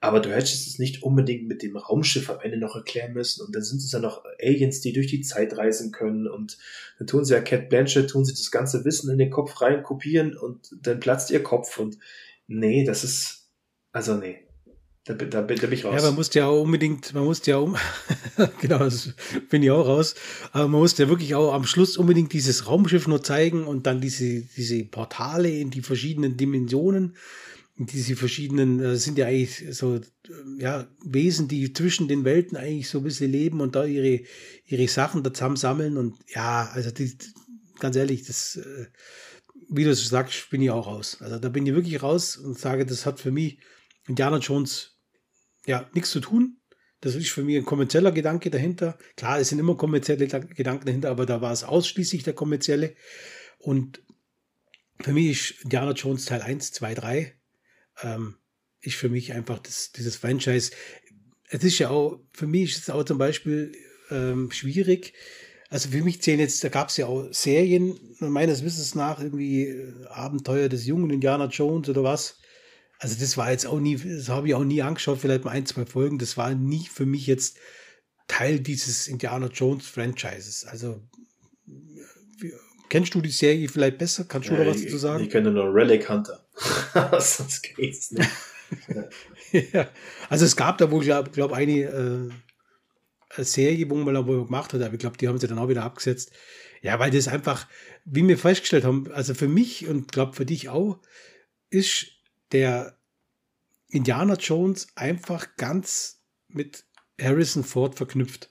Aber 0.02 0.22
du 0.22 0.34
hättest 0.34 0.66
es 0.68 0.80
nicht 0.80 1.04
unbedingt 1.04 1.48
mit 1.48 1.62
dem 1.62 1.76
Raumschiff 1.76 2.30
am 2.30 2.40
Ende 2.40 2.58
noch 2.58 2.76
erklären 2.76 3.12
müssen. 3.12 3.46
Und 3.46 3.54
dann 3.54 3.64
sind 3.64 3.80
es 3.80 3.92
ja 3.92 4.00
noch 4.00 4.24
Aliens, 4.42 4.80
die 4.80 4.94
durch 4.94 5.08
die 5.08 5.22
Zeit 5.22 5.58
reisen 5.58 5.92
können. 5.92 6.26
Und 6.26 6.58
dann 6.98 7.08
tun 7.08 7.26
sie 7.26 7.34
ja 7.34 7.42
Cat 7.42 7.68
Blanchett, 7.68 8.10
tun 8.10 8.24
sie 8.24 8.34
das 8.34 8.50
ganze 8.50 8.86
Wissen 8.86 9.12
in 9.12 9.18
den 9.18 9.30
Kopf 9.30 9.60
rein, 9.62 9.84
kopieren 9.84 10.38
und 10.38 10.74
dann 10.82 11.02
platzt 11.02 11.32
ihr 11.32 11.44
Kopf. 11.44 11.78
Und 11.78 11.98
nee, 12.48 12.86
das 12.86 13.04
ist, 13.04 13.50
also 13.92 14.16
nee. 14.16 14.49
Da, 15.06 15.14
da, 15.14 15.26
da 15.26 15.42
bin 15.42 15.72
ich 15.72 15.86
raus. 15.86 15.96
Ja, 15.96 16.08
man 16.08 16.16
muss 16.16 16.34
ja 16.34 16.48
unbedingt, 16.48 17.14
man 17.14 17.24
muss 17.24 17.46
ja 17.46 17.58
um, 17.58 17.76
genau, 18.62 18.80
das 18.80 19.14
bin 19.50 19.64
ich 19.64 19.72
auch 19.72 19.88
raus. 19.88 20.16
Aber 20.52 20.68
man 20.68 20.82
muss 20.82 20.98
ja 20.98 21.08
wirklich 21.08 21.36
auch 21.36 21.54
am 21.54 21.66
Schluss 21.66 21.98
unbedingt 21.98 22.34
dieses 22.34 22.68
Raumschiff 22.68 23.08
nur 23.08 23.24
zeigen 23.24 23.66
und 23.66 23.88
dann 23.88 24.02
diese, 24.02 24.42
diese 24.42 24.84
Portale 24.86 25.50
in 25.50 25.72
die 25.72 25.82
verschiedenen 25.82 26.38
Dimensionen. 26.38 27.16
Diese 27.78 28.18
verschiedenen, 28.18 28.82
äh, 28.82 28.98
sind 28.98 29.18
ja 29.18 29.28
eigentlich 29.28 29.74
so, 29.74 30.02
ja, 30.58 30.86
Wesen, 31.06 31.48
die 31.48 31.72
zwischen 31.72 32.10
den 32.10 32.26
Welten 32.26 32.58
eigentlich 32.58 32.90
so 32.90 32.98
ein 32.98 33.06
bisschen 33.06 33.32
leben 33.32 33.62
und 33.62 33.76
da 33.76 33.86
ihre, 33.86 34.24
ihre 34.66 34.88
Sachen 34.90 35.24
da 35.24 35.34
zusammen 35.34 35.56
sammeln 35.56 35.98
und 35.98 36.18
ja, 36.28 36.70
also 36.74 36.92
die, 36.92 37.18
ganz 37.80 37.96
ehrlich, 37.96 38.26
das, 38.26 38.58
äh, 38.58 38.88
wie 39.70 39.86
du 39.86 39.92
es 39.92 40.08
sagst, 40.10 40.50
bin 40.50 40.62
ich 40.62 40.72
auch 40.72 40.88
raus. 40.88 41.18
Also 41.22 41.40
da 41.40 41.48
bin 41.48 41.66
ich 41.66 41.74
wirklich 41.74 42.04
raus 42.04 42.36
und 42.36 42.60
sage, 42.60 42.86
das 42.86 43.06
hat 43.06 43.22
für 43.22 43.32
mich 43.32 43.60
Indiana 44.10 44.40
Jones 44.40 44.98
ja 45.66 45.88
nichts 45.94 46.10
zu 46.10 46.20
tun. 46.20 46.58
Das 47.00 47.16
ist 47.16 47.30
für 47.30 47.44
mich 47.44 47.56
ein 47.56 47.64
kommerzieller 47.64 48.12
Gedanke 48.12 48.50
dahinter. 48.50 48.98
Klar, 49.16 49.40
es 49.40 49.50
sind 49.50 49.60
immer 49.60 49.78
kommerzielle 49.78 50.28
Gedanken 50.28 50.86
dahinter, 50.86 51.12
aber 51.12 51.26
da 51.26 51.42
war 51.42 51.54
es 51.54 51.64
ausschließlich 51.64 52.24
der 52.24 52.34
kommerzielle. 52.34 52.96
Und 53.60 54.02
für 55.00 55.14
mich 55.14 55.30
ist 55.30 55.64
Indiana 55.64 55.92
Jones 55.92 56.26
Teil 56.26 56.42
1, 56.42 56.74
2, 56.74 56.94
3 56.96 57.34
ähm, 58.04 58.36
ist 58.82 58.96
für 58.96 59.10
mich 59.10 59.32
einfach 59.34 59.60
das, 59.60 59.92
dieses 59.94 60.18
Franchise. 60.18 60.72
Es 61.48 61.64
ist 61.64 61.80
ja 61.80 61.90
auch, 61.90 62.20
für 62.34 62.48
mich 62.48 62.72
ist 62.72 62.80
es 62.80 62.90
auch 62.90 63.04
zum 63.04 63.18
Beispiel 63.18 63.72
ähm, 64.10 64.52
schwierig. 64.52 65.14
Also 65.70 65.90
für 65.90 66.04
mich 66.04 66.22
zählen 66.22 66.40
jetzt, 66.40 66.64
da 66.64 66.70
gab 66.70 66.90
es 66.90 66.98
ja 66.98 67.06
auch 67.06 67.32
Serien, 67.32 67.98
meines 68.20 68.64
Wissens 68.64 68.96
nach 68.96 69.22
irgendwie 69.22 69.68
äh, 69.68 70.06
Abenteuer 70.08 70.68
des 70.68 70.86
jungen 70.86 71.12
Indiana 71.12 71.46
Jones 71.46 71.88
oder 71.90 72.04
was. 72.04 72.39
Also 73.00 73.16
das 73.18 73.38
war 73.38 73.50
jetzt 73.50 73.66
auch 73.66 73.80
nie, 73.80 73.96
das 73.96 74.28
habe 74.28 74.50
ich 74.50 74.56
auch 74.56 74.66
nie 74.66 74.82
angeschaut, 74.82 75.20
vielleicht 75.20 75.46
mal 75.46 75.52
ein, 75.52 75.66
zwei 75.66 75.86
Folgen. 75.86 76.20
Das 76.20 76.36
war 76.36 76.54
nie 76.54 76.86
für 76.86 77.06
mich 77.06 77.28
jetzt 77.28 77.58
Teil 78.28 78.60
dieses 78.60 79.08
Indiana 79.08 79.48
Jones 79.48 79.88
Franchises. 79.88 80.66
Also 80.66 81.02
kennst 82.90 83.16
du 83.16 83.22
die 83.22 83.32
Serie 83.32 83.70
vielleicht 83.70 83.98
besser? 83.98 84.26
Kannst 84.26 84.50
du 84.50 84.54
ja, 84.54 84.66
da 84.66 84.70
was 84.70 84.82
ich, 84.82 84.92
zu 84.92 84.98
sagen? 84.98 85.24
Ich 85.24 85.30
kenne 85.30 85.50
nur 85.50 85.74
Relic 85.74 86.10
Hunter. 86.10 86.46
Sonst 87.20 87.64
geht's 87.64 88.12
nicht. 88.12 88.30
ja. 89.74 89.90
Also 90.30 90.46
es 90.46 90.58
gab 90.58 90.78
da 90.78 90.92
wohl, 90.92 91.04
glaube 91.04 91.30
glaub, 91.32 91.54
eine 91.54 92.32
äh, 93.38 93.44
Serie, 93.44 93.90
wo 93.90 93.96
man 93.96 94.14
da 94.14 94.28
wohl 94.28 94.44
gemacht 94.44 94.74
hat, 94.74 94.82
aber 94.82 94.94
ich 94.94 95.00
glaube, 95.00 95.18
die 95.18 95.30
haben 95.30 95.40
sie 95.40 95.48
dann 95.48 95.58
auch 95.58 95.70
wieder 95.70 95.84
abgesetzt. 95.84 96.34
Ja, 96.82 97.00
weil 97.00 97.12
das 97.12 97.30
einfach, 97.30 97.66
wie 98.04 98.28
wir 98.28 98.38
festgestellt 98.38 98.84
haben, 98.84 99.10
also 99.12 99.34
für 99.34 99.48
mich 99.48 99.88
und 99.88 100.12
glaube 100.12 100.34
für 100.34 100.46
dich 100.46 100.68
auch, 100.68 101.00
ist 101.70 102.19
der 102.52 102.98
Indiana 103.88 104.36
Jones 104.36 104.88
einfach 104.96 105.56
ganz 105.58 106.22
mit 106.48 106.86
Harrison 107.20 107.64
Ford 107.64 107.96
verknüpft. 107.96 108.50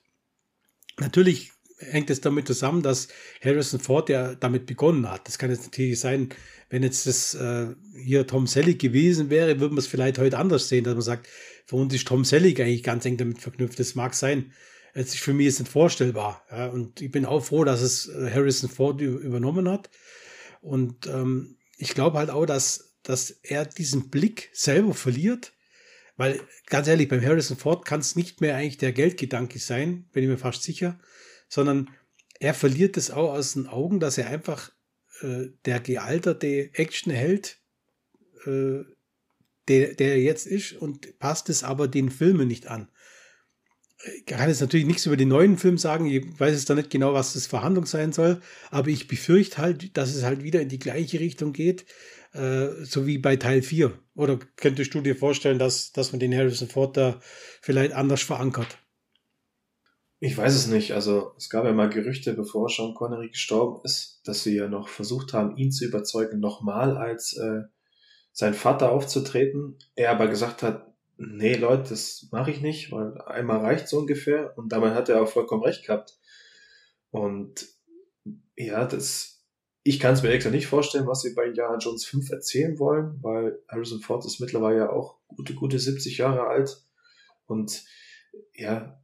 Natürlich 0.98 1.52
hängt 1.78 2.10
es 2.10 2.20
damit 2.20 2.46
zusammen, 2.46 2.82
dass 2.82 3.08
Harrison 3.42 3.80
Ford 3.80 4.08
ja 4.08 4.34
damit 4.34 4.66
begonnen 4.66 5.08
hat. 5.08 5.28
Das 5.28 5.38
kann 5.38 5.50
jetzt 5.50 5.64
natürlich 5.64 6.00
sein, 6.00 6.30
wenn 6.70 6.82
jetzt 6.82 7.06
das 7.06 7.34
äh, 7.34 7.68
hier 8.04 8.26
Tom 8.26 8.46
Selleck 8.46 8.80
gewesen 8.80 9.30
wäre, 9.30 9.60
würde 9.60 9.74
man 9.74 9.78
es 9.78 9.86
vielleicht 9.86 10.18
heute 10.18 10.38
anders 10.38 10.68
sehen, 10.68 10.84
dass 10.84 10.94
man 10.94 11.02
sagt, 11.02 11.28
für 11.66 11.76
uns 11.76 11.94
ist 11.94 12.08
Tom 12.08 12.24
Selleck 12.24 12.60
eigentlich 12.60 12.82
ganz 12.82 13.04
eng 13.04 13.16
damit 13.16 13.38
verknüpft. 13.38 13.78
Das 13.78 13.94
mag 13.94 14.14
sein. 14.14 14.52
Es 14.92 15.14
ist 15.14 15.20
für 15.20 15.32
mich 15.32 15.46
jetzt 15.46 15.60
nicht 15.60 15.70
vorstellbar. 15.70 16.44
Ja, 16.50 16.66
und 16.66 17.00
ich 17.00 17.10
bin 17.10 17.24
auch 17.24 17.44
froh, 17.44 17.64
dass 17.64 17.80
es 17.80 18.08
äh, 18.08 18.30
Harrison 18.32 18.68
Ford 18.68 19.00
übernommen 19.00 19.68
hat. 19.68 19.88
Und 20.60 21.06
ähm, 21.06 21.56
ich 21.76 21.94
glaube 21.94 22.18
halt 22.18 22.30
auch, 22.30 22.46
dass 22.46 22.87
dass 23.08 23.30
er 23.30 23.64
diesen 23.64 24.10
Blick 24.10 24.50
selber 24.52 24.92
verliert. 24.92 25.54
Weil, 26.18 26.42
ganz 26.66 26.88
ehrlich, 26.88 27.08
beim 27.08 27.24
Harrison 27.24 27.56
Ford 27.56 27.86
kann 27.86 28.00
es 28.00 28.16
nicht 28.16 28.42
mehr 28.42 28.54
eigentlich 28.54 28.76
der 28.76 28.92
Geldgedanke 28.92 29.58
sein, 29.58 30.04
bin 30.12 30.24
ich 30.24 30.28
mir 30.28 30.36
fast 30.36 30.62
sicher, 30.62 31.00
sondern 31.48 31.88
er 32.38 32.52
verliert 32.52 32.98
es 32.98 33.10
auch 33.10 33.32
aus 33.32 33.54
den 33.54 33.66
Augen, 33.66 33.98
dass 33.98 34.18
er 34.18 34.28
einfach 34.28 34.72
äh, 35.22 35.46
der 35.64 35.80
gealterte 35.80 36.68
Actionheld, 36.74 37.58
äh, 38.44 38.80
der, 39.68 39.94
der 39.94 40.08
er 40.08 40.20
jetzt 40.20 40.46
ist, 40.46 40.74
und 40.74 41.18
passt 41.18 41.48
es 41.48 41.64
aber 41.64 41.88
den 41.88 42.10
Filmen 42.10 42.46
nicht 42.46 42.66
an. 42.66 42.90
Ich 44.16 44.26
kann 44.26 44.50
jetzt 44.50 44.60
natürlich 44.60 44.86
nichts 44.86 45.06
über 45.06 45.16
den 45.16 45.28
neuen 45.28 45.56
Film 45.56 45.78
sagen, 45.78 46.06
ich 46.06 46.38
weiß 46.38 46.54
jetzt 46.54 46.68
da 46.68 46.74
nicht 46.74 46.90
genau, 46.90 47.14
was 47.14 47.32
das 47.32 47.46
Verhandlung 47.46 47.86
sein 47.86 48.12
soll, 48.12 48.42
aber 48.70 48.88
ich 48.88 49.08
befürchte 49.08 49.58
halt, 49.58 49.96
dass 49.96 50.14
es 50.14 50.24
halt 50.24 50.42
wieder 50.42 50.60
in 50.60 50.68
die 50.68 50.78
gleiche 50.78 51.20
Richtung 51.20 51.54
geht, 51.54 51.86
äh, 52.32 52.84
so 52.84 53.06
wie 53.06 53.18
bei 53.18 53.36
Teil 53.36 53.62
4? 53.62 53.92
Oder 54.14 54.38
könntest 54.56 54.94
du 54.94 55.00
dir 55.00 55.16
vorstellen, 55.16 55.58
dass, 55.58 55.92
dass 55.92 56.12
man 56.12 56.20
den 56.20 56.34
Harrison 56.34 56.68
Ford 56.68 56.96
da 56.96 57.20
vielleicht 57.62 57.92
anders 57.92 58.22
verankert? 58.22 58.78
Ich 60.20 60.36
weiß 60.36 60.54
es 60.54 60.66
nicht. 60.66 60.92
Also 60.92 61.32
es 61.36 61.48
gab 61.48 61.64
ja 61.64 61.72
mal 61.72 61.88
Gerüchte, 61.88 62.34
bevor 62.34 62.68
Sean 62.68 62.94
Connery 62.94 63.30
gestorben 63.30 63.80
ist, 63.84 64.20
dass 64.24 64.42
sie 64.42 64.56
ja 64.56 64.68
noch 64.68 64.88
versucht 64.88 65.32
haben, 65.32 65.56
ihn 65.56 65.70
zu 65.70 65.84
überzeugen, 65.84 66.40
nochmal 66.40 66.96
als 66.96 67.36
äh, 67.36 67.62
sein 68.32 68.54
Vater 68.54 68.90
aufzutreten. 68.90 69.78
Er 69.94 70.10
aber 70.10 70.26
gesagt 70.26 70.62
hat, 70.62 70.92
nee 71.16 71.54
Leute, 71.54 71.90
das 71.90 72.28
mache 72.32 72.50
ich 72.50 72.60
nicht, 72.60 72.90
weil 72.90 73.20
einmal 73.22 73.58
reicht 73.58 73.88
so 73.88 73.98
ungefähr. 73.98 74.56
Und 74.58 74.72
damit 74.72 74.94
hat 74.94 75.08
er 75.08 75.22
auch 75.22 75.28
vollkommen 75.28 75.62
recht 75.62 75.86
gehabt. 75.86 76.18
Und 77.10 77.66
ja, 78.56 78.86
das 78.86 79.37
ich 79.88 79.98
kann 79.98 80.12
es 80.12 80.22
mir 80.22 80.30
extra 80.30 80.50
nicht 80.50 80.66
vorstellen, 80.66 81.06
was 81.06 81.22
sie 81.22 81.34
bei 81.34 81.46
Indiana 81.46 81.78
Jones 81.78 82.04
5 82.04 82.30
erzählen 82.30 82.78
wollen, 82.78 83.18
weil 83.22 83.58
Harrison 83.68 84.00
Ford 84.00 84.22
ist 84.26 84.38
mittlerweile 84.38 84.76
ja 84.76 84.90
auch 84.90 85.16
gute, 85.28 85.54
gute 85.54 85.78
70 85.78 86.18
Jahre 86.18 86.46
alt. 86.46 86.84
Und 87.46 87.84
ja, 88.54 89.00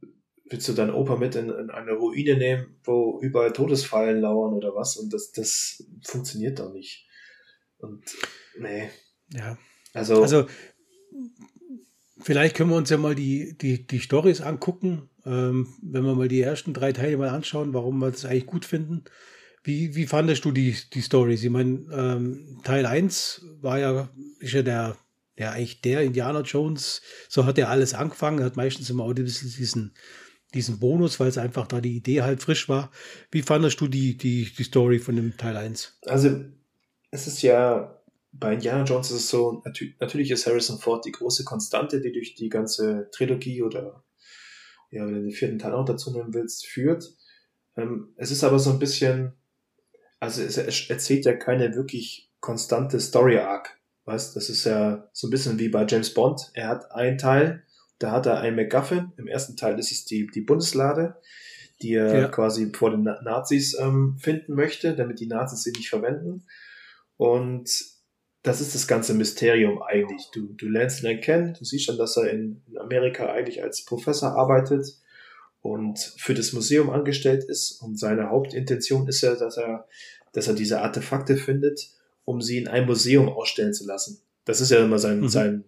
willst 0.47 0.67
du 0.67 0.73
deinen 0.73 0.93
Opa 0.93 1.15
mit 1.15 1.33
in, 1.33 1.49
in 1.49 1.71
eine 1.71 1.93
Ruine 1.93 2.37
nehmen, 2.37 2.79
wo 2.83 3.19
überall 3.19 3.51
Todesfallen 3.51 4.21
lauern 4.21 4.53
oder 4.53 4.75
was? 4.75 4.95
Und 4.95 5.11
das, 5.11 5.31
das 5.31 5.83
funktioniert 6.03 6.59
doch 6.59 6.71
nicht. 6.71 7.07
Und 7.79 8.03
nee. 8.59 8.91
Ja. 9.33 9.57
Also, 9.93 10.21
also 10.21 10.45
vielleicht 12.19 12.55
können 12.55 12.69
wir 12.69 12.77
uns 12.77 12.91
ja 12.91 12.97
mal 12.97 13.15
die, 13.15 13.57
die, 13.57 13.87
die 13.87 13.99
Stories 13.99 14.41
angucken, 14.41 15.09
ähm, 15.25 15.73
wenn 15.81 16.03
wir 16.03 16.13
mal 16.13 16.27
die 16.27 16.41
ersten 16.41 16.75
drei 16.75 16.91
Teile 16.91 17.17
mal 17.17 17.29
anschauen, 17.29 17.73
warum 17.73 17.97
wir 17.97 18.11
das 18.11 18.25
eigentlich 18.25 18.45
gut 18.45 18.65
finden. 18.65 19.05
Wie, 19.65 19.95
wie 19.95 20.05
fandest 20.05 20.45
du 20.45 20.51
die, 20.51 20.77
die 20.93 21.01
Stories? 21.01 21.43
Ich 21.43 21.49
meine, 21.49 21.87
ähm, 21.91 22.61
Teil 22.63 22.85
1 22.85 23.45
war 23.61 23.79
ja, 23.79 24.09
ist 24.39 24.53
ja 24.53 24.61
der, 24.61 24.95
ja, 25.37 25.51
eigentlich 25.51 25.81
der 25.81 26.03
Indiana 26.03 26.41
Jones, 26.41 27.01
so 27.27 27.45
hat 27.45 27.57
er 27.57 27.69
alles 27.69 27.95
angefangen, 27.95 28.43
hat 28.43 28.57
meistens 28.57 28.91
immer 28.91 29.03
auch 29.03 29.13
diesen, 29.13 29.93
diesen 30.53 30.79
Bonus, 30.79 31.19
weil 31.19 31.29
es 31.29 31.39
einfach 31.39 31.65
da 31.65 31.81
die 31.81 31.97
Idee 31.97 32.21
halt 32.21 32.43
frisch 32.43 32.69
war. 32.69 32.91
Wie 33.31 33.41
fandest 33.41 33.81
du 33.81 33.87
die, 33.87 34.15
die, 34.15 34.53
die 34.55 34.63
Story 34.63 34.99
von 34.99 35.15
dem 35.15 35.35
Teil 35.35 35.57
1? 35.57 35.97
Also, 36.05 36.45
es 37.09 37.25
ist 37.25 37.41
ja, 37.41 37.99
bei 38.33 38.53
Indiana 38.53 38.83
Jones 38.83 39.09
ist 39.09 39.17
es 39.17 39.29
so, 39.29 39.63
natürlich 39.99 40.29
ist 40.29 40.45
Harrison 40.45 40.77
Ford 40.77 41.05
die 41.05 41.11
große 41.11 41.43
Konstante, 41.43 42.01
die 42.01 42.11
durch 42.11 42.35
die 42.35 42.49
ganze 42.49 43.09
Trilogie 43.11 43.63
oder, 43.63 44.03
ja, 44.91 45.07
wenn 45.07 45.15
du 45.15 45.21
den 45.21 45.31
vierten 45.31 45.57
Teil 45.57 45.73
auch 45.73 45.85
dazu 45.85 46.11
nehmen 46.11 46.35
willst, 46.35 46.67
führt. 46.67 47.15
Ähm, 47.75 48.13
es 48.15 48.29
ist 48.29 48.43
aber 48.43 48.59
so 48.59 48.69
ein 48.69 48.79
bisschen, 48.79 49.33
also 50.19 50.41
es 50.41 50.57
erzählt 50.89 51.25
ja 51.25 51.33
keine 51.33 51.75
wirklich 51.75 52.31
konstante 52.39 52.99
Story 52.99 53.37
Arc. 53.37 53.77
Weißt, 54.05 54.35
das 54.35 54.49
ist 54.49 54.65
ja 54.65 55.09
so 55.13 55.27
ein 55.27 55.31
bisschen 55.31 55.57
wie 55.57 55.69
bei 55.69 55.85
James 55.87 56.13
Bond. 56.13 56.51
Er 56.53 56.67
hat 56.67 56.91
einen 56.91 57.17
Teil, 57.17 57.63
da 57.97 58.11
hat 58.11 58.27
er 58.27 58.39
einen 58.39 58.55
MacGuffin. 58.55 59.11
Im 59.17 59.27
ersten 59.27 59.57
Teil 59.57 59.79
ist 59.79 59.91
es 59.91 60.05
die, 60.05 60.27
die 60.27 60.41
Bundeslade, 60.41 61.15
die 61.81 61.95
er 61.95 62.19
ja. 62.19 62.27
quasi 62.27 62.71
vor 62.71 62.91
den 62.91 63.03
Nazis 63.03 63.75
ähm, 63.79 64.17
finden 64.19 64.53
möchte, 64.53 64.95
damit 64.95 65.19
die 65.19 65.27
Nazis 65.27 65.63
sie 65.63 65.71
nicht 65.71 65.89
verwenden. 65.89 66.45
Und 67.17 67.69
das 68.43 68.61
ist 68.61 68.75
das 68.75 68.87
ganze 68.87 69.15
Mysterium 69.15 69.81
eigentlich. 69.81 70.29
Du, 70.31 70.53
du 70.53 70.67
lernst 70.67 71.03
ihn 71.03 71.19
kennen, 71.19 71.55
du 71.57 71.65
siehst 71.65 71.85
schon, 71.85 71.97
dass 71.97 72.15
er 72.15 72.29
in, 72.29 72.61
in 72.67 72.77
Amerika 72.77 73.31
eigentlich 73.31 73.63
als 73.63 73.85
Professor 73.85 74.37
arbeitet 74.37 74.85
und 75.65 75.97
für 76.17 76.35
das 76.35 76.53
Museum 76.53 76.91
angestellt 76.91 77.43
ist. 77.43 77.81
Und 77.81 77.97
seine 77.97 78.29
Hauptintention 78.29 79.07
ist 79.07 79.21
ja, 79.21 79.33
dass 79.33 79.57
er, 79.57 79.87
dass 80.31 80.47
er 80.47 80.53
diese 80.53 80.79
Artefakte 80.81 81.37
findet, 81.37 81.89
um 82.23 82.39
sie 82.39 82.59
in 82.59 82.67
einem 82.67 82.85
Museum 82.85 83.29
ausstellen 83.29 83.73
zu 83.73 83.83
lassen. 83.87 84.21
Das 84.45 84.61
ist 84.61 84.69
ja 84.69 84.85
immer 84.85 84.99
sein, 84.99 85.21
mhm. 85.21 85.27
sein 85.27 85.63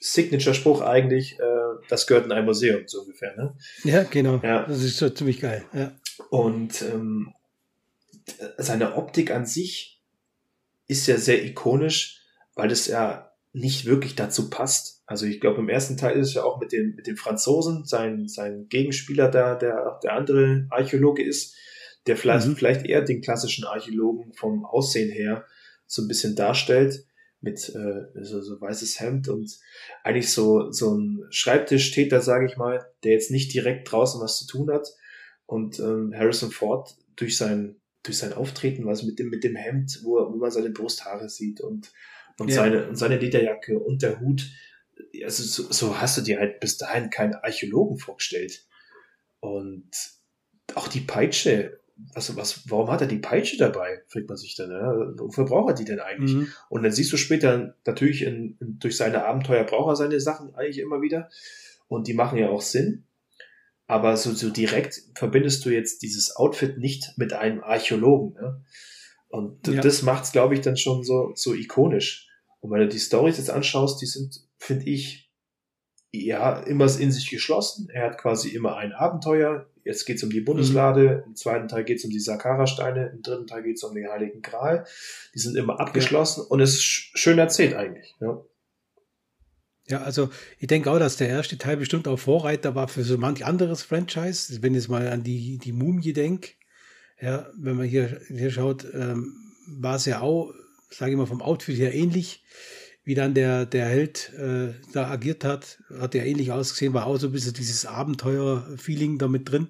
Signature-Spruch 0.00 0.80
eigentlich, 0.80 1.38
äh, 1.38 1.44
das 1.88 2.08
gehört 2.08 2.26
in 2.26 2.32
ein 2.32 2.44
Museum, 2.44 2.82
so 2.86 3.02
ungefähr. 3.02 3.36
Ne? 3.36 3.54
Ja, 3.84 4.02
genau. 4.02 4.40
Ja. 4.42 4.66
Das 4.66 4.82
ist 4.82 4.96
so 4.96 5.08
ziemlich 5.08 5.40
geil. 5.40 5.64
Ja. 5.72 5.92
Und 6.30 6.82
ähm, 6.82 7.32
seine 8.56 8.96
Optik 8.96 9.30
an 9.30 9.46
sich 9.46 10.02
ist 10.88 11.06
ja 11.06 11.16
sehr 11.16 11.44
ikonisch, 11.44 12.22
weil 12.56 12.72
es 12.72 12.88
ja 12.88 13.27
nicht 13.52 13.86
wirklich 13.86 14.14
dazu 14.14 14.50
passt, 14.50 14.98
also 15.08 15.24
ich 15.24 15.40
glaube, 15.40 15.60
im 15.60 15.70
ersten 15.70 15.96
Teil 15.96 16.18
ist 16.18 16.28
es 16.28 16.34
ja 16.34 16.44
auch 16.44 16.60
mit 16.60 16.70
den, 16.70 16.94
mit 16.94 17.06
den 17.06 17.16
Franzosen, 17.16 17.86
sein, 17.86 18.28
sein 18.28 18.68
Gegenspieler 18.68 19.30
da, 19.30 19.54
der, 19.54 19.98
der 20.02 20.12
andere 20.12 20.66
Archäologe 20.68 21.24
ist, 21.24 21.56
der 22.06 22.18
vielleicht, 22.18 22.46
mhm. 22.46 22.56
vielleicht 22.56 22.84
eher 22.84 23.00
den 23.00 23.22
klassischen 23.22 23.64
Archäologen 23.64 24.34
vom 24.34 24.66
Aussehen 24.66 25.10
her 25.10 25.46
so 25.86 26.02
ein 26.02 26.08
bisschen 26.08 26.36
darstellt, 26.36 27.06
mit 27.40 27.74
äh, 27.74 28.22
so, 28.22 28.42
so 28.42 28.60
weißes 28.60 29.00
Hemd 29.00 29.28
und 29.28 29.58
eigentlich 30.04 30.30
so, 30.30 30.70
so 30.72 30.94
ein 30.94 31.24
Schreibtisch 31.30 31.86
steht 31.86 32.12
da, 32.12 32.20
sage 32.20 32.44
ich 32.44 32.58
mal, 32.58 32.84
der 33.02 33.12
jetzt 33.12 33.30
nicht 33.30 33.54
direkt 33.54 33.90
draußen 33.90 34.20
was 34.20 34.38
zu 34.38 34.46
tun 34.46 34.70
hat. 34.70 34.88
Und 35.46 35.78
ähm, 35.78 36.12
Harrison 36.14 36.50
Ford 36.50 36.98
durch 37.16 37.38
sein, 37.38 37.76
durch 38.02 38.18
sein 38.18 38.34
Auftreten, 38.34 38.84
was 38.84 39.04
mit 39.04 39.18
dem, 39.18 39.30
mit 39.30 39.42
dem 39.42 39.56
Hemd, 39.56 40.00
wo, 40.02 40.16
wo 40.16 40.36
man 40.36 40.50
seine 40.50 40.68
Brusthaare 40.68 41.30
sieht 41.30 41.62
und, 41.62 41.92
und, 42.38 42.48
ja. 42.48 42.56
seine, 42.56 42.88
und 42.88 42.96
seine 42.96 43.18
Lederjacke 43.18 43.78
und 43.78 44.02
der 44.02 44.20
Hut, 44.20 44.46
also 45.24 45.42
so, 45.42 45.70
so 45.72 46.00
hast 46.00 46.18
du 46.18 46.22
dir 46.22 46.38
halt 46.38 46.60
bis 46.60 46.78
dahin 46.78 47.10
keinen 47.10 47.34
Archäologen 47.34 47.98
vorgestellt. 47.98 48.66
Und 49.40 49.90
auch 50.74 50.88
die 50.88 51.00
Peitsche, 51.00 51.80
was, 52.14 52.36
was, 52.36 52.70
warum 52.70 52.90
hat 52.90 53.00
er 53.00 53.06
die 53.06 53.18
Peitsche 53.18 53.56
dabei? 53.56 54.02
Fragt 54.08 54.28
man 54.28 54.36
sich 54.36 54.54
dann, 54.54 54.70
ja? 54.70 54.92
wofür 55.18 55.44
braucht 55.44 55.70
er 55.70 55.74
die 55.74 55.84
denn 55.84 56.00
eigentlich? 56.00 56.34
Mhm. 56.34 56.52
Und 56.68 56.82
dann 56.82 56.92
siehst 56.92 57.12
du 57.12 57.16
später 57.16 57.74
natürlich 57.84 58.22
in, 58.22 58.56
in, 58.60 58.78
durch 58.78 58.96
seine 58.96 59.24
Abenteuer 59.24 59.64
braucht 59.64 59.92
er 59.92 59.96
seine 59.96 60.20
Sachen 60.20 60.54
eigentlich 60.54 60.78
immer 60.78 61.02
wieder. 61.02 61.28
Und 61.88 62.06
die 62.06 62.14
machen 62.14 62.38
ja 62.38 62.50
auch 62.50 62.62
Sinn. 62.62 63.04
Aber 63.86 64.16
so, 64.16 64.32
so 64.32 64.50
direkt 64.50 65.02
verbindest 65.14 65.64
du 65.64 65.70
jetzt 65.70 66.02
dieses 66.02 66.36
Outfit 66.36 66.78
nicht 66.78 67.14
mit 67.16 67.32
einem 67.32 67.64
Archäologen. 67.64 68.34
Ne? 68.34 68.62
Und 69.28 69.66
ja. 69.66 69.80
das 69.80 70.02
macht's, 70.02 70.30
glaube 70.30 70.54
ich, 70.54 70.60
dann 70.60 70.76
schon 70.76 71.02
so, 71.04 71.32
so 71.34 71.54
ikonisch. 71.54 72.27
Und 72.60 72.70
wenn 72.70 72.80
du 72.80 72.88
die 72.88 72.98
Stories 72.98 73.38
jetzt 73.38 73.50
anschaust, 73.50 74.00
die 74.00 74.06
sind, 74.06 74.40
finde 74.58 74.86
ich, 74.86 75.28
ja, 76.10 76.60
immer 76.60 76.84
in 76.98 77.12
sich 77.12 77.28
geschlossen. 77.28 77.88
Er 77.90 78.06
hat 78.06 78.18
quasi 78.18 78.48
immer 78.48 78.76
ein 78.76 78.92
Abenteuer. 78.92 79.66
Jetzt 79.84 80.06
geht's 80.06 80.22
um 80.22 80.30
die 80.30 80.40
Bundeslade, 80.40 81.22
mhm. 81.22 81.30
im 81.30 81.36
zweiten 81.36 81.68
Teil 81.68 81.84
geht's 81.84 82.04
um 82.04 82.10
die 82.10 82.20
Sakara-Steine, 82.20 83.10
im 83.14 83.22
dritten 83.22 83.46
Teil 83.46 83.62
geht's 83.62 83.84
um 83.84 83.94
den 83.94 84.08
Heiligen 84.08 84.42
Gral. 84.42 84.86
Die 85.34 85.38
sind 85.38 85.56
immer 85.56 85.80
abgeschlossen 85.80 86.44
ja. 86.44 86.46
und 86.48 86.60
es 86.60 86.74
ist 86.74 86.82
schön 86.82 87.38
erzählt 87.38 87.74
eigentlich. 87.74 88.14
Ja. 88.20 88.42
Ja, 89.86 90.02
also 90.02 90.28
ich 90.58 90.66
denke 90.66 90.90
auch, 90.90 90.98
dass 90.98 91.16
der 91.16 91.30
erste 91.30 91.56
Teil 91.56 91.78
bestimmt 91.78 92.08
auch 92.08 92.18
Vorreiter 92.18 92.74
war 92.74 92.88
für 92.88 93.04
so 93.04 93.16
manch 93.16 93.46
anderes 93.46 93.82
Franchise. 93.82 94.62
Wenn 94.62 94.74
ich 94.74 94.82
jetzt 94.82 94.88
mal 94.88 95.08
an 95.08 95.22
die, 95.22 95.56
die 95.56 95.72
Mumie 95.72 96.12
denke, 96.12 96.50
ja, 97.20 97.50
wenn 97.56 97.76
man 97.76 97.86
hier, 97.86 98.20
hier 98.28 98.50
schaut, 98.50 98.86
ähm, 98.92 99.34
war 99.66 99.96
es 99.96 100.04
ja 100.04 100.20
auch, 100.20 100.52
sage 100.90 101.12
ich 101.12 101.16
mal, 101.16 101.26
vom 101.26 101.42
Outfit 101.42 101.78
her 101.78 101.94
ähnlich, 101.94 102.44
wie 103.04 103.14
dann 103.14 103.34
der, 103.34 103.66
der 103.66 103.86
Held 103.86 104.32
äh, 104.34 104.74
da 104.92 105.10
agiert 105.10 105.44
hat. 105.44 105.82
Hat 105.98 106.14
ja 106.14 106.24
ähnlich 106.24 106.52
ausgesehen, 106.52 106.94
war 106.94 107.06
auch 107.06 107.16
so 107.16 107.28
ein 107.28 107.32
bisschen 107.32 107.54
dieses 107.54 107.86
Abenteuer-Feeling 107.86 109.18
da 109.18 109.28
mit 109.28 109.50
drin, 109.50 109.68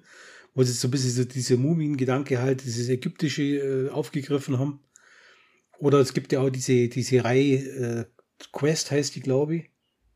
wo 0.53 0.63
sie 0.63 0.73
so 0.73 0.87
ein 0.87 0.91
bisschen 0.91 1.11
so 1.11 1.23
diese 1.23 1.57
Mumien-Gedanke 1.57 2.41
halt, 2.41 2.63
dieses 2.63 2.89
ägyptische 2.89 3.43
äh, 3.43 3.89
aufgegriffen 3.89 4.59
haben. 4.59 4.81
Oder 5.77 5.99
es 5.99 6.13
gibt 6.13 6.31
ja 6.33 6.41
auch 6.41 6.49
diese, 6.49 6.89
diese 6.89 7.23
Reihe, 7.23 7.55
äh, 7.55 8.05
Quest 8.51 8.91
heißt 8.91 9.15
die, 9.15 9.21
glaube 9.21 9.55
ich 9.55 9.69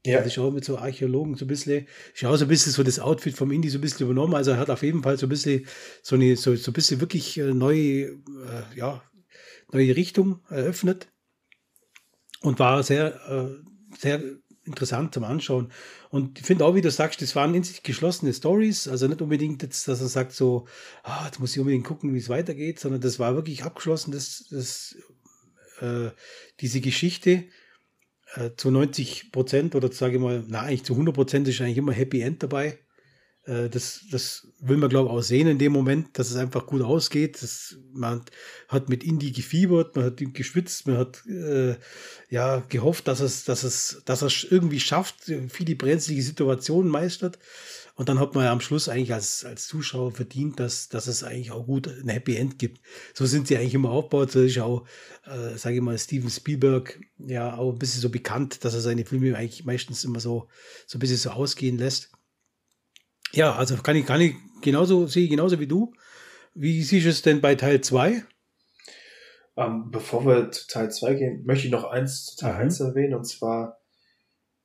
ja. 0.05 0.17
Das 0.17 0.27
ist 0.27 0.37
auch 0.37 0.51
mit 0.51 0.65
so 0.65 0.77
Archäologen 0.77 1.35
so 1.35 1.45
ein 1.45 1.47
bisschen, 1.47 1.87
ist 2.13 2.25
auch 2.25 2.35
so 2.35 2.45
ein 2.45 2.49
bisschen 2.49 2.73
so 2.73 2.83
das 2.83 2.99
Outfit 2.99 3.35
vom 3.35 3.51
Indie 3.51 3.69
so 3.69 3.77
ein 3.77 3.81
bisschen 3.81 4.05
übernommen. 4.05 4.35
Also 4.35 4.51
er 4.51 4.57
hat 4.57 4.69
auf 4.69 4.83
jeden 4.83 5.01
Fall 5.01 5.17
so 5.17 5.27
ein 5.27 5.29
bisschen 5.29 5.65
so 6.01 6.15
eine, 6.15 6.35
so, 6.35 6.55
so 6.55 6.71
ein 6.71 6.73
bisschen 6.73 6.99
wirklich 6.99 7.37
äh, 7.37 7.53
neue, 7.53 8.07
äh, 8.07 8.17
ja, 8.75 9.01
neue 9.73 9.95
Richtung 9.95 10.39
eröffnet. 10.49 11.09
Und 12.41 12.59
war 12.59 12.83
sehr, 12.83 13.15
äh, 13.29 13.97
sehr 13.97 14.21
interessant 14.65 15.13
zum 15.13 15.23
Anschauen. 15.23 15.71
Und 16.09 16.39
ich 16.39 16.45
finde 16.45 16.65
auch, 16.65 16.75
wie 16.75 16.81
du 16.81 16.91
sagst, 16.91 17.21
das 17.21 17.36
waren 17.36 17.55
in 17.55 17.63
sich 17.63 17.83
geschlossene 17.83 18.33
Stories. 18.33 18.88
Also 18.88 19.07
nicht 19.07 19.21
unbedingt 19.21 19.62
jetzt, 19.62 19.88
dass 19.88 20.01
er 20.01 20.07
sagt 20.07 20.33
so, 20.33 20.67
ah, 21.03 21.25
jetzt 21.25 21.39
muss 21.39 21.53
ich 21.53 21.59
unbedingt 21.59 21.86
gucken, 21.86 22.13
wie 22.13 22.19
es 22.19 22.29
weitergeht, 22.29 22.79
sondern 22.79 23.01
das 23.01 23.19
war 23.19 23.36
wirklich 23.36 23.63
abgeschlossen, 23.63 24.12
das, 24.12 24.45
das, 24.49 24.95
äh, 25.79 26.12
diese 26.59 26.81
Geschichte 26.81 27.45
äh, 28.36 28.51
zu 28.55 28.71
90 28.71 29.31
Prozent 29.31 29.75
oder 29.75 29.91
sage 29.91 30.15
ich 30.15 30.21
mal, 30.21 30.43
na, 30.47 30.62
eigentlich 30.62 30.83
zu 30.83 30.93
100 30.93 31.13
Prozent 31.13 31.47
ist 31.47 31.59
eigentlich 31.62 31.77
immer 31.77 31.93
Happy 31.93 32.21
End 32.21 32.43
dabei. 32.43 32.79
Äh, 33.45 33.69
das, 33.69 34.06
das 34.12 34.47
will 34.60 34.77
man, 34.77 34.89
glaube 34.89 35.10
ich, 35.10 35.15
auch 35.15 35.21
sehen 35.21 35.47
in 35.47 35.60
dem 35.60 35.71
Moment, 35.71 36.17
dass 36.17 36.29
es 36.29 36.38
einfach 36.38 36.65
gut 36.65 36.82
ausgeht. 36.82 37.41
Das, 37.41 37.77
man 37.93 38.21
hat 38.67 38.89
mit 38.89 39.03
Indie 39.03 39.32
gefiebert, 39.32 39.95
man 39.95 40.06
hat 40.06 40.21
geschwitzt, 40.34 40.88
man 40.88 40.97
hat 40.97 41.25
äh, 41.27 41.75
ja 42.29 42.63
gehofft, 42.69 43.08
dass 43.08 43.19
es, 43.19 43.43
dass 43.43 43.63
es, 43.63 44.01
dass 44.06 44.21
es 44.21 44.45
irgendwie 44.49 44.79
schafft, 44.79 45.32
viele 45.49 45.75
brenzlige 45.75 46.23
Situationen 46.23 46.89
meistert. 46.89 47.39
Und 47.95 48.10
dann 48.10 48.19
hat 48.19 48.34
man 48.34 48.45
ja 48.45 48.51
am 48.51 48.62
Schluss 48.62 48.89
eigentlich 48.89 49.13
als, 49.13 49.45
als 49.45 49.67
Zuschauer 49.67 50.12
verdient, 50.13 50.60
dass, 50.60 50.89
dass 50.89 51.06
es 51.06 51.23
eigentlich 51.23 51.51
auch 51.51 51.67
gut 51.67 51.88
ein 51.88 52.10
Happy 52.10 52.36
End 52.36 52.58
gibt. 52.58 52.82
So 53.13 53.27
sind 53.27 53.47
sie 53.47 53.56
eigentlich 53.56 53.75
immer 53.75 53.91
aufgebaut. 53.91 54.32
So 54.32 54.41
ist 54.41 54.58
auch, 54.58 54.88
äh, 55.25 55.56
sage 55.58 55.75
ich 55.75 55.82
mal, 55.82 55.97
Steven 55.99 56.32
Spielberg 56.32 56.99
ja 57.19 57.56
auch 57.56 57.71
ein 57.71 57.77
bisschen 57.77 58.01
so 58.01 58.10
bekannt, 58.10 58.65
dass 58.65 58.73
er 58.73 58.82
seine 58.82 59.06
Filme 59.06 59.38
eigentlich 59.38 59.65
meistens 59.65 60.03
immer 60.03 60.19
so, 60.19 60.47
so 60.88 60.97
ein 60.97 61.01
bisschen 61.01 61.17
so 61.17 61.29
ausgehen 61.29 61.77
lässt. 61.77 62.10
Ja, 63.34 63.56
also 63.56 63.78
kann 63.78 63.96
ich, 63.96 64.06
kann 64.06 64.22
ich 64.22 64.36
genauso, 64.62 65.08
sehe 65.08 65.24
ich 65.24 65.30
genauso 65.30 65.60
wie 65.60 65.67
du. 65.67 65.93
Wie 66.54 66.84
siehst 66.84 67.06
du 67.06 67.10
es 67.10 67.22
denn 67.24 67.41
bei 67.41 67.56
Teil 67.56 67.82
2? 67.82 68.24
Ähm, 69.58 69.89
bevor 69.89 70.26
wir 70.26 70.52
zu 70.52 70.67
Teil 70.67 70.91
2 70.91 71.13
gehen, 71.15 71.46
möchte 71.46 71.65
ich 71.65 71.72
noch 71.72 71.86
eins 71.86 72.26
zu 72.26 72.38
Teil 72.38 72.54
mhm. 72.54 72.62
1 72.62 72.80
erwähnen, 72.82 73.15
und 73.15 73.26
zwar 73.26 73.82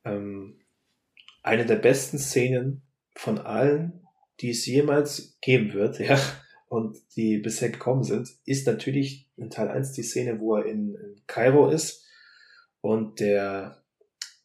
ähm, 0.05 0.59
eine 1.41 1.65
der 1.65 1.77
besten 1.77 2.19
Szenen 2.19 2.83
von 3.15 3.39
allen, 3.39 4.07
die 4.39 4.51
es 4.51 4.65
jemals 4.67 5.37
geben 5.41 5.73
wird, 5.73 5.99
ja, 5.99 6.19
und 6.67 6.97
die 7.15 7.39
bisher 7.39 7.69
gekommen 7.69 8.03
sind, 8.03 8.29
ist 8.45 8.67
natürlich 8.67 9.27
in 9.35 9.49
Teil 9.49 9.69
1 9.69 9.93
die 9.93 10.03
Szene, 10.03 10.39
wo 10.39 10.57
er 10.57 10.65
in, 10.65 10.93
in 10.93 11.21
Kairo 11.25 11.69
ist 11.69 12.05
und 12.81 13.19
der, 13.19 13.83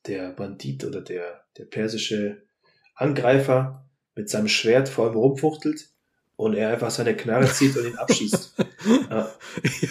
der 0.07 0.31
Bandit 0.31 0.85
oder 0.85 1.03
der, 1.03 1.45
der 1.59 1.67
persische 1.67 2.43
Angreifer 2.95 3.85
mit 4.14 4.29
seinem 4.29 4.48
Schwert 4.48 4.88
vor 4.88 5.11
ihm 5.11 5.16
rumfuchtelt 5.16 5.88
und 6.37 6.55
er 6.55 6.70
einfach 6.70 6.90
seine 6.90 7.16
Knarre 7.16 7.50
zieht 7.50 7.77
und 7.77 7.87
ihn 7.87 7.96
abschießt. 7.96 8.55
ja. 9.11 9.33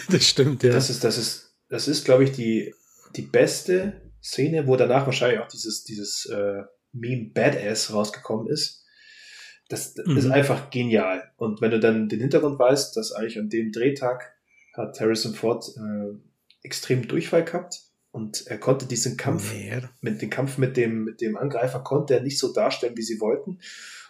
Das 0.10 0.28
stimmt, 0.28 0.64
ja. 0.64 0.72
Das 0.72 0.90
ist, 0.90 1.04
das 1.04 1.18
ist, 1.18 1.54
das 1.70 1.88
ist, 1.88 2.06
glaube 2.06 2.24
ich, 2.24 2.32
die, 2.32 2.74
die 3.16 3.22
beste 3.22 4.02
Szene, 4.22 4.68
wo 4.68 4.76
danach 4.76 5.06
wahrscheinlich 5.06 5.40
auch 5.40 5.48
dieses, 5.48 5.84
dieses 5.84 6.26
äh, 6.28 6.64
Meme 6.92 7.32
Badass 7.34 7.94
rausgekommen 7.94 8.48
ist. 8.48 8.84
Das 9.70 9.96
mhm. 9.96 10.18
ist 10.18 10.30
einfach 10.30 10.70
genial. 10.70 11.32
Und 11.38 11.62
wenn 11.62 11.72
du 11.72 11.80
dann 11.80 12.10
den 12.10 12.20
Hintergrund 12.20 12.60
weißt, 12.60 12.96
dass 12.96 13.12
eigentlich 13.12 13.40
an 13.40 13.50
dem 13.50 13.72
Drehtag 13.72 14.34
hat 14.74 15.00
Harrison 15.00 15.34
Ford 15.34 15.66
äh, 15.78 16.16
extrem 16.64 17.08
Durchfall 17.08 17.44
gehabt 17.44 17.82
und 18.12 18.48
er 18.48 18.58
konnte 18.58 18.86
diesen 18.86 19.18
Kampf 19.18 19.54
nee. 19.54 19.82
mit 20.02 20.22
dem 20.22 20.30
Kampf 20.30 20.58
mit 20.58 20.78
dem 20.78 21.04
mit 21.04 21.22
dem 21.22 21.38
Angreifer 21.38 21.80
konnte 21.80 22.16
er 22.16 22.22
nicht 22.22 22.40
so 22.40 22.54
darstellen, 22.54 22.98
wie 22.98 23.02
sie 23.02 23.20
wollten. 23.20 23.60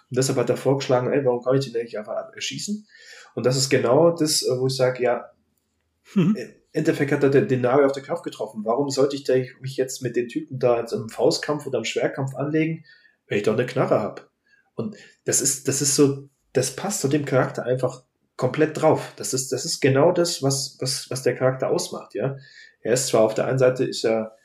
Und 0.09 0.17
deshalb 0.17 0.37
hat 0.37 0.49
er 0.49 0.57
vorgeschlagen, 0.57 1.11
ey, 1.11 1.25
warum 1.25 1.43
kann 1.43 1.55
ich 1.57 1.65
den 1.65 1.79
eigentlich 1.79 1.97
einfach 1.97 2.33
erschießen? 2.33 2.87
Und 3.35 3.45
das 3.45 3.57
ist 3.57 3.69
genau 3.69 4.11
das, 4.11 4.43
äh, 4.43 4.59
wo 4.59 4.67
ich 4.67 4.75
sage, 4.75 5.03
ja, 5.03 5.31
mhm. 6.13 6.35
im 6.35 6.53
Endeffekt 6.71 7.11
hat 7.11 7.23
er 7.23 7.29
den, 7.29 7.47
den 7.47 7.61
Nagel 7.61 7.85
auf 7.85 7.93
den 7.93 8.05
Kopf 8.05 8.21
getroffen. 8.21 8.63
Warum 8.65 8.89
sollte 8.89 9.15
ich 9.15 9.59
mich 9.59 9.77
jetzt 9.77 10.01
mit 10.01 10.15
den 10.15 10.27
Typen 10.27 10.59
da 10.59 10.79
jetzt 10.79 10.91
im 10.91 11.09
Faustkampf 11.09 11.65
oder 11.65 11.79
im 11.79 11.85
Schwerkampf 11.85 12.35
anlegen, 12.35 12.85
wenn 13.27 13.37
ich 13.37 13.43
doch 13.43 13.53
eine 13.53 13.65
Knarre 13.65 13.99
habe? 13.99 14.23
Und 14.75 14.95
das 15.25 15.41
ist, 15.41 15.67
das 15.67 15.81
ist 15.81 15.95
so, 15.95 16.29
das 16.53 16.75
passt 16.75 17.01
zu 17.01 17.07
dem 17.07 17.25
Charakter 17.25 17.63
einfach 17.63 18.03
komplett 18.37 18.81
drauf. 18.81 19.13
Das 19.15 19.33
ist, 19.33 19.51
das 19.51 19.65
ist 19.65 19.81
genau 19.81 20.11
das, 20.11 20.41
was, 20.41 20.77
was, 20.79 21.09
was 21.09 21.23
der 21.23 21.35
Charakter 21.35 21.69
ausmacht, 21.69 22.15
ja. 22.15 22.37
Er 22.81 22.93
ist 22.93 23.07
zwar 23.07 23.21
auf 23.21 23.33
der 23.33 23.45
einen 23.45 23.59
Seite 23.59 23.85
ist 23.85 24.03
er, 24.03 24.35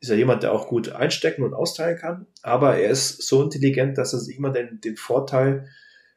ist 0.00 0.10
er 0.10 0.16
jemand, 0.16 0.42
der 0.42 0.52
auch 0.52 0.68
gut 0.68 0.90
einstecken 0.90 1.42
und 1.42 1.54
austeilen 1.54 1.98
kann, 1.98 2.26
aber 2.42 2.76
er 2.76 2.90
ist 2.90 3.22
so 3.22 3.42
intelligent, 3.42 3.98
dass 3.98 4.12
er 4.12 4.20
sich 4.20 4.36
immer 4.36 4.50
den, 4.50 4.80
den 4.80 4.96
Vorteil 4.96 5.68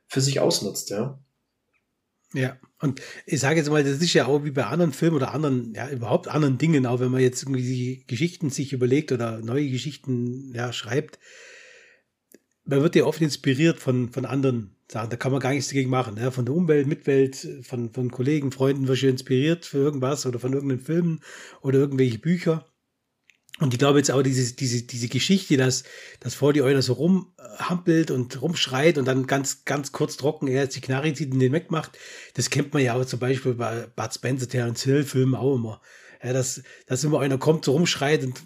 für 0.08 0.22
sich 0.22 0.40
ausnutzt, 0.40 0.90
ja. 0.90 1.20
Ja, 2.34 2.58
und 2.80 3.02
ich 3.26 3.40
sage 3.40 3.58
jetzt 3.58 3.70
mal, 3.70 3.84
das 3.84 4.02
ist 4.02 4.14
ja 4.14 4.28
auch 4.28 4.44
wie 4.44 4.52
bei 4.52 4.66
anderen 4.66 4.94
Filmen 4.94 5.16
oder 5.16 5.34
anderen, 5.34 5.74
ja, 5.74 5.90
überhaupt 5.90 6.28
anderen 6.28 6.60
Dingen, 6.60 6.86
auch 6.86 7.00
wenn 7.00 7.12
man 7.12 7.22
jetzt 7.22 7.42
irgendwie 7.42 8.04
Geschichten 8.06 8.52
sich 8.52 8.72
überlegt 8.72 9.12
oder 9.12 9.40
neue 9.40 9.70
Geschichten 9.70 10.54
ja, 10.54 10.72
schreibt, 10.72 11.18
man 12.66 12.82
wird 12.82 12.96
ja 12.96 13.06
oft 13.06 13.22
inspiriert 13.22 13.80
von, 13.80 14.12
von 14.12 14.26
anderen 14.26 14.76
Sachen. 14.88 15.10
Da 15.10 15.18
kann 15.18 15.32
man 15.32 15.42
gar 15.42 15.52
nichts 15.52 15.70
dagegen 15.70 15.90
machen. 15.90 16.18
Ja? 16.18 16.30
Von 16.30 16.46
der 16.46 16.54
Umwelt, 16.54 16.88
Mitwelt, 16.88 17.48
von, 17.64 17.92
von 17.92 18.12
Kollegen, 18.12 18.52
Freunden 18.52 18.88
wird 18.88 19.00
schon 19.00 19.10
inspiriert 19.10 19.66
für 19.66 19.80
irgendwas 19.80 20.26
oder 20.26 20.40
von 20.40 20.54
irgendeinen 20.54 20.82
Filmen 20.82 21.22
oder 21.62 21.80
irgendwelche 21.80 22.20
Bücher. 22.20 22.66
Und 23.60 23.74
ich 23.74 23.80
glaube 23.80 23.98
jetzt 23.98 24.12
auch 24.12 24.22
diese, 24.22 24.54
diese, 24.54 24.84
diese 24.84 25.10
Geschichte, 25.10 25.58
dass, 25.58 25.84
dass 26.22 26.34
vor 26.34 26.54
die 26.54 26.62
Euler 26.62 26.82
so 26.82 26.94
rumhampelt 26.94 28.10
und 28.10 28.42
rumschreit 28.42 28.98
und 28.98 29.06
dann 29.06 29.28
ganz, 29.28 29.66
ganz 29.66 29.92
kurz 29.92 30.16
trocken 30.16 30.48
er 30.48 30.64
jetzt 30.64 30.78
die 30.78 30.82
Knarre 30.82 31.14
zieht 31.14 31.34
und 31.34 31.40
den 31.40 31.52
wegmacht, 31.52 31.98
das 32.36 32.50
kennt 32.50 32.74
man 32.74 32.84
ja 32.84 32.94
auch 32.94 33.06
zum 33.06 33.20
Beispiel 33.20 33.54
bei 33.56 33.88
Bud 33.96 34.14
Spencer, 34.14 34.48
Terence 34.48 34.84
Hill 34.84 35.04
Filmen 35.04 35.36
auch 35.36 35.56
immer. 35.56 35.82
Ja, 36.24 36.34
dass, 36.34 36.62
dass 36.86 37.04
immer 37.04 37.20
einer 37.20 37.38
kommt, 37.38 37.66
so 37.66 37.74
rumschreit 37.74 38.24
und 38.24 38.42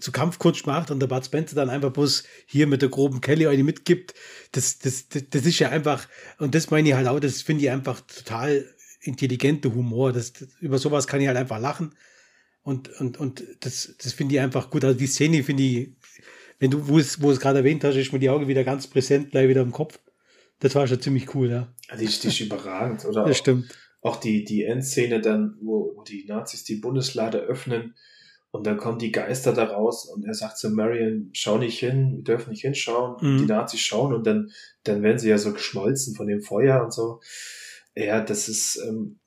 zu 0.00 0.12
Kampfkunst 0.12 0.66
macht 0.66 0.90
und 0.90 1.00
der 1.00 1.06
Bud 1.06 1.24
Spencer 1.24 1.54
dann 1.54 1.70
einfach 1.70 1.92
bloß 1.92 2.24
hier 2.46 2.66
mit 2.66 2.82
der 2.82 2.88
groben 2.88 3.20
Kelly 3.20 3.46
eine 3.46 3.62
mitgibt. 3.62 4.14
Das, 4.52 4.78
das, 4.78 5.08
das, 5.08 5.24
das 5.30 5.46
ist 5.46 5.58
ja 5.58 5.68
einfach, 5.68 6.08
und 6.38 6.54
das 6.54 6.70
meine 6.70 6.88
ich 6.88 6.94
halt 6.94 7.06
auch, 7.06 7.20
das 7.20 7.42
finde 7.42 7.64
ich 7.64 7.70
einfach 7.70 8.00
total 8.00 8.64
intelligenter 9.00 9.74
Humor. 9.74 10.12
Das, 10.12 10.32
über 10.60 10.78
sowas 10.78 11.06
kann 11.06 11.20
ich 11.20 11.28
halt 11.28 11.36
einfach 11.36 11.58
lachen. 11.58 11.94
Und, 12.62 12.88
und, 13.00 13.18
und 13.18 13.44
das, 13.60 13.94
das 14.02 14.12
finde 14.12 14.34
ich 14.34 14.40
einfach 14.40 14.70
gut. 14.70 14.84
Also 14.84 14.98
die 14.98 15.06
Szene 15.06 15.42
finde 15.42 15.62
ich, 15.62 15.90
wenn 16.58 16.70
du, 16.70 16.88
wo 16.88 16.98
es, 16.98 17.22
wo 17.22 17.30
es 17.30 17.40
gerade 17.40 17.58
erwähnt 17.58 17.82
hast, 17.84 17.96
ist 17.96 18.12
mir 18.12 18.18
die 18.18 18.30
Augen 18.30 18.48
wieder 18.48 18.64
ganz 18.64 18.86
präsent, 18.86 19.30
gleich 19.30 19.48
wieder 19.48 19.62
im 19.62 19.72
Kopf. 19.72 19.98
Das 20.58 20.74
war 20.74 20.86
schon 20.86 21.00
ziemlich 21.00 21.34
cool, 21.34 21.50
ja. 21.50 21.74
Die 21.98 22.04
ist, 22.04 22.22
die 22.22 22.28
ist 22.28 22.40
überragend, 22.40 23.04
oder? 23.06 23.24
Das 23.24 23.38
stimmt 23.38 23.74
auch 24.02 24.16
die, 24.16 24.44
die 24.44 24.64
Endszene 24.64 25.20
dann, 25.20 25.56
wo, 25.60 25.92
wo 25.96 26.02
die 26.02 26.24
Nazis 26.26 26.64
die 26.64 26.76
Bundeslade 26.76 27.38
öffnen 27.38 27.94
und 28.50 28.66
dann 28.66 28.78
kommen 28.78 28.98
die 28.98 29.12
Geister 29.12 29.52
da 29.52 29.64
raus 29.64 30.06
und 30.06 30.24
er 30.24 30.34
sagt 30.34 30.58
zu 30.58 30.70
Marion, 30.70 31.30
schau 31.32 31.58
nicht 31.58 31.78
hin, 31.78 32.16
wir 32.16 32.24
dürfen 32.24 32.50
nicht 32.50 32.62
hinschauen. 32.62 33.16
Mhm. 33.20 33.38
Die 33.38 33.46
Nazis 33.46 33.80
schauen 33.80 34.12
und 34.12 34.26
dann, 34.26 34.50
dann 34.84 35.02
werden 35.02 35.18
sie 35.18 35.28
ja 35.28 35.38
so 35.38 35.52
geschmolzen 35.52 36.14
von 36.14 36.26
dem 36.26 36.42
Feuer 36.42 36.82
und 36.82 36.92
so. 36.92 37.20
Ja, 37.94 38.20
das 38.22 38.48
ist 38.48 38.82
ähm, 38.88 39.20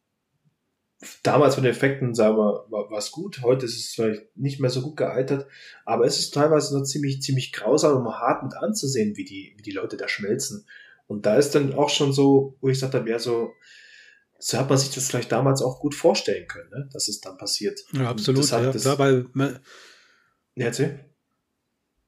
damals 1.23 1.55
von 1.55 1.63
den 1.63 1.71
Effekten 1.71 2.13
sagen 2.13 2.37
wir, 2.37 2.65
war 2.69 2.97
es 2.97 3.11
gut. 3.11 3.41
Heute 3.41 3.65
ist 3.65 3.77
es 3.77 3.93
vielleicht 3.93 4.35
nicht 4.37 4.59
mehr 4.59 4.69
so 4.69 4.81
gut 4.81 4.97
gealtert, 4.97 5.47
aber 5.85 6.05
es 6.05 6.19
ist 6.19 6.33
teilweise 6.33 6.77
noch 6.77 6.85
ziemlich, 6.85 7.21
ziemlich 7.21 7.51
grausam 7.53 8.05
und 8.05 8.13
hart 8.13 8.43
mit 8.43 8.53
anzusehen, 8.55 9.15
wie 9.17 9.25
die, 9.25 9.53
wie 9.57 9.63
die 9.63 9.71
Leute 9.71 9.97
da 9.97 10.07
schmelzen. 10.07 10.67
Und 11.07 11.25
da 11.25 11.37
ist 11.37 11.55
dann 11.55 11.73
auch 11.73 11.89
schon 11.89 12.13
so, 12.13 12.57
wo 12.61 12.69
ich 12.69 12.79
sagte, 12.79 13.03
ja, 13.07 13.19
so, 13.19 13.51
so 14.39 14.57
hat 14.57 14.69
man 14.69 14.77
sich 14.77 14.93
das 14.93 15.07
vielleicht 15.07 15.31
damals 15.31 15.61
auch 15.61 15.79
gut 15.79 15.95
vorstellen 15.95 16.47
können, 16.47 16.69
ne? 16.69 16.89
dass 16.91 17.07
es 17.07 17.21
dann 17.21 17.37
passiert. 17.37 17.79
Ja, 17.93 18.09
absolut. 18.09 18.49
Ja, 18.49 18.71
klar, 18.71 18.99
weil 18.99 19.25
man, 19.33 19.59
ja, 20.55 20.65
erzähl. 20.67 20.99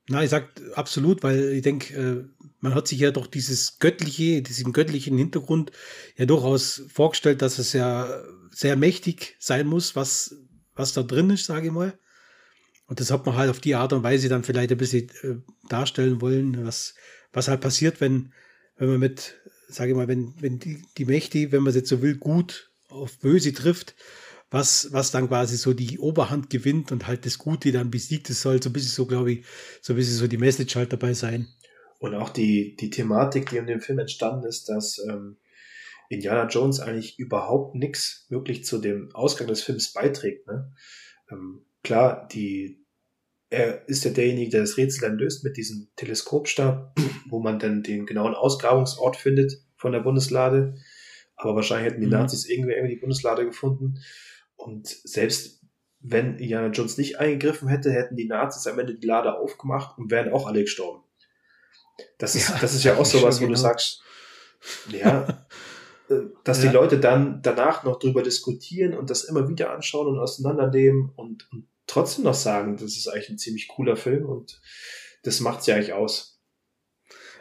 Na, 0.07 0.23
ich 0.23 0.29
sag 0.29 0.49
absolut, 0.75 1.23
weil 1.23 1.53
ich 1.53 1.63
denke, 1.63 1.93
äh, 1.95 2.25
man 2.59 2.75
hat 2.75 2.87
sich 2.87 2.99
ja 2.99 3.11
doch 3.11 3.27
dieses 3.27 3.79
göttliche, 3.79 4.41
diesen 4.41 4.71
göttlichen 4.71 5.17
Hintergrund 5.17 5.71
ja 6.15 6.25
durchaus 6.25 6.83
vorgestellt, 6.87 7.41
dass 7.41 7.57
es 7.57 7.73
ja 7.73 8.23
sehr 8.51 8.75
mächtig 8.75 9.35
sein 9.39 9.67
muss, 9.67 9.95
was, 9.95 10.35
was 10.75 10.93
da 10.93 11.03
drin 11.03 11.31
ist, 11.31 11.45
sage 11.45 11.67
ich 11.67 11.73
mal. 11.73 11.97
Und 12.87 12.99
das 12.99 13.09
hat 13.09 13.25
man 13.25 13.35
halt 13.35 13.49
auf 13.49 13.59
die 13.59 13.75
Art 13.75 13.93
und 13.93 14.03
Weise 14.03 14.29
dann 14.29 14.43
vielleicht 14.43 14.71
ein 14.71 14.77
bisschen 14.77 15.09
äh, 15.23 15.35
darstellen 15.69 16.21
wollen, 16.21 16.65
was, 16.65 16.93
was 17.33 17.47
halt 17.47 17.61
passiert, 17.61 17.99
wenn, 17.99 18.31
wenn 18.77 18.89
man 18.89 18.99
mit, 18.99 19.35
sage 19.67 19.91
ich 19.91 19.97
mal, 19.97 20.07
wenn, 20.07 20.35
wenn 20.39 20.59
die, 20.59 20.83
die 20.97 21.05
Mächte, 21.05 21.51
wenn 21.51 21.63
man 21.63 21.69
es 21.69 21.75
jetzt 21.75 21.89
so 21.89 22.03
will, 22.03 22.15
gut 22.15 22.71
auf 22.89 23.17
böse 23.17 23.53
trifft, 23.53 23.95
was, 24.55 24.87
was 24.93 25.11
dann 25.11 25.27
quasi 25.27 25.57
so 25.57 25.73
die 25.73 25.99
Oberhand 25.99 26.49
gewinnt 26.49 26.93
und 26.93 27.07
halt 27.07 27.25
das 27.25 27.37
Gute 27.37 27.73
dann 27.73 27.91
besiegt. 27.91 28.29
Das 28.29 28.41
soll 28.41 28.63
so 28.63 28.69
ein 28.69 28.73
bisschen 28.73 28.91
so, 28.91 29.05
glaube 29.05 29.33
ich, 29.33 29.45
so 29.81 29.91
ein 29.91 29.97
bisschen 29.97 30.15
so 30.15 30.27
die 30.27 30.37
Message 30.37 30.77
halt 30.77 30.93
dabei 30.93 31.13
sein. 31.13 31.49
Und 31.99 32.15
auch 32.15 32.29
die, 32.29 32.77
die 32.77 32.89
Thematik, 32.89 33.49
die 33.49 33.57
in 33.57 33.67
dem 33.67 33.81
Film 33.81 33.99
entstanden 33.99 34.47
ist, 34.47 34.69
dass 34.69 34.97
ähm, 35.09 35.35
Indiana 36.07 36.47
Jones 36.47 36.79
eigentlich 36.79 37.19
überhaupt 37.19 37.75
nichts 37.75 38.27
wirklich 38.29 38.63
zu 38.63 38.77
dem 38.77 39.13
Ausgang 39.13 39.47
des 39.47 39.61
Films 39.61 39.91
beiträgt. 39.91 40.47
Ne? 40.47 40.71
Ähm, 41.29 41.65
klar, 41.83 42.25
die, 42.31 42.81
er 43.49 43.89
ist 43.89 44.05
ja 44.05 44.11
derjenige, 44.11 44.51
der 44.51 44.61
das 44.61 44.77
Rätsel 44.77 45.01
dann 45.01 45.17
löst 45.17 45.43
mit 45.43 45.57
diesem 45.57 45.89
Teleskopstab, 45.97 46.97
wo 47.29 47.41
man 47.41 47.59
dann 47.59 47.83
den 47.83 48.05
genauen 48.05 48.35
Ausgrabungsort 48.35 49.17
findet 49.17 49.61
von 49.75 49.91
der 49.91 49.99
Bundeslade. 49.99 50.75
Aber 51.35 51.55
wahrscheinlich 51.55 51.91
hätten 51.91 51.99
die 51.99 52.07
mhm. 52.07 52.13
Nazis 52.13 52.47
irgendwie, 52.47 52.71
irgendwie 52.71 52.95
die 52.95 53.01
Bundeslade 53.01 53.43
gefunden. 53.43 53.99
Und 54.55 54.87
selbst 54.87 55.61
wenn 55.99 56.37
Indiana 56.37 56.67
Jones 56.67 56.97
nicht 56.97 57.19
eingegriffen 57.19 57.67
hätte, 57.67 57.91
hätten 57.91 58.15
die 58.15 58.27
Nazis 58.27 58.67
am 58.67 58.79
Ende 58.79 58.95
die 58.95 59.07
Lade 59.07 59.37
aufgemacht 59.37 59.97
und 59.97 60.11
wären 60.11 60.31
auch 60.31 60.47
alle 60.47 60.61
gestorben. 60.61 61.03
Das 62.17 62.35
ist, 62.35 62.49
ja, 62.49 62.57
das 62.59 62.73
ist 62.73 62.83
ja 62.83 62.97
auch 62.97 63.05
sowas, 63.05 63.37
wo 63.37 63.45
genau. 63.45 63.55
du 63.55 63.59
sagst, 63.59 64.03
ja, 64.89 65.45
äh, 66.09 66.21
dass 66.43 66.61
ja. 66.63 66.69
die 66.69 66.75
Leute 66.75 66.99
dann 66.99 67.41
danach 67.41 67.83
noch 67.83 67.99
drüber 67.99 68.21
diskutieren 68.21 68.93
und 68.93 69.09
das 69.09 69.23
immer 69.23 69.49
wieder 69.49 69.71
anschauen 69.71 70.07
und 70.07 70.19
auseinandernehmen 70.19 71.11
und, 71.15 71.47
und 71.51 71.67
trotzdem 71.87 72.25
noch 72.25 72.33
sagen, 72.33 72.77
das 72.77 72.97
ist 72.97 73.07
eigentlich 73.07 73.29
ein 73.29 73.37
ziemlich 73.37 73.67
cooler 73.67 73.95
Film 73.95 74.25
und 74.25 74.61
das 75.23 75.39
macht 75.39 75.63
sie 75.63 75.73
eigentlich 75.73 75.93
aus. 75.93 76.34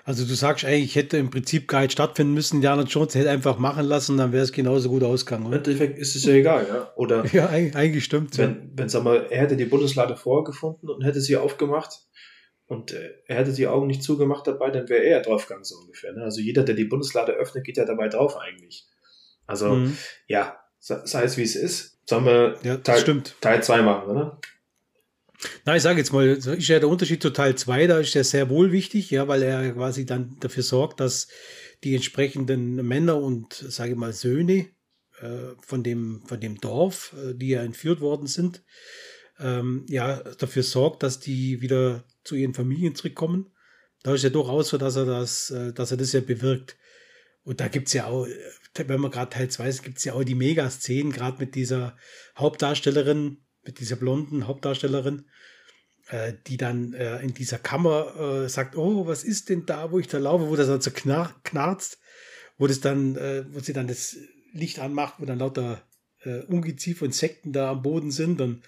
Also 0.06 0.26
du 0.26 0.34
sagst 0.34 0.66
eigentlich, 0.66 0.84
ich 0.84 0.96
hätte 0.96 1.16
im 1.16 1.30
Prinzip 1.30 1.66
gar 1.66 1.80
nicht 1.80 1.92
stattfinden 1.92 2.34
müssen, 2.34 2.60
Jana 2.60 2.82
Jones 2.82 3.14
hätte 3.14 3.30
einfach 3.30 3.58
machen 3.58 3.86
lassen, 3.86 4.18
dann 4.18 4.32
wäre 4.32 4.44
es 4.44 4.52
genauso 4.52 4.90
gut 4.90 5.02
ausgegangen. 5.02 5.46
Oder? 5.46 5.56
Im 5.56 5.64
Endeffekt 5.64 5.98
ist 5.98 6.14
es 6.14 6.24
ja 6.24 6.34
egal, 6.34 6.66
ja. 6.68 6.92
Oder 6.96 7.24
ja, 7.32 7.48
eigentlich, 7.48 8.04
stimmt. 8.04 8.36
Wenn, 8.36 8.70
wenn 8.76 8.90
sag 8.90 9.02
mal, 9.02 9.26
er 9.30 9.40
hätte 9.40 9.56
die 9.56 9.64
Bundeslade 9.64 10.16
vorgefunden 10.16 10.90
und 10.90 11.02
hätte 11.04 11.22
sie 11.22 11.38
aufgemacht 11.38 12.02
und 12.66 12.92
äh, 12.92 13.14
er 13.26 13.36
hätte 13.36 13.54
die 13.54 13.66
Augen 13.66 13.86
nicht 13.86 14.02
zugemacht 14.02 14.46
dabei, 14.46 14.70
dann 14.70 14.90
wäre 14.90 15.04
er 15.04 15.22
draufgegangen, 15.22 15.64
so 15.64 15.76
ungefähr. 15.76 16.12
Ne? 16.12 16.22
Also 16.22 16.42
jeder, 16.42 16.64
der 16.64 16.74
die 16.74 16.84
Bundeslade 16.84 17.32
öffnet, 17.32 17.64
geht 17.64 17.78
ja 17.78 17.86
dabei 17.86 18.08
drauf 18.08 18.36
eigentlich. 18.36 18.86
Also, 19.46 19.70
mhm. 19.70 19.96
ja, 20.26 20.58
sei 20.80 21.24
es 21.24 21.38
wie 21.38 21.42
es 21.42 21.56
ist. 21.56 21.98
Sollen 22.06 22.26
wir 22.26 22.58
ja, 22.62 22.76
Teil, 22.76 23.22
Teil 23.40 23.62
2 23.62 23.80
machen, 23.80 24.10
oder? 24.10 24.38
Na, 25.64 25.76
ich 25.76 25.82
sage 25.82 25.98
jetzt 25.98 26.12
mal, 26.12 26.26
ist 26.26 26.68
ja 26.68 26.78
der 26.78 26.88
Unterschied 26.88 27.22
zu 27.22 27.30
Teil 27.30 27.56
2, 27.56 27.86
da 27.86 27.98
ist 27.98 28.14
ja 28.14 28.24
sehr 28.24 28.48
wohl 28.50 28.72
wichtig, 28.72 29.10
ja, 29.10 29.28
weil 29.28 29.42
er 29.42 29.72
quasi 29.72 30.06
dann 30.06 30.36
dafür 30.40 30.62
sorgt, 30.62 31.00
dass 31.00 31.28
die 31.82 31.94
entsprechenden 31.94 32.76
Männer 32.86 33.20
und, 33.20 33.52
sage 33.54 33.92
ich 33.92 33.96
mal, 33.96 34.12
Söhne 34.12 34.68
äh, 35.20 35.54
von, 35.60 35.82
dem, 35.82 36.22
von 36.26 36.40
dem 36.40 36.60
Dorf, 36.60 37.14
äh, 37.18 37.34
die 37.34 37.48
ja 37.48 37.62
entführt 37.62 38.00
worden 38.00 38.26
sind, 38.26 38.64
ähm, 39.38 39.84
ja, 39.88 40.16
dafür 40.38 40.62
sorgt, 40.62 41.02
dass 41.02 41.20
die 41.20 41.60
wieder 41.60 42.04
zu 42.22 42.34
ihren 42.34 42.54
Familien 42.54 42.94
zurückkommen. 42.94 43.50
Da 44.02 44.14
ist 44.14 44.22
ja 44.22 44.30
durchaus 44.30 44.68
so, 44.68 44.78
dass 44.78 44.96
er 44.96 45.06
das, 45.06 45.50
äh, 45.50 45.72
dass 45.72 45.90
er 45.90 45.96
das 45.96 46.12
ja 46.12 46.20
bewirkt. 46.20 46.76
Und 47.42 47.60
da 47.60 47.68
gibt's 47.68 47.92
ja 47.92 48.06
auch, 48.06 48.26
äh, 48.26 48.88
wenn 48.88 49.00
man 49.00 49.10
gerade 49.10 49.30
Teil 49.30 49.48
2 49.48 49.68
ist, 49.68 49.82
gibt's 49.82 50.04
ja 50.04 50.14
auch 50.14 50.24
die 50.24 50.34
Mega-Szenen, 50.34 51.12
gerade 51.12 51.38
mit 51.38 51.54
dieser 51.54 51.96
Hauptdarstellerin, 52.36 53.43
mit 53.64 53.80
dieser 53.80 53.96
blonden 53.96 54.46
Hauptdarstellerin, 54.46 55.24
äh, 56.08 56.34
die 56.46 56.56
dann 56.56 56.92
äh, 56.94 57.20
in 57.20 57.34
dieser 57.34 57.58
Kammer 57.58 58.44
äh, 58.44 58.48
sagt, 58.48 58.76
oh, 58.76 59.06
was 59.06 59.24
ist 59.24 59.48
denn 59.48 59.66
da, 59.66 59.90
wo 59.90 59.98
ich 59.98 60.08
da 60.08 60.18
laufe, 60.18 60.48
wo 60.48 60.56
das 60.56 60.66
dann 60.68 60.80
so 60.80 60.90
knar 60.90 61.34
knarzt, 61.44 61.98
wo 62.58 62.66
das 62.66 62.80
dann, 62.80 63.16
äh, 63.16 63.44
wo 63.50 63.60
sie 63.60 63.72
dann 63.72 63.88
das 63.88 64.16
Licht 64.52 64.78
anmacht, 64.78 65.14
wo 65.18 65.24
dann 65.24 65.38
lauter 65.38 65.82
äh, 66.24 66.40
Ungeziefer, 66.40 67.06
Insekten 67.06 67.52
da 67.52 67.70
am 67.72 67.82
Boden 67.82 68.10
sind 68.10 68.40
und, 68.40 68.62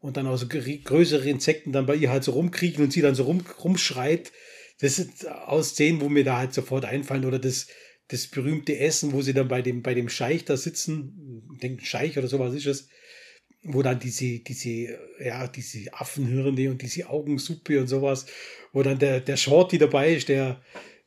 und 0.00 0.16
dann 0.16 0.26
auch 0.26 0.36
so 0.36 0.46
größere 0.46 1.28
Insekten 1.28 1.72
dann 1.72 1.86
bei 1.86 1.96
ihr 1.96 2.10
halt 2.10 2.24
so 2.24 2.32
rumkriechen 2.32 2.84
und 2.84 2.92
sie 2.92 3.00
dann 3.00 3.14
so 3.14 3.24
rum, 3.24 3.42
rumschreit. 3.62 4.32
Das 4.80 4.96
sind 4.96 5.26
aus 5.28 5.70
Szenen, 5.70 6.00
wo 6.00 6.08
mir 6.08 6.24
da 6.24 6.38
halt 6.38 6.52
sofort 6.52 6.84
einfallen 6.84 7.24
oder 7.24 7.38
das, 7.38 7.68
das 8.08 8.26
berühmte 8.26 8.78
Essen, 8.78 9.12
wo 9.12 9.22
sie 9.22 9.32
dann 9.32 9.48
bei 9.48 9.62
dem, 9.62 9.82
bei 9.82 9.94
dem 9.94 10.08
Scheich 10.08 10.44
da 10.44 10.56
sitzen, 10.56 11.48
ich 11.54 11.60
denke 11.60 11.84
Scheich 11.84 12.18
oder 12.18 12.28
sowas 12.28 12.54
ist 12.54 12.66
es, 12.66 12.88
wo 13.64 13.82
dann 13.82 13.98
diese, 13.98 14.40
diese, 14.40 14.98
ja, 15.18 15.48
diese 15.48 15.92
Affenhirne 15.92 16.70
und 16.70 16.82
diese 16.82 17.08
Augensuppe 17.08 17.80
und 17.80 17.86
sowas, 17.86 18.26
wo 18.72 18.82
dann 18.82 18.98
der, 18.98 19.20
der 19.20 19.36
Shorty 19.36 19.78
dabei 19.78 20.14
ist, 20.14 20.28
der, 20.28 20.62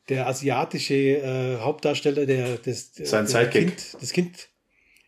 der 0.08 0.26
asiatische 0.26 0.94
äh, 0.94 1.56
Hauptdarsteller, 1.58 2.26
der, 2.26 2.56
das, 2.58 2.92
Sein 2.94 3.26
der 3.26 3.50
Kind, 3.50 3.96
das 4.00 4.12
Kind, 4.12 4.48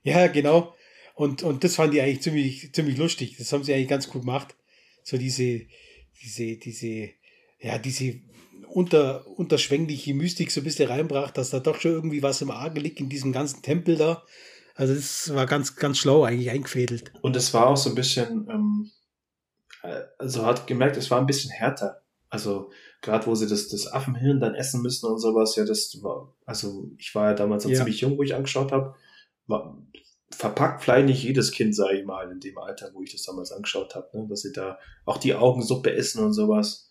ja, 0.03 0.29
genau. 0.29 0.75
Und, 1.15 1.43
und 1.43 1.65
das 1.65 1.75
fand 1.75 1.93
ich 1.95 2.01
eigentlich 2.01 2.23
ziemlich, 2.23 2.73
ziemlich 2.73 2.97
lustig. 2.97 3.37
Das 3.37 3.53
haben 3.53 3.65
sie 3.65 3.75
eigentlich 3.75 3.89
ganz 3.89 4.09
gut 4.09 4.23
gemacht. 4.23 4.57
So 5.03 5.19
diese, 5.19 5.67
diese, 6.23 6.57
diese, 6.57 7.11
ja, 7.59 7.79
diese 7.79 8.21
unter, 8.69 9.27
unterschwängliche 9.27 10.15
Mystik 10.15 10.51
so 10.51 10.61
ein 10.61 10.65
bisschen 10.65 10.89
reinbracht, 10.89 11.37
dass 11.37 11.51
da 11.51 11.61
doch 11.61 11.81
schon 11.81 11.93
irgendwie 11.93 12.23
was 12.23 12.41
im 12.41 12.51
Argen 12.51 12.81
liegt 12.81 13.01
in 13.01 13.09
diesem 13.09 13.33
ganzen 13.33 13.63
Tempel 13.63 13.97
da. 13.97 14.25
Also 14.81 14.95
das 14.95 15.35
war 15.35 15.45
ganz, 15.45 15.77
ganz 15.77 15.99
schlau 15.99 16.25
eigentlich 16.25 16.49
eingefädelt. 16.49 17.13
Und 17.21 17.37
es 17.37 17.53
war 17.53 17.67
auch 17.67 17.77
so 17.77 17.91
ein 17.91 17.95
bisschen, 17.95 18.49
ähm, 18.49 18.91
also 20.17 20.47
hat 20.47 20.67
gemerkt, 20.67 20.97
es 20.97 21.11
war 21.11 21.21
ein 21.21 21.27
bisschen 21.27 21.51
härter. 21.51 22.01
Also 22.31 22.71
gerade 23.03 23.27
wo 23.27 23.35
sie 23.35 23.47
das, 23.47 23.69
das 23.69 23.93
Affenhirn 23.93 24.41
dann 24.41 24.55
essen 24.55 24.81
müssen 24.81 25.05
und 25.05 25.19
sowas, 25.19 25.55
ja, 25.57 25.67
das 25.67 25.99
war, 26.03 26.35
also 26.47 26.91
ich 26.97 27.15
war 27.15 27.27
ja 27.27 27.35
damals 27.35 27.65
ja. 27.65 27.77
ziemlich 27.77 28.01
jung, 28.01 28.17
wo 28.17 28.23
ich 28.23 28.35
angeschaut 28.35 28.73
habe, 28.73 28.95
verpackt 30.31 30.83
vielleicht 30.83 31.09
nicht 31.09 31.25
jedes 31.25 31.53
Kind, 31.53 31.77
sage 31.77 31.99
ich 31.99 32.07
mal, 32.07 32.33
in 32.33 32.41
dem 32.41 32.57
Alter, 32.57 32.91
wo 32.95 33.03
ich 33.03 33.13
das 33.13 33.25
damals 33.25 33.53
angeschaut 33.53 33.95
habe, 33.95 34.09
ne? 34.17 34.29
dass 34.31 34.41
sie 34.41 34.53
da 34.53 34.79
auch 35.05 35.19
die 35.19 35.35
Augensuppe 35.35 35.93
essen 35.93 36.25
und 36.25 36.33
sowas, 36.33 36.91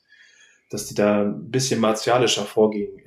dass 0.69 0.86
die 0.86 0.93
da 0.93 1.23
ein 1.23 1.49
bisschen 1.49 1.80
martialischer 1.80 2.45
vorgehen 2.45 2.99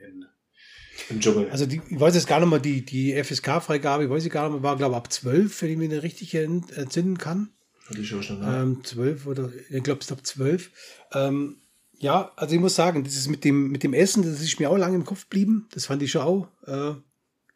im 1.11 1.21
Dschungel. 1.21 1.51
Also 1.51 1.67
die, 1.67 1.81
ich 1.89 2.01
weiß 2.01 2.15
jetzt 2.15 2.27
gar 2.27 2.41
nicht 2.41 2.49
mal, 2.49 2.61
die, 2.61 2.85
die 2.85 3.15
FSK-Freigabe, 3.23 4.05
ich 4.05 4.11
weiß 4.11 4.25
ich 4.25 4.33
gar 4.33 4.49
nicht 4.49 4.55
mehr, 4.55 4.63
war 4.63 4.77
glaube 4.77 4.93
ich 4.93 4.97
ab 4.97 5.13
12, 5.13 5.63
wenn 5.63 5.71
ich 5.71 5.77
mich 5.77 6.03
richtig 6.03 6.35
entsinnen 6.35 7.19
kann. 7.19 7.51
Hatte 7.89 8.01
ich 8.01 8.15
auch 8.15 8.23
schon, 8.23 8.43
ähm, 8.43 8.85
12 8.85 9.27
oder, 9.27 9.51
ich 9.71 9.83
glaube 9.83 10.01
es 10.01 10.07
ist 10.07 10.13
ab 10.13 10.25
12. 10.25 10.71
Ähm, 11.13 11.63
ja, 11.99 12.33
also 12.37 12.55
ich 12.55 12.61
muss 12.61 12.75
sagen, 12.75 13.05
das 13.05 13.15
ist 13.15 13.29
mit 13.29 13.45
dem, 13.45 13.69
mit 13.71 13.85
dem 13.85 13.95
Essen, 13.95 14.23
das 14.25 14.41
ist 14.41 14.59
mir 14.59 14.71
auch 14.71 14.77
lange 14.77 14.97
im 14.97 15.05
Kopf 15.05 15.29
geblieben. 15.29 15.69
Das 15.73 15.87
fand 15.87 16.03
ich 16.03 16.11
schon 16.11 16.23
auch, 16.23 16.49
äh, 16.67 16.95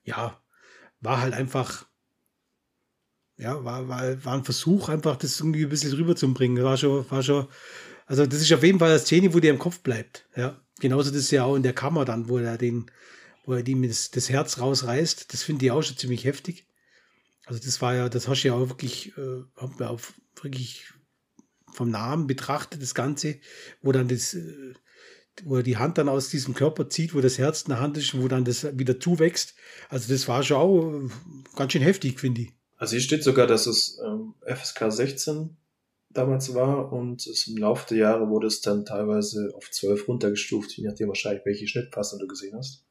ja, 0.05 0.41
war 1.01 1.21
halt 1.21 1.35
einfach, 1.35 1.87
ja, 3.37 3.65
war, 3.65 3.89
war, 3.89 4.25
war 4.25 4.35
ein 4.35 4.45
Versuch, 4.45 4.89
einfach 4.89 5.17
das 5.17 5.41
irgendwie 5.41 5.65
ein 5.65 5.69
bisschen 5.69 5.93
rüberzubringen. 5.93 6.63
War 6.63 6.77
schon, 6.77 7.11
war 7.11 7.23
schon, 7.23 7.49
also 8.07 8.25
das 8.25 8.41
ist 8.41 8.53
auf 8.53 8.63
jeden 8.63 8.79
Fall 8.79 8.91
eine 8.91 8.99
Szene, 9.01 9.35
wo 9.35 9.41
dir 9.41 9.51
im 9.51 9.59
Kopf 9.59 9.81
bleibt. 9.81 10.27
Ja, 10.37 10.61
genauso 10.81 11.11
das 11.11 11.21
ist 11.21 11.33
ja 11.33 11.45
auch 11.45 11.57
in 11.57 11.65
der 11.65 11.75
Kammer 11.75 12.05
dann, 12.05 12.29
wo 12.29 12.39
er 12.39 12.57
den, 12.57 12.87
wo 13.47 13.55
er 13.55 13.67
ihm 13.67 13.87
das, 13.87 14.11
das 14.11 14.29
Herz 14.29 14.59
rausreißt. 14.59 15.33
Das 15.33 15.43
finde 15.43 15.65
ich 15.65 15.71
auch 15.71 15.83
schon 15.83 15.97
ziemlich 15.97 16.25
heftig. 16.25 16.67
Also 17.47 17.61
das 17.65 17.81
war 17.81 17.95
ja, 17.95 18.09
das 18.09 18.29
hast 18.29 18.43
du 18.43 18.49
ja 18.49 18.55
auch 18.55 18.69
wirklich, 18.69 19.17
äh, 19.17 19.43
hab 19.57 19.79
mir 19.79 19.89
auch 19.89 20.01
wirklich 20.43 20.93
vom 21.73 21.91
Namen 21.91 22.27
betrachtet, 22.27 22.83
das 22.83 22.95
Ganze, 22.95 23.37
wo 23.83 23.93
dann 23.93 24.09
das, 24.09 24.35
äh, 24.35 24.75
wo 25.45 25.57
er 25.57 25.63
die 25.63 25.77
Hand 25.77 25.99
dann 25.99 26.09
aus 26.09 26.29
diesem 26.29 26.55
Körper 26.55 26.89
zieht, 26.89 27.15
wo 27.15 27.21
das 27.21 27.39
Herz 27.39 27.63
in 27.63 27.69
der 27.69 27.81
Hand 27.81 27.97
ist, 27.99 28.21
wo 28.21 28.27
dann 28.27 28.45
das 28.45 28.67
wieder 28.77 28.99
zuwächst. 28.99 29.55
Also 29.89 30.13
das 30.13 30.27
war 30.27 30.43
schon 30.43 30.57
auch 30.57 30.93
äh, 30.93 31.09
ganz 31.55 31.73
schön 31.73 31.83
heftig, 31.83 32.19
finde 32.19 32.43
ich. 32.43 32.53
Also 32.77 32.93
hier 32.93 33.01
steht 33.01 33.23
sogar, 33.23 33.47
dass 33.47 33.67
es 33.67 33.99
ähm, 34.05 34.35
FSK 34.45 34.91
16 34.91 35.57
damals 36.11 36.55
war 36.55 36.93
und 36.93 37.27
es 37.27 37.47
im 37.47 37.59
Laufe 37.59 37.87
der 37.91 37.99
Jahre 37.99 38.29
wurde 38.29 38.47
es 38.47 38.61
dann 38.61 38.85
teilweise 38.85 39.53
auf 39.55 39.71
12 39.71 40.09
runtergestuft, 40.09 40.73
je 40.73 40.87
nachdem 40.87 41.09
wahrscheinlich, 41.09 41.45
welche 41.45 41.69
Schnittpassung 41.69 42.19
du 42.19 42.27
gesehen 42.27 42.57
hast. 42.57 42.86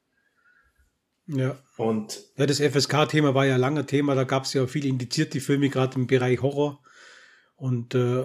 Ja. 1.28 1.58
Und 1.76 2.22
ja, 2.36 2.46
das 2.46 2.60
FSK-Thema 2.60 3.34
war 3.34 3.46
ja 3.46 3.56
lange 3.56 3.86
Thema, 3.86 4.14
da 4.14 4.24
gab 4.24 4.44
es 4.44 4.52
ja 4.52 4.66
viel 4.66 4.86
indizierte 4.86 5.40
Filme, 5.40 5.68
gerade 5.68 5.96
im 5.96 6.06
Bereich 6.06 6.40
Horror. 6.40 6.80
Und 7.56 7.94
äh, 7.94 8.24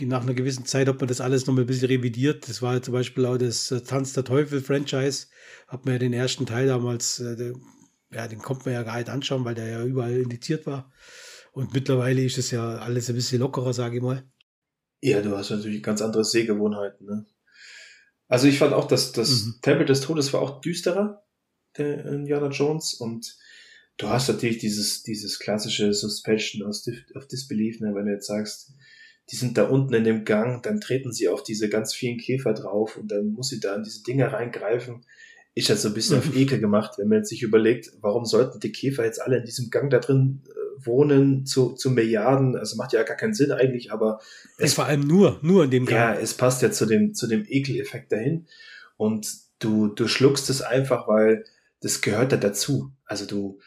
nach 0.00 0.22
einer 0.22 0.34
gewissen 0.34 0.64
Zeit 0.64 0.88
hat 0.88 0.98
man 0.98 1.08
das 1.08 1.20
alles 1.20 1.46
noch 1.46 1.54
mal 1.54 1.60
ein 1.60 1.66
bisschen 1.66 1.88
revidiert. 1.88 2.48
Das 2.48 2.62
war 2.62 2.74
ja 2.74 2.82
zum 2.82 2.94
Beispiel 2.94 3.26
auch 3.26 3.36
das 3.36 3.70
äh, 3.70 3.82
Tanz 3.82 4.14
der 4.14 4.24
Teufel-Franchise. 4.24 5.26
Hat 5.68 5.84
man 5.84 5.94
ja 5.94 5.98
den 5.98 6.14
ersten 6.14 6.46
Teil 6.46 6.66
damals, 6.66 7.20
äh, 7.20 7.52
ja, 8.10 8.26
den 8.26 8.40
kommt 8.40 8.64
man 8.64 8.74
ja 8.74 8.82
gar 8.82 8.96
nicht 8.96 9.10
anschauen, 9.10 9.44
weil 9.44 9.54
der 9.54 9.68
ja 9.68 9.84
überall 9.84 10.16
indiziert 10.16 10.66
war. 10.66 10.90
Und 11.52 11.74
mittlerweile 11.74 12.24
ist 12.24 12.38
es 12.38 12.50
ja 12.50 12.76
alles 12.78 13.08
ein 13.08 13.14
bisschen 13.14 13.40
lockerer, 13.40 13.72
sage 13.74 13.96
ich 13.96 14.02
mal. 14.02 14.24
Ja, 15.02 15.20
du 15.20 15.36
hast 15.36 15.50
natürlich 15.50 15.82
ganz 15.82 16.00
andere 16.00 16.24
Sehgewohnheiten. 16.24 17.06
Ne? 17.06 17.26
Also 18.26 18.48
ich 18.48 18.58
fand 18.58 18.72
auch, 18.72 18.88
dass 18.88 19.12
das 19.12 19.44
mhm. 19.44 19.54
Tempel 19.60 19.86
des 19.86 20.00
Todes 20.00 20.32
war 20.32 20.40
auch 20.40 20.62
düsterer, 20.62 21.22
der 21.76 22.04
Indiana 22.06 22.48
Jones. 22.48 22.94
Und 22.94 23.36
du 23.96 24.08
hast 24.08 24.28
natürlich 24.28 24.58
dieses, 24.58 25.02
dieses 25.02 25.38
klassische 25.38 25.92
Suspension 25.92 26.62
of 26.66 27.26
Disbelief, 27.28 27.80
ne? 27.80 27.94
wenn 27.94 28.06
du 28.06 28.12
jetzt 28.12 28.26
sagst, 28.26 28.72
die 29.30 29.36
sind 29.36 29.56
da 29.56 29.64
unten 29.64 29.94
in 29.94 30.04
dem 30.04 30.24
Gang, 30.24 30.62
dann 30.62 30.80
treten 30.80 31.12
sie 31.12 31.28
auf 31.28 31.42
diese 31.42 31.68
ganz 31.68 31.94
vielen 31.94 32.18
Käfer 32.18 32.52
drauf 32.52 32.96
und 32.96 33.10
dann 33.10 33.32
muss 33.32 33.48
sie 33.48 33.60
da 33.60 33.74
in 33.74 33.82
diese 33.82 34.02
Dinger 34.02 34.32
reingreifen. 34.32 35.04
Ich 35.54 35.70
hatte 35.70 35.80
so 35.80 35.88
ein 35.88 35.94
bisschen 35.94 36.18
auf. 36.18 36.24
Ekel 36.36 36.60
gemacht, 36.60 36.98
wenn 36.98 37.08
man 37.08 37.18
jetzt 37.18 37.30
sich 37.30 37.42
überlegt, 37.42 37.92
warum 38.00 38.24
sollten 38.24 38.60
die 38.60 38.72
Käfer 38.72 39.04
jetzt 39.04 39.22
alle 39.22 39.38
in 39.38 39.44
diesem 39.44 39.70
Gang 39.70 39.88
da 39.88 39.98
drin 39.98 40.42
äh, 40.46 40.86
wohnen 40.86 41.46
zu, 41.46 41.72
zu 41.74 41.90
Milliarden? 41.90 42.56
Also 42.56 42.76
macht 42.76 42.92
ja 42.92 43.02
gar 43.02 43.16
keinen 43.16 43.34
Sinn 43.34 43.52
eigentlich, 43.52 43.92
aber 43.92 44.20
es, 44.58 44.70
es 44.70 44.74
vor 44.74 44.86
allem 44.86 45.06
nur, 45.06 45.38
nur 45.42 45.64
in 45.64 45.70
dem 45.70 45.86
Gang. 45.86 46.16
Ja, 46.16 46.20
es 46.20 46.34
passt 46.34 46.60
ja 46.60 46.70
zu 46.70 46.84
dem, 46.84 47.14
zu 47.14 47.26
dem 47.26 47.44
Ekeleffekt 47.48 48.12
dahin 48.12 48.46
und 48.96 49.32
du, 49.58 49.88
du 49.88 50.06
schluckst 50.06 50.50
es 50.50 50.60
einfach, 50.60 51.08
weil 51.08 51.44
das 51.84 52.00
gehört 52.00 52.32
da 52.32 52.38
dazu. 52.38 52.92
Also 53.04 53.26
du, 53.26 53.60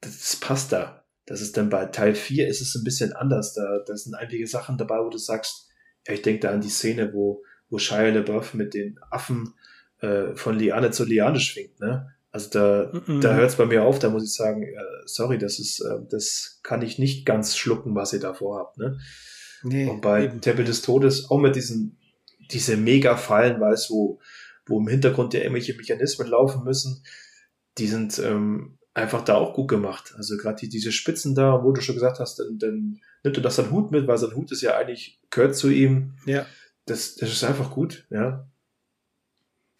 das 0.00 0.36
passt 0.36 0.72
da. 0.72 1.04
Das 1.26 1.42
ist 1.42 1.58
dann 1.58 1.68
bei 1.68 1.84
Teil 1.84 2.14
4 2.14 2.48
ist 2.48 2.62
es 2.62 2.74
ein 2.74 2.82
bisschen 2.82 3.12
anders. 3.12 3.52
Da, 3.52 3.80
da 3.86 3.94
sind 3.94 4.14
einige 4.14 4.46
Sachen 4.46 4.78
dabei, 4.78 5.00
wo 5.04 5.10
du 5.10 5.18
sagst, 5.18 5.68
ja, 6.06 6.14
ich 6.14 6.22
denke 6.22 6.40
da 6.40 6.50
an 6.50 6.62
die 6.62 6.70
Szene, 6.70 7.12
wo, 7.12 7.42
wo 7.68 7.76
Shia 7.76 8.08
LaBeouf 8.08 8.54
mit 8.54 8.72
den 8.72 8.98
Affen 9.10 9.52
äh, 10.00 10.34
von 10.34 10.58
Liane 10.58 10.92
zu 10.92 11.04
Liane 11.04 11.40
schwingt, 11.40 11.78
ne? 11.78 12.14
Also 12.30 12.50
da, 12.50 12.92
mhm. 13.06 13.20
da 13.20 13.34
hört 13.34 13.50
es 13.50 13.56
bei 13.56 13.66
mir 13.66 13.84
auf, 13.84 13.98
da 13.98 14.08
muss 14.08 14.24
ich 14.24 14.32
sagen, 14.32 14.62
äh, 14.62 14.76
sorry, 15.04 15.36
das 15.36 15.58
ist, 15.58 15.80
äh, 15.80 15.98
das 16.08 16.60
kann 16.62 16.80
ich 16.80 16.98
nicht 16.98 17.26
ganz 17.26 17.56
schlucken, 17.56 17.94
was 17.94 18.12
ihr 18.14 18.20
da 18.20 18.32
vorhabt, 18.32 18.78
ne? 18.78 18.98
Nee, 19.62 19.88
Und 19.88 20.00
bei 20.00 20.24
eben. 20.24 20.40
Tempel 20.40 20.64
des 20.64 20.80
Todes 20.80 21.30
auch 21.30 21.38
mit 21.38 21.56
diesen, 21.56 21.98
diese 22.50 22.78
Mega-Fallen, 22.78 23.60
weißt 23.60 23.90
wo, 23.90 24.20
wo 24.66 24.78
im 24.78 24.88
Hintergrund 24.88 25.34
ja 25.34 25.40
irgendwelche 25.40 25.74
Mechanismen 25.74 26.28
laufen 26.28 26.64
müssen, 26.64 27.02
die 27.78 27.86
sind 27.86 28.18
ähm, 28.18 28.78
einfach 28.94 29.22
da 29.24 29.34
auch 29.34 29.54
gut 29.54 29.68
gemacht. 29.68 30.14
Also 30.16 30.36
gerade 30.36 30.56
die, 30.60 30.68
diese 30.68 30.92
Spitzen 30.92 31.34
da, 31.34 31.62
wo 31.64 31.72
du 31.72 31.80
schon 31.80 31.94
gesagt 31.94 32.18
hast, 32.18 32.38
dann, 32.38 32.58
dann 32.58 33.00
nimmt 33.22 33.36
er 33.36 33.42
das 33.42 33.56
sein 33.56 33.70
Hut 33.70 33.90
mit, 33.90 34.06
weil 34.06 34.18
sein 34.18 34.34
Hut 34.34 34.52
ist 34.52 34.62
ja 34.62 34.76
eigentlich, 34.76 35.20
gehört 35.30 35.56
zu 35.56 35.70
ihm. 35.70 36.14
Ja. 36.26 36.46
Das, 36.86 37.16
das 37.16 37.30
ist 37.30 37.44
einfach 37.44 37.70
gut, 37.70 38.06
ja. 38.10 38.48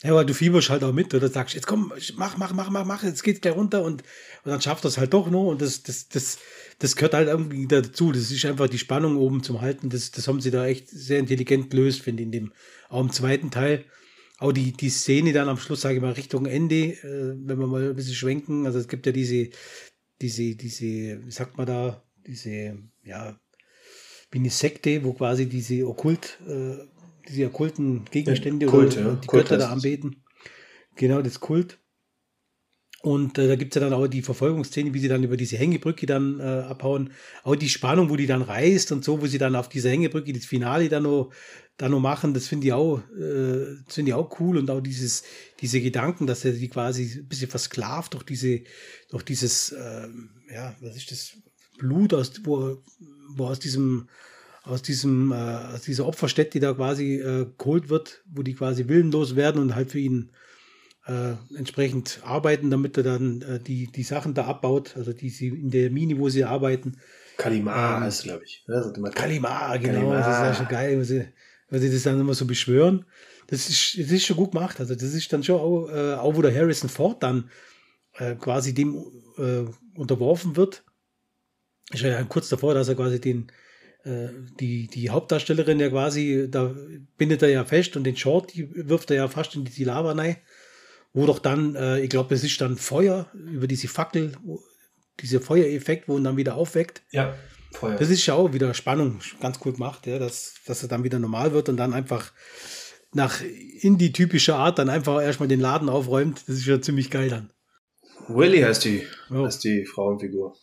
Ja, 0.05 0.15
weil 0.15 0.27
du 0.27 0.35
fieberst 0.35 0.71
halt 0.71 0.85
auch 0.85 0.93
mit 0.93 1.13
oder 1.13 1.29
sagst, 1.29 1.57
jetzt 1.57 1.67
komm, 1.67 1.93
mach, 2.15 2.37
mach, 2.37 2.53
mach, 2.53 2.71
mach, 2.71 2.85
mach, 2.85 3.03
jetzt 3.03 3.25
geht's 3.25 3.41
gleich 3.41 3.57
runter 3.57 3.83
und, 3.83 4.03
und 4.45 4.51
dann 4.51 4.61
schafft 4.61 4.85
das 4.85 4.97
halt 4.97 5.13
doch 5.13 5.29
noch 5.29 5.49
und 5.49 5.61
das, 5.61 5.83
das, 5.83 6.09
das, 6.09 6.39
das 6.79 6.95
gehört 6.95 7.15
halt 7.15 7.27
irgendwie 7.27 7.67
dazu. 7.67 8.13
Das 8.13 8.31
ist 8.31 8.45
einfach 8.45 8.69
die 8.69 8.79
Spannung 8.79 9.17
oben 9.17 9.43
zum 9.43 9.61
Halten. 9.61 9.91
Das, 9.91 10.13
das 10.13 10.29
haben 10.29 10.41
sie 10.41 10.53
da 10.53 10.67
echt 10.67 10.89
sehr 10.89 11.19
intelligent 11.19 11.71
gelöst, 11.71 12.03
finde 12.03 12.23
ich, 12.23 12.27
in 12.27 12.33
dem, 12.33 12.53
auch 12.89 13.01
im 13.01 13.11
zweiten 13.11 13.51
Teil. 13.51 13.87
Auch 14.39 14.53
die, 14.53 14.73
die 14.73 14.89
Szene 14.89 15.33
dann 15.33 15.49
am 15.49 15.59
Schluss, 15.59 15.81
sage 15.81 15.97
ich 15.97 16.01
mal, 16.01 16.13
Richtung 16.13 16.47
Ende, 16.47 16.93
äh, 16.93 17.35
wenn 17.37 17.59
wir 17.59 17.67
mal 17.67 17.91
ein 17.91 17.97
bisschen 17.97 18.15
schwenken. 18.15 18.67
Also 18.67 18.79
es 18.79 18.87
gibt 18.89 19.05
ja 19.07 19.13
diese, 19.13 19.51
diese, 20.21 20.55
diese, 20.55 21.27
wie 21.27 21.31
sagt 21.31 21.59
man 21.59 21.67
da, 21.67 22.03
diese, 22.27 22.79
ja, 23.03 23.39
wie 24.31 24.39
eine 24.39 24.51
Sekte, 24.51 25.03
wo 25.05 25.13
quasi 25.13 25.49
diese 25.49 25.87
Okkult, 25.87 26.39
äh, 26.47 26.77
diese 27.29 27.47
okkulten 27.47 28.05
Gegenstände 28.11 28.67
ja, 28.67 28.71
Kult, 28.71 28.97
oder 28.97 29.07
ja. 29.07 29.15
die 29.17 29.27
Kult 29.27 29.45
Götter 29.45 29.59
da 29.59 29.71
anbeten. 29.71 30.23
Genau, 30.95 31.21
das 31.23 31.41
Kult. 31.41 31.79
Und 33.03 33.39
äh, 33.39 33.47
da 33.47 33.55
gibt 33.55 33.75
es 33.75 33.81
ja 33.81 33.89
dann 33.89 33.99
auch 33.99 34.09
die 34.09 34.23
Verfolgungsszene, 34.23 34.93
wie 34.93 34.99
sie 34.99 35.09
dann 35.09 35.23
über 35.23 35.37
diese 35.37 35.57
Hängebrücke 35.57 36.07
dann 36.07 36.41
äh, 36.41 36.43
abhauen. 36.43 37.11
Auch 37.45 37.55
die 37.55 37.69
Spannung, 37.69 38.11
wo 38.11 38.17
die 38.17 38.27
dann 38.27 38.43
reist 38.43 38.91
und 38.91 39.05
so, 39.05 39.21
wo 39.21 39.27
sie 39.27 39.39
dann 39.39 39.55
auf 39.55 39.69
dieser 39.69 39.91
Hängebrücke 39.91 40.33
das 40.33 40.45
Finale 40.45 40.89
dann 40.89 41.05
noch, 41.05 41.31
dann 41.77 41.93
noch 41.93 42.01
machen, 42.01 42.35
das 42.35 42.49
finde 42.49 42.67
ich 42.67 42.73
auch, 42.73 42.99
äh, 43.17 43.77
finde 43.87 44.11
ich 44.11 44.15
auch 44.15 44.41
cool. 44.41 44.59
Und 44.59 44.69
auch 44.71 44.81
dieses, 44.81 45.23
diese 45.61 45.81
Gedanken, 45.81 46.27
dass 46.27 46.45
er 46.45 46.53
die 46.53 46.69
quasi 46.69 47.19
ein 47.19 47.29
bisschen 47.29 47.49
versklavt 47.49 48.15
durch 48.15 48.25
diese, 48.25 48.63
durch 49.11 49.23
dieses, 49.23 49.71
äh, 49.71 50.09
ja, 50.53 50.75
was 50.81 50.97
ist 50.97 51.13
das, 51.13 51.37
Blut, 51.79 52.13
aus, 52.13 52.33
wo, 52.45 52.83
wo 53.29 53.47
aus 53.47 53.61
diesem, 53.61 54.09
aus 54.65 54.83
diesem, 54.83 55.33
äh, 55.33 55.35
aus 55.35 55.83
dieser 55.83 56.07
Opferstätte, 56.07 56.61
da 56.61 56.75
quasi 56.75 57.15
äh, 57.15 57.47
geholt 57.57 57.89
wird, 57.89 58.23
wo 58.27 58.43
die 58.43 58.55
quasi 58.55 58.89
willenlos 58.89 59.37
werden 59.37 59.63
und 59.63 59.75
halt 59.75 59.93
für 59.93 60.01
ihn 60.01 60.31
äh, 61.09 61.37
entsprechend 61.57 62.21
arbeiten, 62.23 62.71
damit 62.71 62.97
er 62.99 63.03
dann 63.03 63.41
äh, 63.43 63.59
die, 63.61 63.87
die 63.87 64.03
Sachen 64.03 64.35
da 64.35 64.45
abbaut, 64.45 64.95
also 64.97 65.13
die 65.13 65.31
sie 65.31 65.49
in 65.49 65.71
der 65.71 65.91
Mine, 65.91 66.19
wo 66.19 66.29
sie 66.29 66.45
arbeiten. 66.45 66.99
Kalimar 67.39 67.97
ähm, 67.97 68.03
heißt 68.05 68.25
glaube 68.25 68.45
ich. 68.45 68.65
Ja, 68.69 68.93
Kalimar, 69.15 69.79
genau, 69.79 69.95
Kalimar. 69.95 70.19
das 70.19 70.27
ist 70.27 70.43
ja 70.43 70.55
schon 70.55 70.69
geil, 70.69 70.99
wenn 70.99 71.05
sie, 71.05 71.29
wenn 71.71 71.81
sie 71.81 71.91
das 71.91 72.03
dann 72.03 72.21
immer 72.21 72.35
so 72.35 72.45
beschwören. 72.45 73.07
Das 73.47 73.71
ist, 73.71 73.99
das 73.99 74.13
ist 74.13 74.27
schon 74.27 74.37
gut 74.37 74.53
gemacht. 74.53 74.79
Also 74.81 74.95
das 74.95 75.15
ist 75.15 75.33
dann 75.33 75.43
schon 75.43 75.59
auch, 75.59 75.89
äh, 75.89 76.15
auch 76.15 76.37
wo 76.37 76.43
der 76.43 76.55
Harrison 76.55 76.91
Ford 76.91 77.23
dann 77.23 77.51
äh, 78.19 78.35
quasi 78.35 78.75
dem 78.75 78.97
äh, 79.39 79.65
unterworfen 79.99 80.57
wird. 80.57 80.85
Ist 81.91 82.03
ja 82.03 82.23
kurz 82.25 82.51
davor, 82.51 82.75
dass 82.75 82.89
er 82.89 82.97
quasi 82.97 83.19
den, 83.19 83.51
äh, 84.05 84.29
die, 84.61 84.89
die 84.89 85.09
Hauptdarstellerin 85.09 85.81
ja 85.81 85.89
quasi, 85.89 86.49
da 86.51 86.75
bindet 87.17 87.41
er 87.43 87.49
ja 87.49 87.65
fest 87.65 87.97
und 87.97 88.05
den 88.05 88.17
Short, 88.19 88.53
die 88.53 88.69
wirft 88.87 89.11
er 89.11 89.17
ja 89.17 89.29
fast 89.29 89.55
in 89.55 89.65
die 89.65 89.85
Lava 89.85 90.13
rein 90.13 90.37
wo 91.13 91.27
doch 91.27 91.39
dann, 91.39 91.75
äh, 91.75 92.01
ich 92.01 92.11
glaube, 92.11 92.35
es 92.35 92.45
ist 92.45 92.61
dann 92.61 92.77
Feuer 92.77 93.31
über 93.35 93.67
diese 93.67 93.89
Fackel, 93.89 94.33
wo, 94.43 94.63
dieser 95.21 95.41
Feuereffekt, 95.41 96.09
wo 96.09 96.17
ihn 96.17 96.25
dann 96.25 96.37
wieder 96.37 96.55
aufweckt. 96.55 97.03
Ja, 97.11 97.35
Feuer. 97.73 97.97
Das 97.97 98.11
ist 98.11 98.25
ja 98.27 98.35
auch 98.35 98.53
wieder 98.53 98.73
Spannung, 98.75 99.21
ganz 99.41 99.59
cool 99.65 99.73
gemacht, 99.73 100.07
ja, 100.07 100.19
dass, 100.19 100.55
dass 100.67 100.83
er 100.83 100.89
dann 100.89 101.05
wieder 101.05 101.19
normal 101.19 101.53
wird 101.53 101.69
und 101.69 101.77
dann 101.77 101.93
einfach 101.93 102.33
nach 103.13 103.43
Indie-typischer 103.43 104.57
Art 104.57 104.79
dann 104.79 104.89
einfach 104.89 105.21
erstmal 105.21 105.49
den 105.49 105.61
Laden 105.61 105.89
aufräumt. 105.89 106.43
Das 106.47 106.57
ist 106.57 106.67
ja 106.67 106.81
ziemlich 106.81 107.11
geil 107.11 107.31
dann. 107.31 107.53
Willy 108.29 108.61
heißt 108.61 108.85
die, 108.85 109.07
oh. 109.31 109.45
heißt 109.45 109.65
die 109.65 109.87
Frauenfigur. 109.87 110.55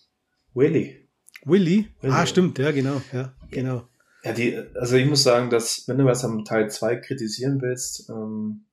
Willy. 0.53 1.09
Willy? 1.43 1.89
Ah, 2.01 2.25
stimmt, 2.25 2.57
ja, 2.59 2.71
genau, 2.71 3.01
ja, 3.11 3.35
genau. 3.51 3.87
Ja, 4.23 4.33
die, 4.33 4.57
also 4.75 4.95
ich 4.95 5.07
muss 5.07 5.23
sagen, 5.23 5.49
dass, 5.49 5.87
wenn 5.87 5.97
du 5.97 6.05
was 6.05 6.23
am 6.23 6.43
Teil 6.43 6.69
2 6.69 6.95
kritisieren 6.97 7.61
willst, 7.61 8.09
ähm, 8.09 8.65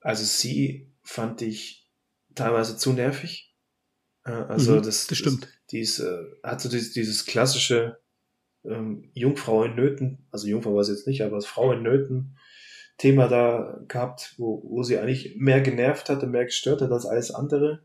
also 0.00 0.24
sie 0.24 0.91
fand 1.12 1.42
ich 1.42 1.90
teilweise 2.34 2.76
zu 2.76 2.92
nervig. 2.92 3.54
Also 4.22 4.76
mhm, 4.76 4.82
das, 4.82 5.06
das 5.06 5.18
stimmt. 5.18 5.44
Das, 5.44 5.50
die 5.70 5.80
ist, 5.80 5.98
äh, 5.98 6.24
hat 6.42 6.60
so 6.60 6.68
dieses, 6.68 6.92
dieses 6.92 7.26
klassische 7.26 7.98
ähm, 8.64 9.10
Jungfrau 9.12 9.64
in 9.64 9.74
Nöten, 9.74 10.26
also 10.30 10.46
Jungfrau 10.46 10.74
war 10.74 10.80
es 10.80 10.88
jetzt 10.88 11.06
nicht, 11.06 11.22
aber 11.22 11.36
das 11.36 11.46
Frau 11.46 11.72
in 11.72 11.82
Nöten 11.82 12.38
Thema 12.98 13.26
da 13.26 13.80
gehabt, 13.88 14.34
wo, 14.38 14.62
wo 14.64 14.82
sie 14.84 14.98
eigentlich 14.98 15.34
mehr 15.36 15.60
genervt 15.60 16.08
hatte, 16.08 16.26
mehr 16.26 16.44
gestört 16.44 16.82
hat 16.82 16.92
als 16.92 17.06
alles 17.06 17.32
andere. 17.32 17.84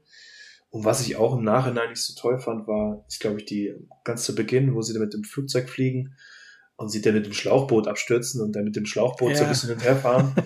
Und 0.69 0.85
was 0.85 1.05
ich 1.07 1.15
auch 1.15 1.35
im 1.35 1.43
Nachhinein 1.43 1.89
nicht 1.89 2.03
so 2.03 2.13
toll 2.13 2.39
fand, 2.39 2.67
war, 2.67 3.03
ist 3.07 3.19
glaube 3.19 3.39
ich 3.39 3.45
die 3.45 3.73
ganz 4.03 4.23
zu 4.23 4.35
Beginn, 4.35 4.75
wo 4.75 4.81
sie 4.81 4.93
da 4.93 4.99
mit 4.99 5.13
dem 5.13 5.23
Flugzeug 5.23 5.69
fliegen 5.69 6.15
und 6.75 6.89
sie 6.89 7.01
dann 7.01 7.15
mit 7.15 7.25
dem 7.25 7.33
Schlauchboot 7.33 7.87
abstürzen 7.87 8.41
und 8.41 8.55
dann 8.55 8.65
mit 8.65 8.75
dem 8.75 8.85
Schlauchboot 8.85 9.31
ja. 9.31 9.37
so 9.37 9.43
ein 9.43 9.49
bisschen 9.49 9.69
hin 9.69 9.77
und 9.79 9.83
her 9.83 9.95
fahren. 9.95 10.35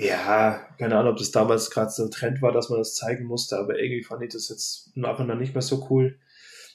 Ja, 0.00 0.66
keine 0.78 0.96
Ahnung, 0.96 1.12
ob 1.12 1.18
das 1.18 1.30
damals 1.30 1.70
gerade 1.70 1.90
so 1.90 2.04
ein 2.04 2.10
Trend 2.10 2.40
war, 2.40 2.52
dass 2.52 2.70
man 2.70 2.78
das 2.78 2.94
zeigen 2.94 3.26
musste, 3.26 3.58
aber 3.58 3.78
irgendwie 3.78 4.02
fand 4.02 4.22
ich 4.22 4.32
das 4.32 4.48
jetzt 4.48 4.92
im 4.94 5.02
Nachhinein 5.02 5.38
nicht 5.38 5.54
mehr 5.54 5.62
so 5.62 5.86
cool. 5.90 6.18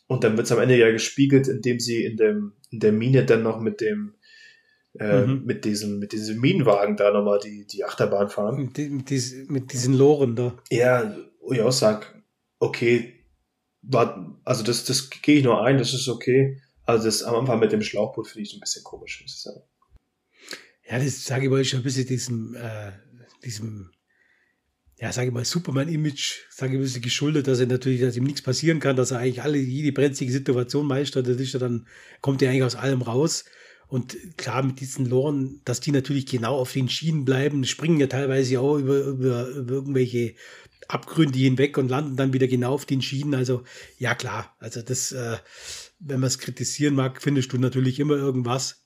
Und 0.08 0.24
dann 0.24 0.38
wird 0.38 0.46
es 0.46 0.52
am 0.52 0.60
Ende 0.60 0.78
ja 0.78 0.92
gespiegelt, 0.92 1.48
indem 1.48 1.80
sie 1.80 2.04
in 2.04 2.18
dem, 2.18 2.54
in 2.70 2.80
der 2.80 2.92
Mine 2.92 3.26
dann 3.26 3.42
noch 3.42 3.60
mit 3.60 3.82
dem, 3.82 4.14
äh, 5.00 5.26
mhm. 5.26 5.44
mit 5.44 5.66
diesem, 5.66 5.98
mit 5.98 6.12
diesem 6.12 6.40
Minenwagen 6.40 6.98
da 6.98 7.12
nochmal 7.12 7.40
die, 7.40 7.66
die 7.66 7.84
Achterbahn 7.84 8.30
fahren. 8.30 8.66
Mit, 8.66 8.78
die, 8.78 8.90
mit, 8.90 9.10
dies, 9.10 9.34
mit 9.48 9.74
diesen 9.74 9.96
Loren 9.96 10.36
da. 10.36 10.56
Ja, 10.70 11.16
wo 11.42 11.52
ich 11.54 11.62
auch 11.62 11.72
sag, 11.72 12.22
okay, 12.60 13.14
war, 13.82 14.40
also 14.44 14.64
das, 14.64 14.86
das 14.86 15.10
gehe 15.10 15.38
ich 15.40 15.44
nur 15.44 15.64
ein, 15.64 15.80
das 15.80 15.94
ist 15.94 16.08
okay. 16.08 16.62
Also 16.86 17.06
das 17.06 17.24
am 17.24 17.36
Anfang 17.36 17.60
mit 17.60 17.72
dem 17.72 17.82
Schlauchboot 17.82 18.28
finde 18.28 18.44
ich 18.44 18.52
so 18.52 18.58
ein 18.58 18.60
bisschen 18.60 18.84
komisch, 18.84 19.22
muss 19.24 19.34
ich 19.34 19.42
sagen. 19.42 19.62
Ja, 20.88 21.00
das 21.00 21.26
sage 21.26 21.46
ich 21.46 21.52
mal 21.52 21.66
schon 21.66 21.80
ein 21.80 21.84
bisschen 21.84 22.06
diesem, 22.06 22.56
äh, 22.56 22.92
diesem, 23.46 23.92
ja, 24.98 25.12
sage 25.12 25.28
ich 25.28 25.34
mal, 25.34 25.46
Superman-Image, 25.46 26.46
sage 26.50 26.76
ich 26.76 26.82
bisschen 26.82 27.02
geschuldet, 27.02 27.48
dass 27.48 27.60
er 27.60 27.68
natürlich, 27.68 28.02
dass 28.02 28.18
ihm 28.18 28.24
nichts 28.24 28.42
passieren 28.42 28.80
kann, 28.80 28.96
dass 28.96 29.12
er 29.12 29.20
eigentlich 29.20 29.42
alle, 29.42 29.58
jede 29.58 29.92
brenzlige 29.92 30.32
Situation 30.32 30.88
meistert, 30.88 31.28
das 31.28 31.38
ist 31.38 31.54
ja 31.54 31.60
dann, 31.60 31.88
kommt 32.22 32.42
er 32.42 32.50
eigentlich 32.50 32.64
aus 32.64 32.76
allem 32.76 33.02
raus. 33.02 33.46
Und 33.88 34.18
klar, 34.38 34.64
mit 34.64 34.80
diesen 34.80 35.06
Loren, 35.06 35.62
dass 35.64 35.80
die 35.80 35.92
natürlich 35.92 36.26
genau 36.26 36.58
auf 36.58 36.74
den 36.74 36.90
Schienen 36.90 37.24
bleiben, 37.24 37.66
springen 37.66 38.00
ja 38.00 38.08
teilweise 38.08 38.60
auch 38.60 38.78
über, 38.78 39.06
über, 39.06 39.48
über 39.48 39.74
irgendwelche 39.74 40.36
Abgründe 40.88 41.38
hinweg 41.38 41.78
und 41.78 41.90
landen 41.90 42.16
dann 42.16 42.34
wieder 42.34 42.48
genau 42.48 42.74
auf 42.74 42.86
den 42.86 43.02
Schienen. 43.02 43.36
Also 43.36 43.64
ja 43.98 44.16
klar, 44.16 44.56
also 44.60 44.82
das, 44.82 45.12
äh, 45.12 45.38
wenn 46.00 46.20
man 46.20 46.28
es 46.28 46.40
kritisieren 46.40 46.96
mag, 46.96 47.22
findest 47.22 47.54
du 47.54 47.58
natürlich 47.58 48.00
immer 48.00 48.16
irgendwas. 48.16 48.85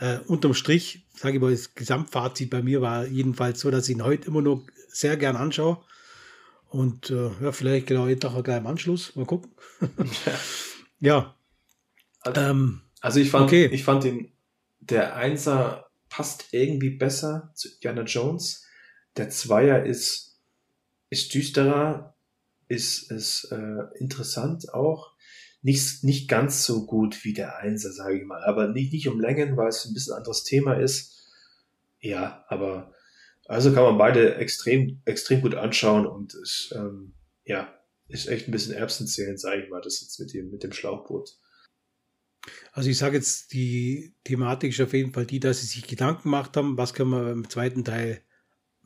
Äh, 0.00 0.18
unterm 0.26 0.54
Strich, 0.54 1.06
sage 1.14 1.36
ich 1.36 1.42
mal, 1.42 1.50
das 1.50 1.74
Gesamtfazit 1.74 2.48
bei 2.48 2.62
mir 2.62 2.80
war 2.80 3.06
jedenfalls 3.06 3.60
so, 3.60 3.70
dass 3.70 3.86
ich 3.86 3.96
ihn 3.96 4.02
heute 4.02 4.28
immer 4.28 4.40
noch 4.40 4.66
sehr 4.88 5.18
gern 5.18 5.36
anschaue. 5.36 5.78
Und 6.70 7.10
äh, 7.10 7.30
ja, 7.42 7.52
vielleicht 7.52 7.88
genau 7.88 8.08
jeden 8.08 8.20
Tag 8.20 8.42
gleich 8.42 8.58
im 8.58 8.66
Anschluss. 8.66 9.14
Mal 9.14 9.26
gucken. 9.26 9.50
ja. 11.00 11.34
Also, 12.20 12.40
ähm, 12.40 12.80
also 13.02 13.20
ich 13.20 13.30
fand, 13.30 13.44
okay. 13.44 13.66
ich 13.66 13.84
fand 13.84 14.04
den, 14.04 14.32
der 14.80 15.16
Einser 15.16 15.90
passt 16.08 16.46
irgendwie 16.52 16.90
besser 16.90 17.50
zu 17.54 17.68
Indiana 17.68 18.02
Jones. 18.02 18.64
Der 19.18 19.28
Zweier 19.28 19.84
ist, 19.84 20.40
ist 21.10 21.34
düsterer, 21.34 22.14
ist, 22.68 23.10
ist 23.10 23.52
äh, 23.52 23.98
interessant 23.98 24.72
auch. 24.72 25.09
Nicht, 25.62 26.04
nicht 26.04 26.28
ganz 26.28 26.64
so 26.64 26.86
gut 26.86 27.24
wie 27.24 27.34
der 27.34 27.58
Einser, 27.58 27.92
sage 27.92 28.18
ich 28.18 28.24
mal. 28.24 28.42
Aber 28.44 28.68
nicht, 28.68 28.92
nicht 28.92 29.08
um 29.08 29.20
Längen, 29.20 29.56
weil 29.56 29.68
es 29.68 29.84
ein 29.84 29.94
bisschen 29.94 30.14
anderes 30.14 30.44
Thema 30.44 30.74
ist. 30.74 31.28
Ja, 32.00 32.44
aber 32.48 32.94
also 33.46 33.72
kann 33.72 33.82
man 33.82 33.98
beide 33.98 34.36
extrem, 34.36 35.02
extrem 35.04 35.40
gut 35.40 35.54
anschauen 35.54 36.06
und 36.06 36.34
ist, 36.34 36.72
ähm, 36.76 37.14
ja, 37.44 37.74
ist 38.08 38.28
echt 38.28 38.48
ein 38.48 38.52
bisschen 38.52 38.74
Erbsenzählen, 38.74 39.36
sage 39.36 39.62
ich 39.62 39.70
mal, 39.70 39.80
das 39.80 40.00
jetzt 40.00 40.18
mit 40.20 40.32
dem, 40.32 40.50
mit 40.50 40.62
dem 40.62 40.72
Schlauchboot. 40.72 41.36
Also 42.72 42.88
ich 42.88 42.98
sage 42.98 43.16
jetzt, 43.16 43.52
die 43.52 44.14
Thematik 44.24 44.70
ist 44.70 44.80
auf 44.80 44.92
jeden 44.92 45.12
Fall 45.12 45.26
die, 45.26 45.40
dass 45.40 45.60
sie 45.60 45.66
sich 45.66 45.86
Gedanken 45.86 46.22
gemacht 46.24 46.56
haben, 46.56 46.78
was 46.78 46.94
können 46.94 47.10
wir 47.10 47.32
im 47.32 47.50
zweiten 47.50 47.84
Teil 47.84 48.22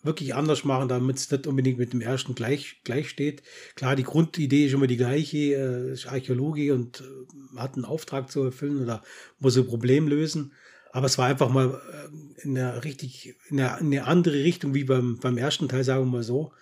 wirklich 0.04 0.34
anders 0.34 0.64
machen, 0.64 0.88
damit 0.88 1.16
es 1.16 1.30
nicht 1.30 1.46
unbedingt 1.46 1.78
mit 1.78 1.92
dem 1.92 2.00
ersten 2.00 2.34
gleich, 2.34 2.80
gleich 2.84 3.08
steht. 3.08 3.42
Klar, 3.74 3.96
die 3.96 4.02
Grundidee 4.02 4.66
ist 4.66 4.74
immer 4.74 4.86
die 4.86 4.96
gleiche, 4.96 5.38
äh, 5.38 5.92
ist 5.92 6.06
Archäologie 6.06 6.70
und 6.70 7.00
äh, 7.00 7.58
hat 7.58 7.74
einen 7.74 7.84
Auftrag 7.84 8.30
zu 8.30 8.42
erfüllen 8.42 8.82
oder 8.82 9.02
muss 9.38 9.56
ein 9.56 9.66
Problem 9.66 10.06
lösen. 10.06 10.52
Aber 10.92 11.06
es 11.06 11.18
war 11.18 11.26
einfach 11.26 11.48
mal 11.48 11.80
äh, 11.92 12.42
in 12.42 12.56
eine 12.56 12.84
richtig, 12.84 13.34
in 13.48 13.60
eine, 13.60 13.80
in 13.80 13.86
eine 13.86 14.06
andere 14.06 14.34
Richtung 14.44 14.74
wie 14.74 14.84
beim, 14.84 15.18
beim 15.18 15.38
ersten 15.38 15.68
Teil, 15.68 15.82
sagen 15.82 16.04
wir 16.04 16.18
mal 16.18 16.22
so. 16.22 16.52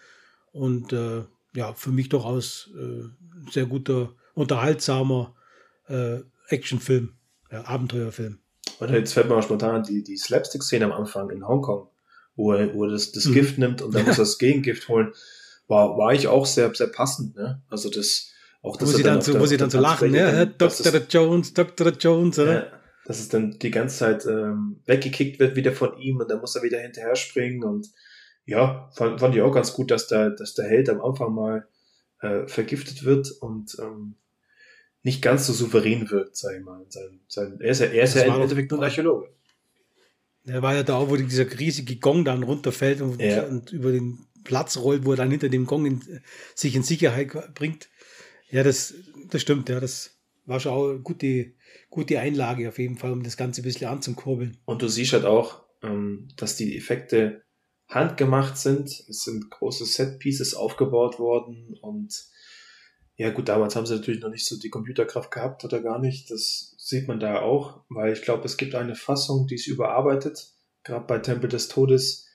Und 0.53 0.93
äh, 0.93 1.25
ja, 1.55 1.75
für 1.75 1.91
mich 1.91 2.09
durchaus 2.09 2.71
äh, 2.79 3.05
sehr 3.51 3.67
guter, 3.67 4.15
unterhaltsamer 4.35 5.35
äh, 5.89 6.21
Actionfilm, 6.49 7.15
ja, 7.51 7.65
Abenteuerfilm. 7.67 8.39
Und 8.79 8.91
jetzt 8.91 9.13
fällt 9.13 9.29
mir 9.29 9.43
spontan 9.43 9.83
die, 9.83 10.03
die 10.03 10.17
Slapstick-Szene 10.17 10.87
am 10.87 10.93
Anfang 10.93 11.31
in 11.31 11.47
Hongkong, 11.47 11.89
wo 12.37 12.53
er, 12.53 12.75
wo 12.75 12.85
er 12.85 12.91
das, 12.91 13.13
das 13.13 13.27
mhm. 13.27 13.33
Gift 13.35 13.59
nimmt 13.59 13.83
und 13.83 13.95
dann 13.95 14.05
muss 14.05 14.19
er 14.19 14.25
das 14.25 14.39
Gegengift 14.39 14.89
holen, 14.89 15.13
war, 15.69 15.97
war 15.97 16.13
ich 16.13 16.29
auch 16.29 16.47
sehr, 16.47 16.75
sehr 16.75 16.89
passend. 16.89 17.37
Ne? 17.37 17.63
Also 17.69 17.91
das, 17.91 18.33
auch 18.63 18.77
das 18.77 18.89
wo, 18.89 18.97
sie 18.97 19.03
dann, 19.03 19.15
dann 19.15 19.23
so, 19.23 19.41
wo 19.41 19.47
sie 19.47 19.57
dann 19.57 19.71
so 19.71 19.81
lachen, 19.81 20.15
ja, 20.15 20.45
Dr. 20.45 21.01
Jones, 21.09 21.55
Dr. 21.55 21.93
Jones, 21.93 22.39
oder? 22.39 22.55
Ja, 22.55 22.67
dass 23.05 23.21
es 23.21 23.29
dann 23.29 23.59
die 23.59 23.71
ganze 23.71 23.99
Zeit 23.99 24.27
ähm, 24.27 24.81
weggekickt 24.87 25.41
wird 25.41 25.57
wieder 25.57 25.73
von 25.73 25.99
ihm 25.99 26.19
und 26.19 26.31
dann 26.31 26.41
muss 26.41 26.55
er 26.55 26.63
wieder 26.63 26.79
hinterher 26.79 27.17
springen 27.17 27.65
und 27.65 27.89
ja, 28.45 28.91
fand, 28.95 29.21
fand 29.21 29.35
ich 29.35 29.43
auch 29.43 29.53
ganz 29.53 29.73
gut, 29.73 29.91
dass 29.91 30.09
der, 30.09 30.31
dass 30.31 30.55
der 30.55 30.67
Held 30.67 30.89
am 30.89 31.01
Anfang 31.01 31.33
mal 31.33 31.67
äh, 32.21 32.47
vergiftet 32.47 33.05
wird 33.05 33.31
und 33.41 33.77
ähm, 33.81 34.15
nicht 35.03 35.23
ganz 35.23 35.47
so 35.47 35.53
souverän 35.53 36.11
wirkt, 36.11 36.37
sag 36.37 36.57
ich 36.57 36.65
mal. 36.65 36.85
Sein, 36.89 37.21
sein, 37.29 37.59
er 37.61 37.71
ist 37.71 37.81
ja, 37.81 37.87
er 37.87 38.05
ist 38.05 38.15
ja 38.15 38.23
im 38.23 38.41
Endeffekt 38.41 38.71
nur 38.71 38.81
ein 38.81 38.85
Archäologe. 38.85 39.29
Er 40.45 40.63
war 40.63 40.75
ja 40.75 40.83
da, 40.83 41.09
wo 41.09 41.17
dieser 41.17 41.59
riesige 41.59 41.97
Gong 41.97 42.25
dann 42.25 42.43
runterfällt 42.43 43.01
und, 43.01 43.21
ja. 43.21 43.45
und 43.45 43.73
über 43.73 43.93
den 43.93 44.27
Platz 44.45 44.77
rollt, 44.77 45.05
wo 45.05 45.13
er 45.13 45.17
dann 45.17 45.31
hinter 45.31 45.49
dem 45.49 45.67
Gong 45.67 45.87
in, 45.87 46.21
sich 46.55 46.75
in 46.75 46.83
Sicherheit 46.83 47.55
bringt. 47.55 47.89
Ja, 48.51 48.63
das, 48.63 48.95
das 49.31 49.41
stimmt, 49.41 49.69
ja, 49.69 49.81
das 49.81 50.19
war 50.45 50.59
schon 50.59 50.73
auch 50.73 50.89
eine 50.91 51.01
gute, 51.01 51.53
gute 51.91 52.19
Einlage 52.19 52.69
auf 52.69 52.79
jeden 52.79 52.99
Fall, 52.99 53.13
um 53.13 53.23
das 53.23 53.37
Ganze 53.37 53.61
ein 53.61 53.65
bisschen 53.65 53.89
anzukurbeln. 53.89 54.59
Und 54.65 54.83
du 54.83 54.89
siehst 54.89 55.13
halt 55.13 55.25
auch, 55.25 55.63
ähm, 55.83 56.29
dass 56.37 56.57
die 56.57 56.77
Effekte 56.77 57.43
handgemacht 57.89 58.59
sind. 58.59 58.89
Es 59.09 59.23
sind 59.23 59.51
große 59.51 59.85
Set-Pieces 59.85 60.55
aufgebaut 60.55 61.19
worden 61.19 61.77
und 61.81 62.33
ja 63.17 63.31
gut, 63.31 63.49
damals 63.49 63.77
haben 63.77 63.87
sie 63.87 63.95
natürlich 63.95 64.21
noch 64.21 64.31
nicht 64.31 64.47
so 64.47 64.59
die 64.59 64.71
Computerkraft 64.71 65.31
gehabt 65.31 65.65
oder 65.65 65.81
gar 65.81 65.99
nicht. 65.99 66.31
Das 66.31 66.72
sieht 66.93 67.09
man 67.09 67.19
da 67.19 67.41
auch, 67.41 67.81
weil 67.89 68.13
ich 68.13 68.23
glaube, 68.23 68.45
es 68.45 68.57
gibt 68.57 68.75
eine 68.75 68.95
Fassung, 68.95 69.47
die 69.47 69.57
ist 69.57 69.67
überarbeitet, 69.67 70.53
gerade 70.85 71.07
bei 71.07 71.19
Tempel 71.19 71.49
des 71.49 71.69
Todes. 71.69 72.29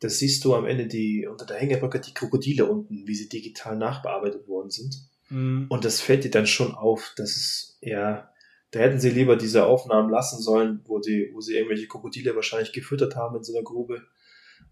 Da 0.00 0.08
siehst 0.08 0.44
du 0.44 0.54
am 0.54 0.66
Ende 0.66 0.86
die 0.86 1.26
unter 1.26 1.46
der 1.46 1.56
Hängebrücke 1.56 2.00
die 2.00 2.14
Krokodile 2.14 2.66
unten, 2.66 3.06
wie 3.06 3.14
sie 3.14 3.28
digital 3.28 3.76
nachbearbeitet 3.76 4.46
worden 4.48 4.70
sind. 4.70 4.96
Mhm. 5.28 5.66
Und 5.68 5.84
das 5.84 6.00
fällt 6.00 6.24
dir 6.24 6.30
dann 6.30 6.46
schon 6.46 6.74
auf, 6.74 7.12
dass 7.16 7.30
es 7.30 7.78
ja, 7.80 8.30
da 8.70 8.80
hätten 8.80 9.00
sie 9.00 9.10
lieber 9.10 9.36
diese 9.36 9.66
Aufnahmen 9.66 10.10
lassen 10.10 10.40
sollen, 10.40 10.80
wo 10.84 10.98
die, 10.98 11.30
wo 11.32 11.40
sie 11.40 11.54
irgendwelche 11.56 11.88
Krokodile 11.88 12.34
wahrscheinlich 12.36 12.72
gefüttert 12.72 13.16
haben 13.16 13.36
in 13.36 13.44
so 13.44 13.54
einer 13.54 13.64
Grube, 13.64 14.02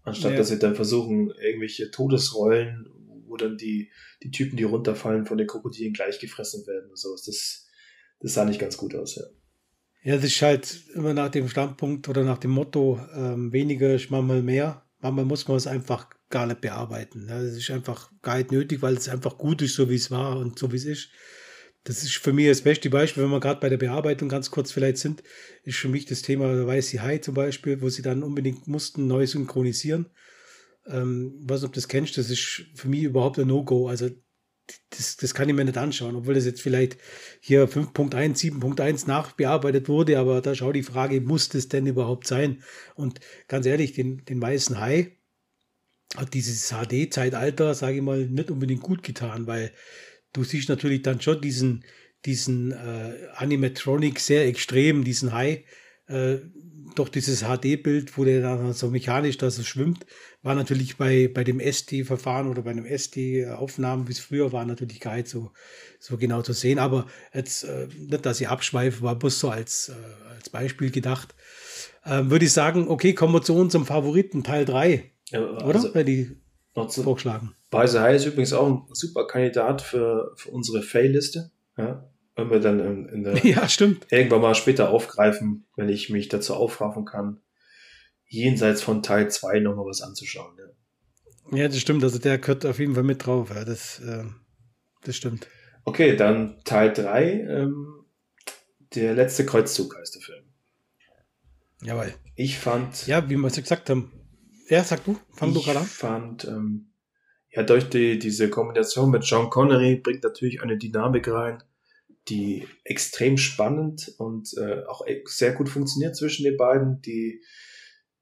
anstatt 0.03 0.31
ja. 0.31 0.37
dass 0.37 0.49
sie 0.49 0.59
dann 0.59 0.75
versuchen, 0.75 1.31
irgendwelche 1.41 1.91
Todesrollen 1.91 2.87
wo 3.31 3.37
dann 3.37 3.57
die, 3.57 3.89
die 4.21 4.29
Typen, 4.29 4.57
die 4.57 4.63
runterfallen, 4.63 5.25
von 5.25 5.37
den 5.37 5.47
Krokodilen 5.47 5.93
gleich 5.93 6.19
gefressen 6.19 6.67
werden 6.67 6.89
und 6.89 6.99
sowas. 6.99 7.23
Das, 7.23 7.67
das 8.21 8.33
sah 8.33 8.45
nicht 8.45 8.59
ganz 8.59 8.77
gut 8.77 8.95
aus, 8.95 9.15
ja. 9.15 9.23
Ja, 10.03 10.15
das 10.15 10.25
ist 10.25 10.41
halt 10.41 10.83
immer 10.95 11.13
nach 11.13 11.29
dem 11.29 11.47
Standpunkt 11.47 12.09
oder 12.09 12.23
nach 12.23 12.39
dem 12.39 12.51
Motto, 12.51 12.99
ähm, 13.15 13.53
weniger 13.53 13.93
ist 13.93 14.09
manchmal 14.09 14.41
mehr. 14.41 14.83
Manchmal 14.99 15.25
muss 15.25 15.47
man 15.47 15.57
es 15.57 15.67
einfach 15.67 16.09
gar 16.29 16.47
nicht 16.47 16.61
bearbeiten. 16.61 17.27
Das 17.27 17.43
ist 17.43 17.69
einfach 17.69 18.11
gar 18.23 18.37
nicht 18.37 18.51
nötig, 18.51 18.81
weil 18.81 18.95
es 18.95 19.09
einfach 19.09 19.37
gut 19.37 19.61
ist, 19.61 19.75
so 19.75 19.89
wie 19.89 19.95
es 19.95 20.09
war 20.09 20.39
und 20.39 20.57
so 20.57 20.71
wie 20.71 20.77
es 20.77 20.85
ist. 20.85 21.09
Das 21.83 22.03
ist 22.03 22.15
für 22.17 22.33
mich 22.33 22.47
das 22.47 22.61
beste 22.61 22.89
Beispiel, 22.89 23.23
wenn 23.23 23.31
wir 23.31 23.39
gerade 23.39 23.59
bei 23.59 23.69
der 23.69 23.77
Bearbeitung 23.77 24.29
ganz 24.29 24.51
kurz 24.51 24.71
vielleicht 24.71 24.97
sind, 24.97 25.23
ist 25.63 25.77
für 25.77 25.89
mich 25.89 26.05
das 26.05 26.21
Thema 26.21 26.65
Weiße 26.65 27.01
Hai 27.01 27.17
zum 27.17 27.33
Beispiel, 27.33 27.81
wo 27.81 27.89
sie 27.89 28.03
dann 28.03 28.23
unbedingt 28.23 28.67
mussten 28.67 29.07
neu 29.07 29.25
synchronisieren. 29.25 30.09
Ähm, 30.87 31.45
nicht, 31.47 31.63
ob 31.63 31.73
das 31.73 31.87
kennst, 31.87 32.17
das 32.17 32.29
ist 32.29 32.65
für 32.75 32.87
mich 32.87 33.03
überhaupt 33.03 33.39
ein 33.39 33.47
No-Go. 33.47 33.87
Also 33.87 34.09
das, 34.89 35.17
das 35.17 35.33
kann 35.33 35.49
ich 35.49 35.55
mir 35.55 35.65
nicht 35.65 35.77
anschauen, 35.77 36.15
obwohl 36.15 36.33
das 36.33 36.45
jetzt 36.45 36.61
vielleicht 36.61 36.97
hier 37.39 37.67
5.1, 37.67 38.37
7.1 38.37 39.07
nachbearbeitet 39.07 39.87
wurde, 39.89 40.19
aber 40.19 40.41
da 40.41 40.55
schau 40.55 40.71
die 40.71 40.83
Frage, 40.83 41.21
muss 41.21 41.49
das 41.49 41.67
denn 41.67 41.87
überhaupt 41.87 42.27
sein? 42.27 42.63
Und 42.95 43.19
ganz 43.47 43.65
ehrlich, 43.65 43.93
den, 43.93 44.23
den 44.25 44.41
weißen 44.41 44.79
Hai 44.79 45.17
hat 46.15 46.33
dieses 46.33 46.69
HD-Zeitalter, 46.69 47.73
sage 47.73 47.97
ich 47.97 48.01
mal, 48.01 48.25
nicht 48.25 48.51
unbedingt 48.51 48.81
gut 48.81 49.03
getan, 49.03 49.47
weil 49.47 49.71
du 50.33 50.43
siehst 50.43 50.69
natürlich 50.69 51.01
dann 51.01 51.21
schon 51.21 51.41
diesen, 51.41 51.85
diesen 52.25 52.71
äh, 52.71 53.27
Animatronic 53.35 54.19
sehr 54.19 54.45
extrem, 54.45 55.03
diesen 55.03 55.33
Hai, 55.33 55.63
äh, 56.11 56.41
doch 56.95 57.09
dieses 57.09 57.41
HD-Bild, 57.41 58.17
wo 58.17 58.25
der 58.25 58.41
dann 58.41 58.73
so 58.73 58.89
mechanisch 58.89 59.37
da 59.37 59.49
so 59.49 59.63
schwimmt, 59.63 60.05
war 60.43 60.55
natürlich 60.55 60.97
bei, 60.97 61.29
bei 61.33 61.43
dem 61.43 61.59
SD-Verfahren 61.59 62.47
oder 62.47 62.63
bei 62.63 62.71
einem 62.71 62.85
SD-Aufnahmen, 62.85 64.07
wie 64.07 64.11
es 64.11 64.19
früher 64.19 64.51
war, 64.51 64.65
natürlich 64.65 64.99
gar 64.99 65.15
nicht 65.15 65.27
so, 65.27 65.51
so 65.99 66.17
genau 66.17 66.41
zu 66.41 66.53
sehen. 66.53 66.79
Aber 66.79 67.05
jetzt, 67.33 67.63
äh, 67.63 67.87
nicht, 67.97 68.25
dass 68.25 68.41
ich 68.41 68.49
abschweife, 68.49 69.01
war 69.03 69.15
bloß 69.15 69.39
so 69.39 69.49
als, 69.49 69.89
äh, 69.89 70.33
als 70.35 70.49
Beispiel 70.49 70.91
gedacht. 70.91 71.33
Ähm, 72.05 72.31
würde 72.31 72.45
ich 72.45 72.53
sagen, 72.53 72.87
okay, 72.87 73.13
kommen 73.13 73.33
wir 73.33 73.41
zu 73.41 73.55
unserem 73.55 73.85
Favoriten, 73.85 74.43
Teil 74.43 74.65
3. 74.65 75.11
Ja, 75.29 75.45
also 75.45 75.65
oder? 75.65 75.91
Bei 75.93 76.03
die 76.03 76.37
vorgeschlagen. 76.73 77.53
Weise 77.69 78.01
High 78.01 78.15
ist 78.15 78.25
übrigens 78.25 78.53
auch 78.53 78.67
ein 78.67 78.83
super 78.93 79.27
Kandidat 79.27 79.81
für, 79.81 80.33
für 80.35 80.49
unsere 80.51 80.81
Fail-Liste. 80.81 81.51
Ja, 81.77 82.10
wenn 82.41 82.49
wir 82.49 82.59
dann 82.59 82.79
in, 82.79 83.09
in 83.09 83.23
der 83.23 83.37
ja, 83.45 83.67
stimmt. 83.69 84.07
irgendwann 84.09 84.41
mal 84.41 84.55
später 84.55 84.89
aufgreifen, 84.89 85.65
wenn 85.75 85.89
ich 85.89 86.09
mich 86.09 86.27
dazu 86.29 86.55
aufraffen 86.55 87.05
kann, 87.05 87.39
jenseits 88.25 88.81
von 88.81 89.03
Teil 89.03 89.29
2 89.29 89.59
nochmal 89.59 89.85
was 89.85 90.01
anzuschauen. 90.01 90.57
Ja. 91.51 91.57
ja. 91.57 91.67
das 91.67 91.79
stimmt. 91.79 92.03
Also 92.03 92.19
der 92.19 92.37
gehört 92.37 92.65
auf 92.65 92.79
jeden 92.79 92.95
Fall 92.95 93.03
mit 93.03 93.25
drauf. 93.25 93.49
Ja, 93.53 93.63
das, 93.63 93.99
äh, 93.99 94.23
das 95.03 95.15
stimmt. 95.15 95.47
Okay, 95.83 96.15
dann 96.15 96.61
Teil 96.63 96.93
3. 96.93 97.31
Ähm, 97.31 98.05
der 98.95 99.13
letzte 99.13 99.45
Kreuzzug 99.45 99.95
heißt 99.97 100.15
der 100.15 100.21
Film. 100.21 100.43
Jawohl. 101.83 102.13
Ich 102.35 102.57
fand. 102.57 103.07
Ja, 103.07 103.29
wie 103.29 103.37
wir 103.37 103.47
es 103.47 103.55
gesagt 103.55 103.89
haben. 103.89 104.11
Ja, 104.69 104.83
sag 104.83 105.03
du. 105.05 105.17
Fang 105.35 105.53
du 105.53 105.61
gerade 105.61 105.79
an. 105.79 105.85
Ich 105.85 105.91
fand, 105.91 106.45
ähm, 106.45 106.91
ja, 107.49 107.63
durch 107.63 107.89
die, 107.89 108.19
diese 108.19 108.49
Kombination 108.49 109.11
mit 109.11 109.23
John 109.25 109.49
Connery 109.49 109.95
bringt 109.97 110.23
natürlich 110.23 110.61
eine 110.61 110.77
Dynamik 110.77 111.27
rein 111.27 111.63
die 112.29 112.67
extrem 112.83 113.37
spannend 113.37 114.13
und 114.17 114.53
äh, 114.57 114.83
auch 114.85 115.05
sehr 115.25 115.53
gut 115.53 115.69
funktioniert 115.69 116.15
zwischen 116.15 116.43
den 116.43 116.57
beiden. 116.57 117.01
Die, 117.01 117.41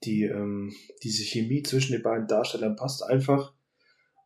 die, 0.04 0.24
ähm, 0.24 0.74
diese 1.04 1.24
Chemie 1.24 1.64
zwischen 1.64 1.94
den 1.94 2.04
beiden 2.04 2.28
Darstellern 2.28 2.76
passt 2.76 3.04
einfach. 3.04 3.54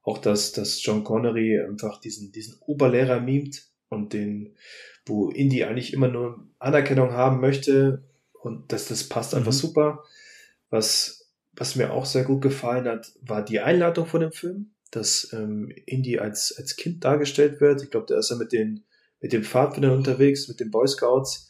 Auch 0.03 0.17
dass, 0.17 0.51
dass 0.51 0.83
John 0.83 1.03
Connery 1.03 1.59
einfach 1.61 1.99
diesen, 1.99 2.31
diesen 2.31 2.57
Oberlehrer 2.59 3.21
mimt 3.21 3.67
und 3.89 4.13
den, 4.13 4.55
wo 5.05 5.29
Indy 5.29 5.63
eigentlich 5.63 5.93
immer 5.93 6.07
nur 6.09 6.47
Anerkennung 6.59 7.11
haben 7.11 7.39
möchte, 7.39 8.03
Und 8.33 8.71
das, 8.71 8.89
das 8.89 9.07
passt 9.07 9.33
einfach 9.33 9.53
mhm. 9.53 9.57
super. 9.57 10.03
Was, 10.69 11.31
was 11.53 11.75
mir 11.75 11.93
auch 11.93 12.05
sehr 12.05 12.23
gut 12.25 12.41
gefallen 12.41 12.87
hat, 12.87 13.11
war 13.21 13.43
die 13.43 13.59
Einladung 13.59 14.05
von 14.05 14.21
dem 14.21 14.31
Film, 14.31 14.71
dass 14.91 15.31
ähm, 15.33 15.71
Indy 15.85 16.19
als, 16.19 16.53
als 16.57 16.75
Kind 16.75 17.03
dargestellt 17.05 17.61
wird. 17.61 17.81
Ich 17.81 17.89
glaube, 17.89 18.07
da 18.07 18.17
ist 18.17 18.31
er 18.31 18.37
mit 18.37 18.51
den, 18.51 18.83
mit 19.23 19.33
den 19.33 19.43
Pfadfindern 19.43 19.97
unterwegs, 19.97 20.49
mit 20.49 20.59
den 20.59 20.69
Boy 20.69 20.85
Scouts 20.87 21.49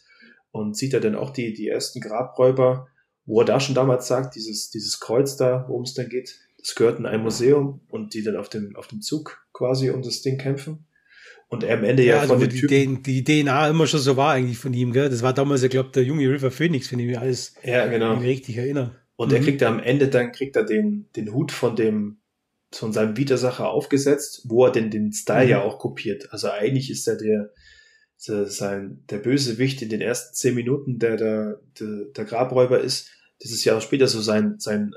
und 0.52 0.78
sieht 0.78 0.94
er 0.94 1.00
dann 1.00 1.16
auch 1.16 1.32
die, 1.32 1.54
die 1.54 1.68
ersten 1.68 2.00
Grabräuber, 2.00 2.88
wo 3.26 3.42
er 3.42 3.46
da 3.46 3.60
schon 3.60 3.74
damals 3.74 4.08
sagt, 4.08 4.36
dieses, 4.36 4.70
dieses 4.70 5.00
Kreuz 5.00 5.36
da, 5.36 5.66
worum 5.68 5.82
es 5.82 5.96
dann 5.96 6.08
geht, 6.08 6.40
das 6.60 6.76
gehört 6.76 7.00
in 7.00 7.08
ein 7.08 7.24
Museum 7.24 7.82
und 7.90 8.14
die 8.14 8.24
dann 8.24 8.38
auf 8.38 8.48
dem, 8.48 8.76
auf 8.76 8.88
dem 8.88 9.02
Zug 9.02 9.46
quasi 9.54 9.90
um 9.90 10.04
das 10.04 10.22
Ding 10.22 10.38
kämpfen. 10.38 10.86
Und 11.50 11.64
er 11.64 11.78
am 11.78 11.84
Ende 11.84 12.04
ja, 12.04 12.16
ja 12.16 12.22
also 12.22 12.36
von 12.36 12.42
den 12.42 12.50
Typen. 12.52 13.04
Die, 13.04 13.24
die 13.24 13.44
DNA 13.44 13.70
immer 13.70 13.88
schon 13.88 14.00
so 14.00 14.18
war 14.18 14.34
eigentlich 14.34 14.60
von 14.60 14.74
ihm, 14.74 14.94
gell? 14.94 15.10
Das 15.10 15.24
war 15.24 15.34
damals, 15.34 15.64
ich 15.64 15.72
glaube, 15.72 15.90
der 15.90 16.04
junge 16.04 16.30
River 16.30 16.52
Phoenix, 16.52 16.92
wenn 16.92 17.00
ich 17.00 17.08
mich 17.08 17.20
alles 17.20 17.56
ja, 17.64 17.88
genau. 17.88 18.16
richtig 18.16 18.58
erinnere. 18.58 18.96
Und 19.16 19.30
mhm. 19.30 19.36
er 19.36 19.42
kriegt 19.42 19.62
da 19.62 19.68
am 19.68 19.80
Ende, 19.80 20.08
dann 20.08 20.32
kriegt 20.32 20.56
er 20.56 20.64
den, 20.64 21.08
den 21.16 21.34
Hut 21.34 21.52
von 21.52 21.76
dem, 21.76 22.18
von 22.72 22.94
seinem 22.94 23.18
Widersacher 23.18 23.70
aufgesetzt, 23.70 24.44
wo 24.46 24.66
er 24.66 24.72
denn 24.72 24.92
den 24.92 25.12
Style 25.12 25.46
mhm. 25.46 25.50
ja 25.50 25.62
auch 25.64 25.80
kopiert. 25.80 26.32
Also 26.32 26.50
eigentlich 26.50 26.90
ist 26.90 27.08
er 27.08 27.18
der, 27.18 27.52
sein, 28.18 29.04
der 29.10 29.18
Bösewicht 29.18 29.82
in 29.82 29.90
den 29.90 30.02
ersten 30.02 30.34
zehn 30.34 30.56
Minuten, 30.56 31.00
der 31.00 31.18
der, 31.18 31.60
der, 31.80 32.06
der 32.16 32.26
Grabräuber 32.26 32.80
ist. 32.80 33.10
Das 33.42 33.52
ist 33.52 33.66
ja 33.66 33.78
auch 33.78 33.82
später 33.82 34.08
so 34.08 34.22
sein, 34.22 34.56
sein 34.60 34.94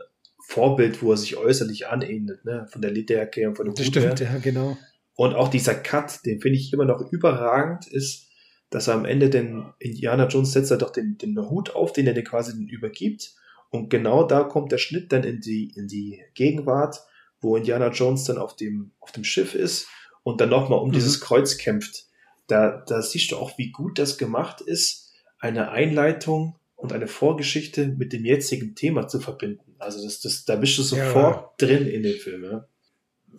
Vorbild, 0.46 1.02
wo 1.02 1.10
er 1.10 1.16
sich 1.16 1.36
äußerlich 1.36 1.88
anähnelt, 1.88 2.44
ne? 2.44 2.66
Von 2.70 2.82
der 2.82 2.92
Lidärke 2.92 3.48
und 3.48 3.56
von 3.56 3.66
dem 3.66 3.74
Das 3.74 3.86
Hut 3.86 3.96
stimmt, 3.96 4.20
her. 4.20 4.30
ja, 4.32 4.38
genau. 4.38 4.76
Und 5.16 5.34
auch 5.34 5.48
dieser 5.48 5.74
Cut, 5.74 6.24
den 6.24 6.40
finde 6.40 6.58
ich 6.58 6.72
immer 6.72 6.84
noch 6.84 7.10
überragend, 7.10 7.86
ist, 7.88 8.26
dass 8.70 8.88
er 8.88 8.94
am 8.94 9.04
Ende 9.04 9.30
den 9.30 9.72
Indiana 9.78 10.28
Jones 10.28 10.52
setzt 10.52 10.70
er 10.70 10.76
doch 10.76 10.90
den, 10.90 11.18
den 11.18 11.36
Hut 11.38 11.70
auf, 11.70 11.92
den 11.92 12.06
er 12.06 12.14
dir 12.14 12.24
quasi 12.24 12.52
den 12.52 12.68
übergibt. 12.68 13.34
Und 13.70 13.90
genau 13.90 14.24
da 14.24 14.44
kommt 14.44 14.72
der 14.72 14.78
Schnitt 14.78 15.12
dann 15.12 15.24
in 15.24 15.40
die, 15.40 15.72
in 15.74 15.88
die 15.88 16.22
Gegenwart, 16.34 17.02
wo 17.40 17.56
Indiana 17.56 17.90
Jones 17.90 18.24
dann 18.24 18.38
auf 18.38 18.56
dem, 18.56 18.92
auf 19.00 19.12
dem 19.12 19.24
Schiff 19.24 19.54
ist 19.54 19.88
und 20.22 20.40
dann 20.40 20.50
nochmal 20.50 20.80
um 20.80 20.88
mhm. 20.88 20.94
dieses 20.94 21.20
Kreuz 21.20 21.56
kämpft. 21.58 22.05
Da, 22.46 22.84
da 22.86 23.02
siehst 23.02 23.32
du 23.32 23.36
auch, 23.36 23.58
wie 23.58 23.70
gut 23.70 23.98
das 23.98 24.18
gemacht 24.18 24.60
ist, 24.60 25.12
eine 25.38 25.70
Einleitung 25.70 26.56
und 26.76 26.92
eine 26.92 27.08
Vorgeschichte 27.08 27.88
mit 27.88 28.12
dem 28.12 28.24
jetzigen 28.24 28.74
Thema 28.74 29.08
zu 29.08 29.20
verbinden. 29.20 29.74
Also 29.78 30.02
das, 30.04 30.20
das, 30.20 30.44
da 30.44 30.56
bist 30.56 30.78
du 30.78 30.82
sofort 30.82 31.60
ja. 31.60 31.66
drin 31.66 31.86
in 31.86 32.02
den 32.02 32.18
Film. 32.18 32.44
Ja. 32.44 32.68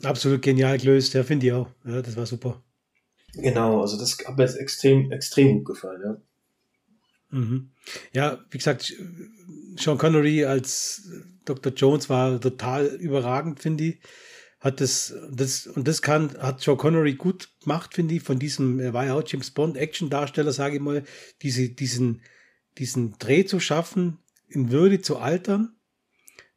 Absolut 0.04 0.42
genial 0.42 0.78
gelöst, 0.78 1.14
ja, 1.14 1.24
finde 1.24 1.48
ich 1.48 1.54
auch. 1.54 1.70
Ja, 1.86 2.02
das 2.02 2.16
war 2.18 2.26
super. 2.26 2.64
Genau, 3.34 3.82
also 3.82 3.98
das 3.98 4.18
hat 4.26 4.38
mir 4.38 4.44
jetzt 4.44 4.58
extrem, 4.58 5.12
extrem 5.12 5.58
gut 5.58 5.66
gefallen, 5.76 6.02
ja. 6.04 6.22
Mhm. 7.30 7.72
Ja, 8.14 8.40
wie 8.50 8.58
gesagt, 8.58 8.94
Sean 9.78 9.98
Connery 9.98 10.46
als 10.46 11.10
Dr. 11.46 11.74
Jones 11.74 12.10
war 12.10 12.40
total 12.40 12.86
überragend, 12.86 13.60
finde 13.60 13.84
ich. 13.86 14.00
Hat 14.60 14.82
das, 14.82 15.14
das, 15.32 15.68
und 15.68 15.88
das 15.88 16.02
kann, 16.02 16.36
hat 16.40 16.62
Sean 16.62 16.78
Connery 16.78 17.14
gut 17.14 17.50
gemacht, 17.62 17.94
finde 17.94 18.16
ich, 18.16 18.24
von 18.24 18.40
diesem, 18.40 18.80
er 18.80 18.94
war 18.94 19.06
ja 19.06 19.14
auch 19.14 19.24
James 19.26 19.52
Bond 19.52 19.78
Action-Darsteller, 19.78 20.52
sage 20.52 20.78
ich 20.78 20.82
mal, 20.82 21.04
diese, 21.44 21.70
diesen, 21.70 22.22
diesen 22.78 23.18
Dreh 23.20 23.46
zu 23.46 23.60
schaffen, 23.60 24.18
in 24.48 24.72
Würde 24.72 25.02
zu 25.02 25.18
altern 25.18 25.76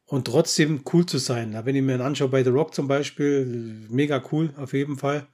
und 0.07 0.26
trotzdem 0.26 0.82
cool 0.92 1.05
zu 1.05 1.18
sein. 1.18 1.59
Wenn 1.64 1.76
ich 1.76 1.82
mir 1.82 2.01
anschaue 2.01 2.28
bei 2.28 2.42
The 2.42 2.51
Rock 2.51 2.74
zum 2.74 2.88
Beispiel, 2.88 3.86
mega 3.90 4.22
cool 4.32 4.53
auf 4.57 4.72
jeden 4.72 4.96
Fall. 4.96 5.28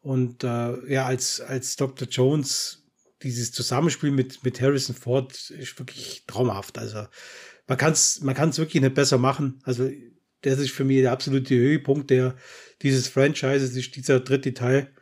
Und 0.00 0.44
äh, 0.44 0.92
ja, 0.92 1.06
als, 1.06 1.40
als 1.40 1.76
Dr. 1.76 2.08
Jones, 2.08 2.86
dieses 3.22 3.52
Zusammenspiel 3.52 4.10
mit, 4.10 4.44
mit 4.44 4.60
Harrison 4.60 4.94
Ford 4.94 5.50
ist 5.50 5.78
wirklich 5.78 6.24
traumhaft. 6.26 6.78
Also 6.78 7.06
man 7.66 7.78
kann 7.78 7.92
es 7.92 8.20
man 8.22 8.34
kann's 8.34 8.58
wirklich 8.58 8.82
nicht 8.82 8.94
besser 8.94 9.18
machen. 9.18 9.60
Also 9.64 9.90
das 10.42 10.58
ist 10.58 10.70
für 10.70 10.84
mich 10.84 10.98
der 10.98 11.12
absolute 11.12 11.54
Höhepunkt 11.54 12.10
der, 12.10 12.36
dieses 12.82 13.08
Franchises, 13.08 13.76
ist 13.76 13.96
dieser 13.96 14.20
dritte 14.20 14.54
Teil. 14.54 14.92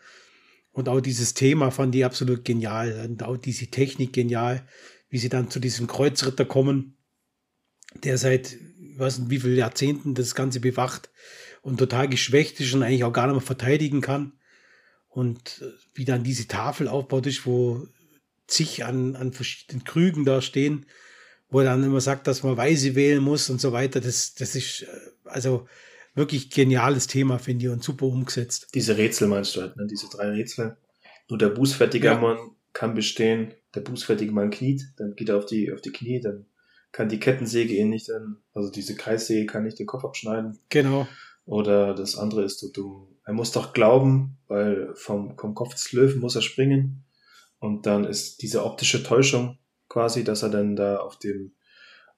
Und 0.72 0.89
auch 0.89 1.01
dieses 1.01 1.34
Thema 1.34 1.70
fand 1.70 1.95
ich 1.95 2.05
absolut 2.05 2.45
genial. 2.45 3.07
Und 3.09 3.22
auch 3.22 3.37
diese 3.37 3.68
Technik 3.68 4.12
genial, 4.12 4.66
wie 5.09 5.18
sie 5.18 5.28
dann 5.28 5.51
zu 5.51 5.61
diesem 5.61 5.87
Kreuzritter 5.87 6.45
kommen, 6.45 6.99
der 8.03 8.18
seit 8.18 8.59
weiß 8.99 9.18
nicht, 9.18 9.30
wie 9.30 9.41
viele 9.41 9.57
Jahrzehnten 9.57 10.14
das 10.14 10.34
Ganze 10.34 10.61
bewacht 10.61 11.11
und 11.62 11.78
total 11.78 12.09
geschwächt 12.09 12.61
ist 12.61 12.72
und 12.74 12.82
eigentlich 12.82 13.05
auch 13.05 13.12
gar 13.12 13.26
nicht 13.26 13.34
mehr 13.34 13.43
verteidigen 13.43 14.01
kann. 14.01 14.32
Und 15.09 15.62
äh, 15.62 15.72
wie 15.95 16.05
dann 16.05 16.24
diese 16.24 16.47
Tafel 16.47 16.89
aufbaut 16.89 17.26
ist, 17.26 17.47
wo 17.47 17.87
zig 18.47 18.84
an, 18.84 19.16
an 19.16 19.32
verschiedenen 19.32 19.84
Krügen 19.84 20.24
da 20.24 20.41
stehen, 20.41 20.87
wo 21.49 21.61
er 21.61 21.66
dann 21.66 21.84
immer 21.84 22.01
sagt, 22.01 22.26
dass 22.26 22.42
man 22.42 22.57
Weise 22.57 22.94
wählen 22.94 23.22
muss 23.22 23.51
und 23.51 23.61
so 23.61 23.72
weiter. 23.72 24.01
Das, 24.01 24.34
das 24.34 24.55
ist 24.55 24.82
äh, 24.82 24.86
also 25.24 25.66
wirklich 26.14 26.51
geniales 26.51 27.07
Thema, 27.07 27.38
finde 27.38 27.66
ich, 27.66 27.70
und 27.70 27.84
super 27.84 28.07
umgesetzt. 28.07 28.68
Diese 28.74 28.97
Rätsel 28.97 29.28
meinst 29.28 29.55
du 29.57 29.61
halt, 29.61 29.76
ne? 29.76 29.86
diese 29.86 30.09
drei 30.09 30.30
Rätsel. 30.30 30.76
Nur 31.28 31.38
der 31.38 31.51
bußfertige 31.51 32.07
ja. 32.07 32.18
Mann 32.18 32.38
kann 32.72 32.94
bestehen, 32.94 33.55
der 33.74 33.80
bußfertige 33.80 34.32
Mann 34.32 34.51
kniet, 34.51 34.82
dann 34.97 35.14
geht 35.14 35.28
er 35.28 35.38
auf 35.38 35.47
die, 35.47 35.72
auf 35.72 35.80
die 35.80 35.92
Knie, 35.92 36.20
dann 36.20 36.47
kann 36.92 37.09
die 37.09 37.20
Kettensäge 37.20 37.74
ihn 37.74 37.90
nicht 37.90 38.09
dann, 38.09 38.38
also 38.55 38.70
diese 38.70 38.94
Kreissäge 38.94 39.47
kann 39.47 39.64
nicht 39.64 39.78
den 39.78 39.86
Kopf 39.86 40.05
abschneiden. 40.05 40.59
Genau. 40.70 41.07
Oder 41.44 41.94
das 41.94 42.16
andere 42.16 42.44
ist, 42.44 42.62
du, 42.62 42.70
du 42.70 43.16
er 43.24 43.32
muss 43.32 43.53
doch 43.53 43.72
glauben, 43.72 44.38
weil 44.47 44.94
vom, 44.94 45.36
vom 45.36 45.55
Kopf 45.55 45.74
des 45.74 45.92
Löwen 45.92 46.20
muss 46.20 46.36
er 46.36 46.42
springen. 46.42 47.05
Und 47.59 47.86
dann 47.86 48.05
ist 48.05 48.42
diese 48.42 48.64
optische 48.64 49.03
Täuschung 49.03 49.59
quasi, 49.89 50.24
dass 50.24 50.43
er 50.43 50.51
dann 50.51 50.76
da 50.76 50.99
auf 50.99 51.18
dem, 51.18 51.53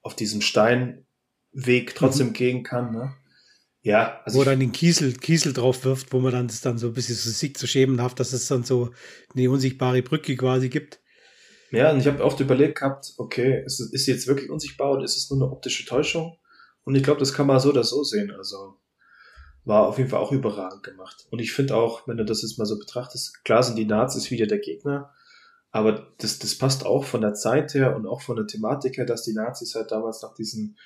auf 0.01 0.15
diesem 0.15 0.41
Steinweg 0.41 1.95
trotzdem 1.95 2.27
mhm. 2.27 2.33
gehen 2.33 2.63
kann, 2.63 2.91
ne? 2.91 3.13
Ja, 3.81 4.21
also. 4.25 4.39
Wo 4.39 4.43
dann 4.43 4.59
den 4.59 4.73
Kiesel, 4.73 5.13
Kiesel 5.13 5.53
drauf 5.53 5.85
wirft, 5.85 6.11
wo 6.11 6.19
man 6.19 6.33
dann 6.33 6.47
das 6.47 6.61
dann 6.61 6.77
so 6.77 6.87
ein 6.87 6.93
bisschen 6.93 7.15
so 7.15 7.29
sieht, 7.29 7.57
so 7.57 7.65
schemenhaft, 7.65 8.19
dass 8.19 8.33
es 8.33 8.47
dann 8.47 8.63
so 8.63 8.91
eine 9.33 9.49
unsichtbare 9.49 10.01
Brücke 10.01 10.35
quasi 10.35 10.69
gibt. 10.69 10.99
Ja, 11.71 11.91
und 11.91 11.99
ich 11.99 12.07
habe 12.07 12.23
oft 12.23 12.39
überlegt 12.39 12.79
gehabt, 12.79 13.13
okay, 13.17 13.63
ist, 13.65 13.79
ist 13.79 14.05
sie 14.05 14.11
jetzt 14.11 14.27
wirklich 14.27 14.49
unsichtbar 14.49 14.91
oder 14.91 15.03
ist 15.03 15.15
es 15.15 15.29
nur 15.29 15.41
eine 15.41 15.51
optische 15.51 15.85
Täuschung? 15.85 16.37
Und 16.83 16.95
ich 16.95 17.03
glaube, 17.03 17.19
das 17.19 17.33
kann 17.33 17.47
man 17.47 17.59
so 17.59 17.69
oder 17.69 17.83
so 17.83 18.03
sehen. 18.03 18.31
Also 18.31 18.77
war 19.65 19.87
auf 19.87 19.97
jeden 19.97 20.09
Fall 20.09 20.19
auch 20.19 20.31
überragend 20.31 20.83
gemacht. 20.83 21.27
Und 21.29 21.39
ich 21.39 21.53
finde 21.53 21.75
auch, 21.75 22.07
wenn 22.07 22.17
du 22.17 22.25
das 22.25 22.41
jetzt 22.41 22.57
mal 22.57 22.65
so 22.65 22.79
betrachtest, 22.79 23.43
klar 23.43 23.61
sind 23.61 23.77
die 23.77 23.85
Nazis 23.85 24.31
wieder 24.31 24.47
der 24.47 24.59
Gegner, 24.59 25.13
aber 25.71 26.13
das, 26.17 26.39
das 26.39 26.57
passt 26.57 26.85
auch 26.85 27.05
von 27.05 27.21
der 27.21 27.33
Zeit 27.33 27.73
her 27.73 27.95
und 27.95 28.07
auch 28.07 28.21
von 28.21 28.35
der 28.35 28.47
Thematik 28.47 28.97
her, 28.97 29.05
dass 29.05 29.23
die 29.23 29.33
Nazis 29.33 29.75
halt 29.75 29.91
damals 29.91 30.21
nach 30.21 30.33
diesen 30.33 30.77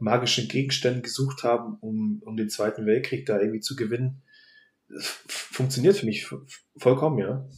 magischen 0.00 0.48
Gegenständen 0.48 1.02
gesucht 1.02 1.42
haben, 1.42 1.76
um, 1.80 2.22
um 2.24 2.36
den 2.36 2.50
Zweiten 2.50 2.86
Weltkrieg 2.86 3.26
da 3.26 3.40
irgendwie 3.40 3.60
zu 3.60 3.74
gewinnen. 3.74 4.22
Funktioniert 5.26 5.96
für 5.96 6.06
mich 6.06 6.28
vollkommen, 6.76 7.18
ja. 7.18 7.48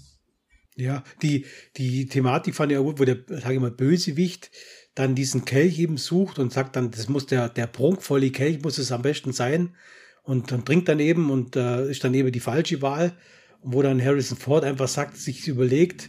Ja, 0.76 1.04
die, 1.22 1.44
die 1.76 2.06
Thematik 2.06 2.54
fand 2.54 2.72
ich 2.72 2.78
auch 2.78 2.84
gut, 2.84 3.00
wo 3.00 3.04
der, 3.04 3.18
sage 3.28 3.54
ich 3.54 3.60
mal, 3.60 3.70
Bösewicht 3.70 4.50
dann 4.94 5.14
diesen 5.14 5.44
Kelch 5.44 5.78
eben 5.78 5.98
sucht 5.98 6.38
und 6.38 6.52
sagt 6.52 6.76
dann, 6.76 6.90
das 6.90 7.08
muss 7.08 7.26
der, 7.26 7.48
der 7.48 7.66
prunkvolle 7.66 8.30
Kelch 8.30 8.62
muss 8.62 8.78
es 8.78 8.92
am 8.92 9.02
besten 9.02 9.32
sein 9.32 9.76
und 10.22 10.50
dann 10.52 10.64
trinkt 10.64 10.88
dann 10.88 11.00
eben 11.00 11.30
und 11.30 11.56
äh, 11.56 11.90
ist 11.90 12.02
dann 12.04 12.14
eben 12.14 12.32
die 12.32 12.40
falsche 12.40 12.82
Wahl. 12.82 13.12
Und 13.60 13.74
wo 13.74 13.82
dann 13.82 14.02
Harrison 14.02 14.38
Ford 14.38 14.64
einfach 14.64 14.88
sagt, 14.88 15.16
sich 15.16 15.46
überlegt, 15.46 16.08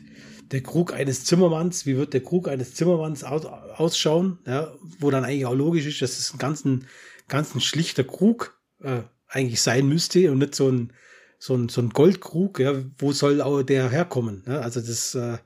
der 0.52 0.62
Krug 0.62 0.93
eines 0.93 1.24
Zimmermanns, 1.24 1.86
wie 1.86 1.97
wird 1.97 2.14
der 2.14 2.24
Krug 2.24 2.47
eines 2.47 2.74
Zimmermanns 2.74 3.24
aus, 3.24 3.45
ausschauen, 3.45 4.39
ja, 4.45 4.74
wo 4.99 5.10
dann 5.10 5.24
eigentlich 5.24 5.45
auch 5.45 5.56
logisch 5.56 5.86
ist, 5.86 6.02
dass 6.02 6.20
es 6.20 6.34
ein 6.34 6.38
ganz, 6.38 6.66
ein, 6.66 6.88
ganz 7.28 7.56
ein 7.56 7.62
schlichter 7.62 8.04
Krug 8.04 8.60
äh, 8.82 9.02
eigentlich 9.28 9.62
sein 9.62 9.88
müsste 9.88 10.32
und 10.32 10.39
nicht 10.39 10.56
so 10.56 10.70
ein, 10.70 10.93
so 11.39 11.56
ein, 11.56 11.70
so 11.70 11.82
ein 11.82 11.89
Goldkrug, 11.89 12.60
ja, 12.60 12.84
wo 12.97 13.14
soll 13.14 13.41
auch 13.41 13.64
der 13.64 13.89
herkommen? 13.89 14.43
Ja? 14.45 14.60
Also 14.60 14.82
das 14.82 15.16
äh, 15.16 15.38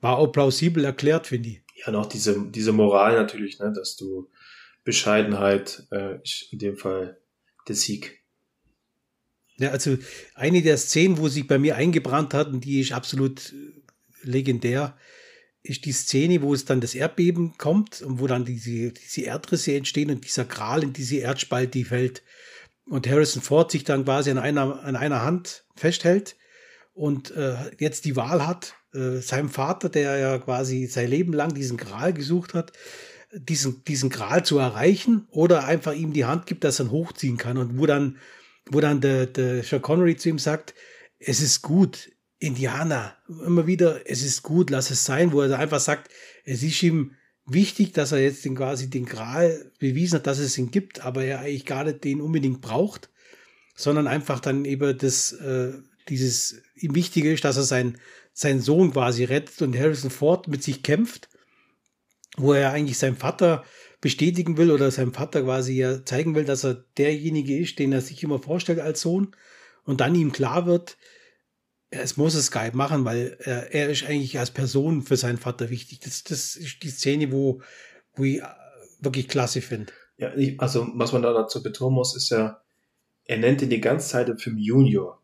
war 0.00 0.18
auch 0.18 0.28
plausibel 0.28 0.84
erklärt, 0.84 1.26
finde 1.26 1.48
ich. 1.48 1.62
Ja, 1.74 1.90
noch 1.90 2.06
diese, 2.06 2.46
diese 2.50 2.72
Moral 2.72 3.14
natürlich, 3.14 3.58
ne, 3.58 3.72
dass 3.74 3.96
du 3.96 4.28
Bescheidenheit 4.84 5.86
äh, 5.90 6.18
in 6.50 6.58
dem 6.58 6.76
Fall 6.76 7.18
der 7.66 7.74
Sieg. 7.74 8.20
Ja, 9.56 9.70
also 9.70 9.96
eine 10.34 10.62
der 10.62 10.76
Szenen, 10.76 11.18
wo 11.18 11.28
sich 11.28 11.46
bei 11.46 11.58
mir 11.58 11.76
eingebrannt 11.76 12.34
hat, 12.34 12.48
und 12.48 12.64
die 12.64 12.80
ist 12.80 12.92
absolut 12.92 13.54
legendär, 14.22 14.96
ist 15.62 15.84
die 15.84 15.92
Szene, 15.92 16.42
wo 16.42 16.54
es 16.54 16.64
dann 16.64 16.80
das 16.80 16.94
Erdbeben 16.94 17.56
kommt 17.58 18.00
und 18.00 18.18
wo 18.18 18.26
dann 18.26 18.44
diese, 18.44 18.92
diese 18.92 19.22
Erdrisse 19.22 19.74
entstehen 19.74 20.10
und 20.10 20.24
dieser 20.24 20.44
Gral 20.44 20.82
in 20.82 20.92
diese 20.92 21.16
Erdspalte 21.16 21.84
fällt 21.84 22.22
und 22.86 23.08
Harrison 23.08 23.42
Ford 23.42 23.70
sich 23.70 23.84
dann 23.84 24.04
quasi 24.04 24.30
an 24.30 24.38
einer, 24.38 24.82
an 24.82 24.96
einer 24.96 25.22
Hand 25.22 25.64
festhält 25.76 26.36
und 26.92 27.30
äh, 27.32 27.56
jetzt 27.78 28.04
die 28.04 28.16
Wahl 28.16 28.46
hat, 28.46 28.74
äh, 28.94 29.18
seinem 29.18 29.48
Vater, 29.48 29.88
der 29.88 30.18
ja 30.18 30.38
quasi 30.38 30.86
sein 30.86 31.08
Leben 31.08 31.32
lang 31.32 31.54
diesen 31.54 31.76
Gral 31.76 32.12
gesucht 32.12 32.54
hat, 32.54 32.72
diesen, 33.32 33.84
diesen 33.84 34.10
Gral 34.10 34.44
zu 34.44 34.58
erreichen 34.58 35.26
oder 35.30 35.64
einfach 35.64 35.92
ihm 35.94 36.12
die 36.12 36.24
Hand 36.24 36.46
gibt, 36.46 36.64
dass 36.64 36.80
er 36.80 36.86
ihn 36.86 36.90
hochziehen 36.90 37.36
kann 37.36 37.58
und 37.58 37.78
wo 37.78 37.86
dann, 37.86 38.18
wo 38.68 38.80
dann 38.80 39.00
der, 39.00 39.26
der 39.26 39.62
Sean 39.62 39.82
Connery 39.82 40.16
zu 40.16 40.30
ihm 40.30 40.38
sagt, 40.38 40.74
es 41.18 41.40
ist 41.40 41.62
gut, 41.62 42.10
Indianer, 42.40 43.14
immer 43.28 43.66
wieder, 43.66 44.00
es 44.10 44.22
ist 44.22 44.42
gut, 44.42 44.70
lass 44.70 44.90
es 44.90 45.04
sein, 45.04 45.32
wo 45.32 45.42
er 45.42 45.58
einfach 45.58 45.78
sagt, 45.78 46.10
es 46.44 46.62
ist 46.62 46.82
ihm 46.82 47.12
wichtig, 47.46 47.92
dass 47.92 48.12
er 48.12 48.22
jetzt 48.22 48.44
den 48.46 48.56
quasi 48.56 48.88
den 48.88 49.04
Gral 49.04 49.70
bewiesen 49.78 50.16
hat, 50.16 50.26
dass 50.26 50.38
es 50.38 50.56
ihn 50.56 50.70
gibt, 50.70 51.04
aber 51.04 51.22
er 51.22 51.40
eigentlich 51.40 51.66
gar 51.66 51.84
nicht 51.84 52.02
den 52.02 52.22
unbedingt 52.22 52.62
braucht, 52.62 53.10
sondern 53.76 54.06
einfach 54.06 54.40
dann 54.40 54.64
eben 54.64 54.96
das, 54.96 55.32
äh, 55.32 55.74
dieses 56.08 56.62
ihm 56.76 56.94
wichtige 56.94 57.30
ist, 57.30 57.44
dass 57.44 57.58
er 57.58 57.64
sein, 57.64 57.98
seinen 58.32 58.60
Sohn 58.62 58.92
quasi 58.92 59.24
rettet 59.24 59.60
und 59.60 59.78
Harrison 59.78 60.10
Ford 60.10 60.48
mit 60.48 60.62
sich 60.62 60.82
kämpft, 60.82 61.28
wo 62.38 62.54
er 62.54 62.72
eigentlich 62.72 62.96
seinem 62.96 63.16
Vater 63.16 63.64
bestätigen 64.00 64.56
will 64.56 64.70
oder 64.70 64.90
seinem 64.90 65.12
Vater 65.12 65.42
quasi 65.42 65.74
ja 65.74 66.04
zeigen 66.06 66.34
will, 66.34 66.44
dass 66.44 66.64
er 66.64 66.84
derjenige 66.96 67.58
ist, 67.58 67.78
den 67.78 67.92
er 67.92 68.00
sich 68.00 68.22
immer 68.22 68.38
vorstellt 68.38 68.80
als 68.80 69.02
Sohn 69.02 69.36
und 69.84 70.00
dann 70.00 70.14
ihm 70.14 70.32
klar 70.32 70.64
wird, 70.64 70.96
es 71.90 72.16
muss 72.16 72.34
es 72.34 72.46
Skype 72.46 72.76
machen, 72.76 73.04
weil 73.04 73.36
er, 73.40 73.74
er 73.74 73.90
ist 73.90 74.04
eigentlich 74.04 74.38
als 74.38 74.50
Person 74.50 75.02
für 75.02 75.16
seinen 75.16 75.38
Vater 75.38 75.70
wichtig. 75.70 76.00
Das, 76.00 76.22
das 76.24 76.56
ist 76.56 76.82
die 76.82 76.90
Szene, 76.90 77.32
wo, 77.32 77.60
wo 78.14 78.24
ich 78.24 78.42
wirklich 79.00 79.28
klasse 79.28 79.60
finde. 79.60 79.92
Ja, 80.16 80.32
also 80.58 80.86
was 80.94 81.12
man 81.12 81.22
da 81.22 81.32
dazu 81.32 81.62
betonen 81.62 81.94
muss, 81.94 82.14
ist 82.14 82.30
ja, 82.30 82.60
er 83.24 83.38
nennt 83.38 83.62
ihn 83.62 83.70
die 83.70 83.80
ganze 83.80 84.08
Zeit 84.08 84.28
im 84.28 84.38
Film 84.38 84.58
Junior. 84.58 85.20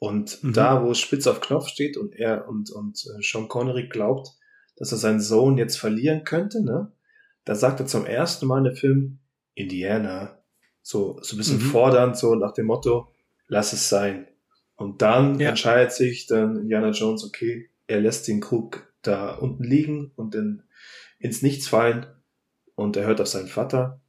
Und 0.00 0.42
mhm. 0.42 0.52
da, 0.52 0.84
wo 0.84 0.92
es 0.92 0.98
spitz 0.98 1.26
auf 1.26 1.40
Knopf 1.40 1.68
steht 1.68 1.96
und 1.96 2.14
er 2.14 2.48
und, 2.48 2.70
und 2.70 3.04
äh, 3.06 3.22
Sean 3.22 3.48
Connery 3.48 3.88
glaubt, 3.88 4.30
dass 4.76 4.92
er 4.92 4.98
seinen 4.98 5.20
Sohn 5.20 5.58
jetzt 5.58 5.76
verlieren 5.76 6.24
könnte, 6.24 6.62
ne? 6.62 6.92
Da 7.44 7.54
sagt 7.54 7.80
er 7.80 7.86
zum 7.86 8.06
ersten 8.06 8.46
Mal 8.46 8.58
in 8.58 8.64
dem 8.64 8.76
Film 8.76 9.18
Indiana. 9.54 10.38
So, 10.82 11.18
so 11.22 11.34
ein 11.34 11.38
bisschen 11.38 11.58
mhm. 11.58 11.70
fordernd, 11.70 12.16
so 12.16 12.34
nach 12.34 12.52
dem 12.52 12.66
Motto, 12.66 13.12
lass 13.48 13.72
es 13.72 13.88
sein. 13.88 14.28
Und 14.78 15.02
dann 15.02 15.40
ja. 15.40 15.50
entscheidet 15.50 15.92
sich 15.92 16.26
dann 16.26 16.56
Indiana 16.56 16.90
Jones, 16.90 17.24
okay, 17.24 17.68
er 17.88 18.00
lässt 18.00 18.28
den 18.28 18.40
Krug 18.40 18.86
da 19.02 19.34
unten 19.34 19.64
liegen 19.64 20.12
und 20.14 20.36
in, 20.36 20.62
ins 21.18 21.42
Nichts 21.42 21.66
fallen 21.66 22.06
und 22.76 22.96
er 22.96 23.04
hört 23.04 23.20
auf 23.20 23.26
seinen 23.26 23.48
Vater. 23.48 24.00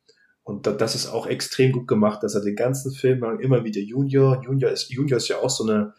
Und 0.44 0.68
das 0.68 0.94
ist 0.94 1.08
auch 1.08 1.26
extrem 1.26 1.72
gut 1.72 1.88
gemacht, 1.88 2.22
dass 2.22 2.36
er 2.36 2.42
den 2.42 2.56
ganzen 2.56 2.92
Film 2.92 3.20
lang 3.20 3.40
immer 3.40 3.64
wieder 3.64 3.82
Junior, 3.82 4.44
Junior 4.44 4.70
ist, 4.70 4.90
Junior 4.90 5.18
ist 5.18 5.28
ja 5.28 5.38
auch 5.38 5.50
so 5.50 5.64
eine, 5.64 5.94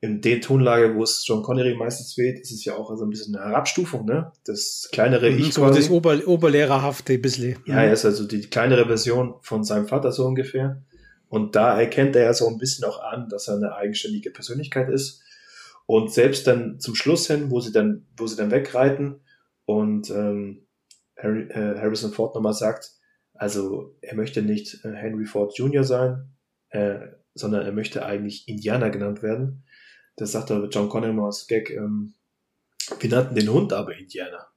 in 0.00 0.20
der 0.20 0.40
Tonlage, 0.40 0.94
wo 0.94 1.02
es 1.02 1.24
John 1.26 1.42
Connery 1.42 1.74
meistens 1.74 2.16
weht, 2.16 2.38
ist 2.38 2.52
es 2.52 2.64
ja 2.64 2.74
auch 2.74 2.96
so 2.96 3.04
ein 3.04 3.10
bisschen 3.10 3.34
eine 3.34 3.46
Herabstufung, 3.46 4.04
ne? 4.04 4.32
Das 4.44 4.88
kleinere 4.92 5.30
mhm, 5.30 5.38
Ich 5.38 5.54
so 5.54 5.62
quasi. 5.62 5.80
Das 5.80 5.90
Ober, 5.90 6.26
Oberlehrerhafte 6.26 7.14
ein 7.14 7.22
bisschen. 7.22 7.58
Ja, 7.66 7.82
er 7.82 7.92
ist 7.92 8.04
also 8.04 8.26
die 8.26 8.42
kleinere 8.42 8.86
Version 8.86 9.34
von 9.42 9.64
seinem 9.64 9.86
Vater 9.86 10.12
so 10.12 10.24
ungefähr. 10.26 10.82
Und 11.32 11.56
da 11.56 11.80
erkennt 11.80 12.14
er 12.14 12.24
ja 12.24 12.34
so 12.34 12.46
ein 12.46 12.58
bisschen 12.58 12.84
auch 12.84 13.02
an, 13.02 13.30
dass 13.30 13.48
er 13.48 13.56
eine 13.56 13.74
eigenständige 13.74 14.30
Persönlichkeit 14.30 14.90
ist. 14.90 15.22
Und 15.86 16.12
selbst 16.12 16.46
dann 16.46 16.78
zum 16.78 16.94
Schluss 16.94 17.26
hin, 17.26 17.50
wo 17.50 17.58
sie 17.58 17.72
dann, 17.72 18.06
wo 18.18 18.26
sie 18.26 18.36
dann 18.36 18.50
wegreiten 18.50 19.22
und 19.64 20.10
ähm, 20.10 20.66
Harry, 21.16 21.44
äh, 21.44 21.78
Harrison 21.80 22.12
Ford 22.12 22.34
nochmal 22.34 22.52
sagt, 22.52 22.90
also 23.32 23.96
er 24.02 24.14
möchte 24.14 24.42
nicht 24.42 24.84
äh, 24.84 24.92
Henry 24.92 25.24
Ford 25.24 25.56
Jr. 25.56 25.84
sein, 25.84 26.36
äh, 26.68 26.98
sondern 27.32 27.64
er 27.64 27.72
möchte 27.72 28.04
eigentlich 28.04 28.46
Indianer 28.46 28.90
genannt 28.90 29.22
werden. 29.22 29.64
Das 30.16 30.32
sagt 30.32 30.50
er 30.50 30.68
John 30.68 30.90
Connor 30.90 31.24
als 31.24 31.46
Gag, 31.46 31.70
ähm, 31.70 32.12
wir 33.00 33.08
nannten 33.08 33.36
den 33.36 33.50
Hund 33.50 33.72
aber 33.72 33.96
Indianer. 33.96 34.51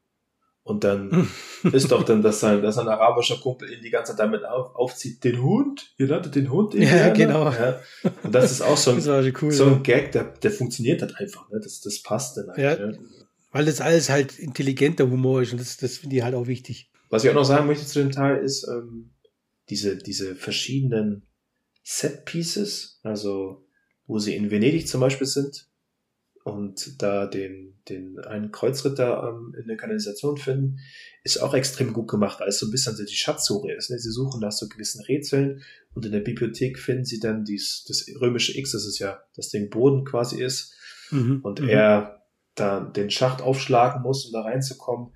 Und 0.66 0.84
dann 0.84 1.28
ist 1.74 1.91
doch 1.91 2.01
dann, 2.01 2.24
dass 2.24 2.39
sein, 2.39 2.63
dass 2.63 2.80
ein 2.80 2.88
arabischer 2.88 3.38
Kumpel 3.38 3.72
ihn 3.72 3.84
die 3.84 3.91
ganze 3.91 4.13
Zeit 4.13 4.20
damit 4.20 4.43
auf, 4.43 4.76
aufzieht, 4.76 5.24
den 5.24 5.43
Hund, 5.43 5.93
ihr 5.99 6.07
nanntet 6.07 6.34
den 6.34 6.49
Hund 6.49 6.74
Indianer. 6.74 7.05
Ja, 7.05 7.13
genau. 7.13 7.51
Ja. 7.51 7.80
Und 8.24 8.34
das 8.34 8.51
ist 8.51 8.61
auch 8.61 8.76
so 8.76 8.89
ein, 8.89 9.34
cool, 9.41 9.51
so 9.51 9.66
ein 9.68 9.84
Gag, 9.84 10.11
der, 10.13 10.24
der 10.24 10.49
funktioniert 10.49 11.03
halt 11.03 11.18
einfach, 11.18 11.51
ne? 11.51 11.59
das, 11.63 11.82
das 11.82 12.01
passt 12.01 12.38
dann 12.38 12.47
halt. 12.47 12.57
Ja, 12.57 12.91
Weil 13.51 13.66
das 13.66 13.80
alles 13.80 14.09
halt 14.09 14.39
intelligenter 14.39 15.07
Humor 15.07 15.43
ist 15.43 15.51
und 15.51 15.61
das, 15.61 15.78
das 15.78 15.99
finde 15.99 16.16
ich 16.16 16.24
halt 16.24 16.34
auch 16.34 16.47
wichtig. 16.47 16.89
Was 17.11 17.24
ich 17.24 17.30
auch 17.30 17.36
noch 17.36 17.45
sagen 17.45 17.68
möchte 17.68 17.86
zu 17.86 17.99
dem 17.99 18.09
Teil 18.09 18.43
ist, 18.43 18.68
ähm, 18.68 19.11
diese, 19.70 19.97
diese 19.97 20.36
verschiedenen 20.36 21.28
Set-Pieces, 21.84 23.01
also 23.03 23.68
wo 24.07 24.18
sie 24.18 24.36
in 24.36 24.49
Venedig 24.49 24.88
zum 24.88 25.01
Beispiel 25.01 25.28
sind 25.28 25.70
und 26.46 27.02
da 27.02 27.26
den, 27.26 27.74
den 27.89 28.20
einen 28.20 28.52
Kreuzritter 28.52 29.28
ähm, 29.28 29.56
in 29.60 29.68
der 29.68 29.78
Kanalisation 29.78 30.38
finden, 30.38 30.80
ist 31.24 31.39
auch 31.39 31.54
extrem 31.54 31.91
gut 31.91 32.08
gemacht, 32.08 32.39
weil 32.39 32.50
es 32.50 32.60
so 32.60 32.68
ein 32.68 32.72
bisschen 32.72 32.96
so 32.96 33.04
die 33.04 33.16
Schatzsuche 33.16 33.74
ist. 33.74 33.89
Ne? 33.89 33.98
Sie 33.98 34.12
suchen 34.12 34.41
nach 34.41 34.52
so 34.52 34.70
gewissen 34.70 35.04
Rätseln 35.04 35.64
und 35.96 36.06
in 36.06 36.12
der 36.12 36.20
Bibliothek 36.20 36.78
finden 36.78 37.04
sie 37.04 37.20
dann 37.20 37.46
dies, 37.46 37.84
das 37.88 38.06
römische 38.22 38.58
X, 38.58 38.74
das 38.74 38.86
ist 38.86 39.00
ja 39.00 39.24
das 39.36 39.50
Ding 39.50 39.70
Boden 39.70 40.06
quasi 40.06 40.41
ist, 40.41 40.76
mhm, 41.10 41.39
und 41.41 41.62
mhm. 41.62 41.70
er 41.70 42.24
da 42.54 42.80
den 42.80 43.10
Schacht 43.10 43.41
aufschlagen 43.41 44.04
muss, 44.04 44.28
um 44.28 44.32
da 44.32 44.41
reinzukommen 44.41 45.12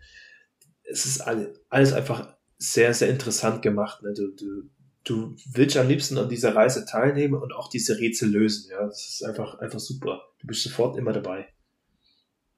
es 0.90 1.06
ist 1.06 1.22
alles 1.22 1.94
einfach 1.94 2.36
sehr, 2.58 2.94
sehr 2.94 3.10
interessant 3.10 3.62
gemacht. 3.62 4.02
Ne? 4.04 4.14
Du, 4.14 4.32
du, 4.36 4.70
du 5.10 5.36
willst 5.52 5.78
am 5.78 5.88
liebsten 5.88 6.18
an 6.18 6.30
dieser 6.30 6.56
Reise 6.56 6.86
teilnehmen 6.86 7.36
und 7.36 7.54
auch 7.54 7.70
diese 7.70 7.98
Rätsel 7.98 8.30
lösen. 8.30 8.70
Ja, 8.72 8.86
das 8.86 9.08
ist 9.08 9.24
einfach, 9.24 9.60
einfach 9.60 9.80
super. 9.80 10.22
Du 10.40 10.48
bist 10.48 10.64
sofort 10.64 10.98
immer 10.98 11.12
dabei. 11.12 11.48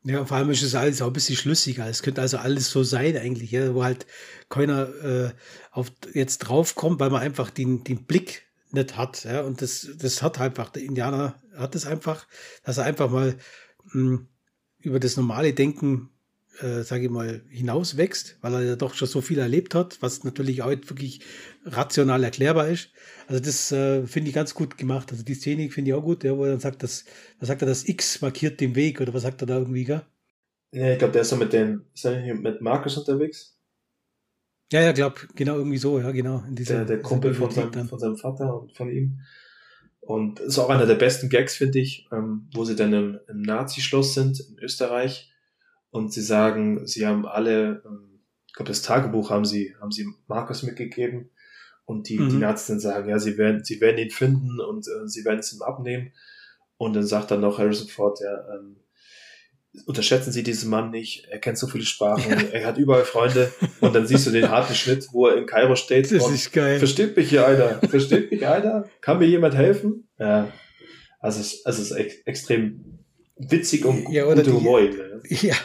Ja, 0.03 0.25
vor 0.25 0.37
allem 0.37 0.49
ist 0.49 0.63
es 0.63 0.73
alles 0.73 1.01
auch 1.01 1.07
ein 1.07 1.13
bisschen 1.13 1.35
schlüssiger. 1.35 1.87
Es 1.87 2.01
könnte 2.01 2.21
also 2.21 2.37
alles 2.37 2.71
so 2.71 2.83
sein 2.83 3.15
eigentlich, 3.17 3.51
ja, 3.51 3.73
wo 3.75 3.83
halt 3.83 4.07
keiner 4.49 4.89
äh, 5.03 5.31
auf 5.71 5.91
jetzt 6.13 6.39
draufkommt, 6.39 6.99
weil 6.99 7.11
man 7.11 7.21
einfach 7.21 7.51
den, 7.51 7.83
den 7.83 8.05
Blick 8.05 8.47
nicht 8.71 8.97
hat. 8.97 9.23
Ja, 9.25 9.41
und 9.41 9.61
das, 9.61 9.87
das 9.97 10.21
hat 10.21 10.39
einfach, 10.39 10.71
der 10.71 10.83
Indianer 10.83 11.35
hat 11.55 11.75
es 11.75 11.85
einfach, 11.85 12.27
dass 12.63 12.79
er 12.79 12.85
einfach 12.85 13.11
mal 13.11 13.37
mh, 13.85 13.93
hm, 13.93 14.27
über 14.79 14.99
das 14.99 15.17
normale 15.17 15.53
Denken 15.53 16.10
äh, 16.59 16.83
sage 16.83 17.05
ich 17.05 17.09
mal, 17.09 17.41
hinauswächst, 17.49 18.37
weil 18.41 18.53
er 18.55 18.63
ja 18.63 18.75
doch 18.75 18.93
schon 18.93 19.07
so 19.07 19.21
viel 19.21 19.39
erlebt 19.39 19.73
hat, 19.73 20.01
was 20.01 20.23
natürlich 20.23 20.61
auch 20.61 20.69
wirklich 20.69 21.21
rational 21.65 22.23
erklärbar 22.23 22.67
ist. 22.67 22.89
Also 23.27 23.41
das 23.41 23.71
äh, 23.71 24.05
finde 24.05 24.29
ich 24.29 24.35
ganz 24.35 24.53
gut 24.53 24.77
gemacht. 24.77 25.11
Also 25.11 25.23
die 25.23 25.33
Szene 25.33 25.69
finde 25.69 25.91
ich 25.91 25.95
auch 25.95 26.03
gut, 26.03 26.23
ja, 26.23 26.37
wo 26.37 26.43
er 26.43 26.51
dann 26.51 26.59
sagt, 26.59 26.83
dass, 26.83 27.05
was 27.39 27.47
sagt 27.47 27.61
er, 27.61 27.67
das 27.67 27.87
X 27.87 28.21
markiert 28.21 28.59
den 28.59 28.75
Weg 28.75 29.01
oder 29.01 29.13
was 29.13 29.23
sagt 29.23 29.41
er 29.41 29.47
da 29.47 29.57
irgendwie, 29.57 29.85
gell? 29.85 30.01
Ja, 30.73 30.91
ich 30.91 30.99
glaube, 30.99 31.13
der 31.13 31.23
ist 31.23 31.29
so 31.29 31.35
mit 31.35 31.53
den, 31.53 31.85
ist 31.93 32.05
er 32.05 32.33
mit 32.33 32.61
Markus 32.61 32.97
unterwegs? 32.97 33.57
Ja, 34.71 34.81
ja, 34.81 34.93
glaube, 34.93 35.15
genau, 35.35 35.57
irgendwie 35.57 35.77
so, 35.77 35.99
ja, 35.99 36.11
genau. 36.11 36.43
In 36.47 36.55
dieser, 36.55 36.77
der, 36.77 36.85
der 36.85 37.01
Kumpel 37.01 37.33
von 37.33 37.51
seinem, 37.51 37.89
von 37.89 37.99
seinem 37.99 38.15
Vater 38.15 38.61
und 38.61 38.75
von 38.75 38.89
ihm. 38.89 39.19
Und 39.99 40.39
ist 40.39 40.57
auch 40.57 40.69
einer 40.69 40.85
der 40.85 40.95
besten 40.95 41.29
Gags, 41.29 41.55
finde 41.55 41.79
ich, 41.79 42.07
ähm, 42.11 42.49
wo 42.53 42.63
sie 42.63 42.75
dann 42.75 42.93
im, 42.93 43.19
im 43.27 43.41
Nazi-Schloss 43.41 44.13
sind 44.13 44.39
in 44.39 44.57
Österreich 44.59 45.30
und 45.91 46.11
sie 46.11 46.21
sagen, 46.21 46.87
sie 46.87 47.05
haben 47.05 47.25
alle, 47.25 47.83
ähm, 47.85 48.21
ich 48.47 48.53
glaube, 48.53 48.69
das 48.69 48.81
Tagebuch 48.81 49.29
haben 49.29 49.45
sie, 49.45 49.75
haben 49.79 49.91
sie 49.91 50.07
Markus 50.27 50.63
mitgegeben 50.63 51.29
und 51.85 52.09
die, 52.09 52.17
mhm. 52.17 52.29
die 52.29 52.37
Nazis 52.37 52.81
sagen, 52.81 53.09
ja, 53.09 53.19
sie 53.19 53.37
werden, 53.37 53.63
sie 53.63 53.79
werden 53.81 53.97
ihn 53.97 54.09
finden 54.09 54.59
und 54.59 54.87
äh, 54.87 55.07
sie 55.07 55.23
werden 55.25 55.39
es 55.39 55.53
ihm 55.53 55.61
abnehmen. 55.61 56.13
Und 56.77 56.93
dann 56.93 57.05
sagt 57.05 57.29
dann 57.29 57.41
noch 57.41 57.59
Harrison 57.59 57.87
Ford, 57.87 58.19
ja, 58.21 58.55
ähm, 58.55 58.77
unterschätzen 59.85 60.31
Sie 60.31 60.43
diesen 60.43 60.69
Mann 60.69 60.89
nicht, 60.89 61.27
er 61.29 61.39
kennt 61.39 61.57
so 61.57 61.67
viele 61.67 61.85
Sprachen, 61.85 62.29
ja. 62.29 62.37
er 62.51 62.65
hat 62.65 62.77
überall 62.77 63.05
Freunde 63.05 63.51
und 63.79 63.95
dann 63.95 64.05
siehst 64.05 64.27
du 64.27 64.31
den 64.31 64.49
harten 64.49 64.75
Schnitt, 64.75 65.07
wo 65.11 65.27
er 65.27 65.37
in 65.37 65.45
Kairo 65.45 65.75
steht 65.75 66.11
das 66.11 66.29
ist 66.29 66.51
geil. 66.51 66.79
versteht 66.79 67.15
mich 67.15 67.29
hier 67.29 67.47
einer, 67.47 67.79
versteht 67.89 68.31
mich 68.31 68.45
einer, 68.45 68.89
kann 68.99 69.19
mir 69.19 69.27
jemand 69.27 69.55
helfen? 69.55 70.09
Ja, 70.19 70.51
also 71.19 71.39
es, 71.39 71.65
also 71.65 71.81
es 71.81 71.91
ist 71.91 71.97
ex 71.97 72.15
extrem 72.25 72.99
witzig 73.37 73.85
und 73.85 74.09
ja, 74.09 74.25
gute 74.25 74.53
Humor. 74.53 74.81
Ja, 75.29 75.55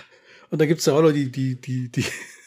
und 0.50 0.60
da 0.60 0.66
gibt 0.66 0.80
es 0.80 0.86
ja 0.86 0.94
auch 0.94 1.02
noch 1.02 1.12
die, 1.12 1.30
die, 1.30 1.60
die, 1.60 1.90
die, 1.90 2.04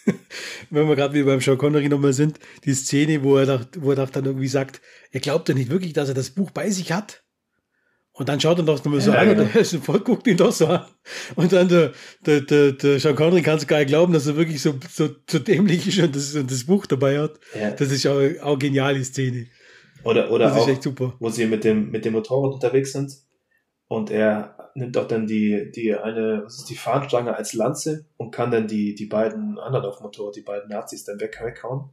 wenn 0.69 0.87
wir 0.87 0.95
gerade 0.95 1.13
wieder 1.13 1.25
beim 1.25 1.41
Sean 1.41 1.57
Connery 1.57 1.89
nochmal 1.89 2.13
sind, 2.13 2.39
die 2.65 2.73
Szene, 2.73 3.23
wo 3.23 3.37
er, 3.37 3.45
dacht, 3.45 3.81
wo 3.81 3.91
er 3.91 4.05
dann 4.05 4.25
irgendwie 4.25 4.47
sagt, 4.47 4.81
er 5.11 5.19
glaubt 5.19 5.49
ja 5.49 5.55
nicht 5.55 5.69
wirklich, 5.69 5.93
dass 5.93 6.09
er 6.09 6.15
das 6.15 6.31
Buch 6.31 6.51
bei 6.51 6.69
sich 6.69 6.91
hat. 6.91 7.23
Und 8.11 8.27
dann 8.27 8.41
schaut 8.41 8.57
er 8.57 8.65
doch 8.65 8.83
nochmal 8.83 8.99
so 8.99 9.11
ja, 9.11 9.19
an 9.19 9.29
genau. 9.29 9.43
und 9.43 9.55
der 9.55 9.63
sofort 9.63 10.03
guckt 10.03 10.27
ihn 10.27 10.35
doch 10.35 10.51
so 10.51 10.67
an. 10.67 10.85
Und 11.35 11.53
dann 11.53 11.69
der, 11.69 11.93
der, 12.25 12.41
der, 12.41 12.73
der 12.73 12.99
Sean 12.99 13.15
Connery 13.15 13.41
kann 13.41 13.57
es 13.57 13.65
gar 13.65 13.77
nicht 13.77 13.87
glauben, 13.87 14.11
dass 14.11 14.27
er 14.27 14.35
wirklich 14.35 14.61
so, 14.61 14.75
so, 14.91 15.09
so 15.29 15.39
dämlich 15.39 15.87
ist 15.87 15.99
und 15.99 16.15
das, 16.15 16.35
und 16.35 16.51
das 16.51 16.65
Buch 16.65 16.85
dabei 16.85 17.19
hat. 17.19 17.39
Ja. 17.57 17.71
Das 17.71 17.91
ist 17.91 18.05
auch, 18.07 18.21
auch 18.41 18.59
geniale 18.59 19.03
Szene. 19.05 19.47
Oder, 20.03 20.31
oder 20.31 20.49
das 20.49 20.57
auch, 20.57 21.13
wo 21.19 21.29
sie 21.29 21.45
mit 21.45 21.63
dem, 21.63 21.91
mit 21.91 22.03
dem 22.03 22.13
Motorrad 22.13 22.53
unterwegs 22.53 22.91
sind 22.91 23.11
und 23.89 24.11
er 24.11 24.71
nimmt 24.75 24.95
auch 24.97 25.07
dann 25.07 25.25
die, 25.25 25.71
die 25.71 25.95
eine, 25.95 26.43
was 26.45 26.59
ist 26.59 26.69
die 26.69 26.75
Fahnenstange 26.75 27.35
als 27.35 27.53
Lanze 27.53 28.05
und 28.17 28.29
kann 28.29 28.51
dann 28.51 28.67
die, 28.67 28.93
die 28.93 29.07
beiden 29.07 29.57
anderen 29.57 29.85
auf 29.85 29.97
dem 29.97 30.03
Motorrad, 30.03 30.35
die 30.35 30.41
beiden 30.41 30.69
Nazis 30.69 31.03
dann 31.03 31.19
weg, 31.19 31.39
weghauen. 31.43 31.89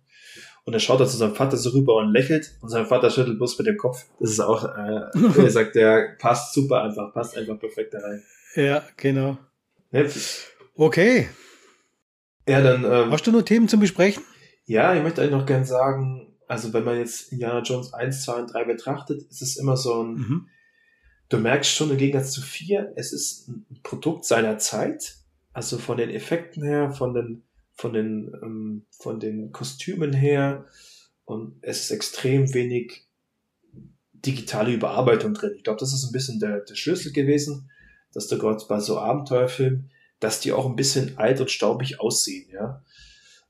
Und 0.64 0.74
er 0.74 0.78
schaut 0.78 1.00
dann 1.00 1.08
zu 1.08 1.16
seinem 1.16 1.34
Vater 1.34 1.56
so 1.56 1.70
rüber 1.70 1.96
und 1.96 2.12
lächelt 2.12 2.58
und 2.60 2.68
sein 2.68 2.84
Vater 2.84 3.08
schüttelt 3.08 3.38
bloß 3.38 3.56
mit 3.58 3.66
dem 3.66 3.78
Kopf. 3.78 4.04
Das 4.20 4.30
ist 4.30 4.40
auch, 4.40 4.64
äh, 4.64 5.00
er 5.38 5.50
sagt, 5.50 5.74
der 5.74 6.16
passt 6.18 6.52
super 6.52 6.82
einfach, 6.82 7.14
passt 7.14 7.34
einfach 7.36 7.58
perfekt 7.58 7.94
da 7.94 8.00
rein. 8.00 8.22
Ja, 8.56 8.82
genau. 8.98 9.38
Ja. 9.90 10.04
Okay. 10.74 11.30
Ja, 12.46 12.60
dann. 12.60 12.84
Ähm, 12.84 13.10
Hast 13.10 13.26
du 13.26 13.32
nur 13.32 13.44
Themen 13.44 13.68
zum 13.68 13.80
Besprechen? 13.80 14.22
Ja, 14.66 14.94
ich 14.94 15.02
möchte 15.02 15.22
eigentlich 15.22 15.32
noch 15.32 15.46
gern 15.46 15.64
sagen, 15.64 16.36
also 16.46 16.74
wenn 16.74 16.84
man 16.84 16.98
jetzt 16.98 17.32
Indiana 17.32 17.60
Jones 17.62 17.94
1, 17.94 18.22
2 18.24 18.32
und 18.34 18.52
3 18.52 18.64
betrachtet, 18.64 19.22
ist 19.30 19.40
es 19.40 19.56
immer 19.56 19.78
so 19.78 20.02
ein, 20.02 20.14
mhm 20.14 20.48
du 21.28 21.38
merkst 21.38 21.70
schon 21.70 21.90
im 21.90 21.96
Gegensatz 21.96 22.32
zu 22.32 22.42
vier, 22.42 22.92
es 22.96 23.12
ist 23.12 23.48
ein 23.48 23.66
Produkt 23.82 24.24
seiner 24.24 24.58
Zeit. 24.58 25.16
Also 25.52 25.78
von 25.78 25.96
den 25.96 26.10
Effekten 26.10 26.62
her, 26.62 26.92
von 26.92 27.14
den, 27.14 27.42
von 27.74 27.92
den, 27.92 28.32
ähm, 28.42 28.86
von 28.90 29.20
den 29.20 29.52
Kostümen 29.52 30.12
her 30.12 30.66
und 31.24 31.56
es 31.62 31.82
ist 31.82 31.90
extrem 31.90 32.52
wenig 32.52 33.06
digitale 34.12 34.72
Überarbeitung 34.72 35.34
drin. 35.34 35.54
Ich 35.56 35.64
glaube, 35.64 35.80
das 35.80 35.92
ist 35.92 36.04
ein 36.04 36.12
bisschen 36.12 36.40
der, 36.40 36.60
der 36.60 36.74
Schlüssel 36.74 37.12
gewesen, 37.12 37.70
dass 38.12 38.28
du 38.28 38.38
gerade 38.38 38.64
bei 38.68 38.80
so 38.80 38.98
Abenteuerfilmen, 38.98 39.90
dass 40.20 40.40
die 40.40 40.52
auch 40.52 40.66
ein 40.66 40.76
bisschen 40.76 41.18
alt 41.18 41.40
und 41.40 41.50
staubig 41.50 42.00
aussehen, 42.00 42.48
ja. 42.52 42.82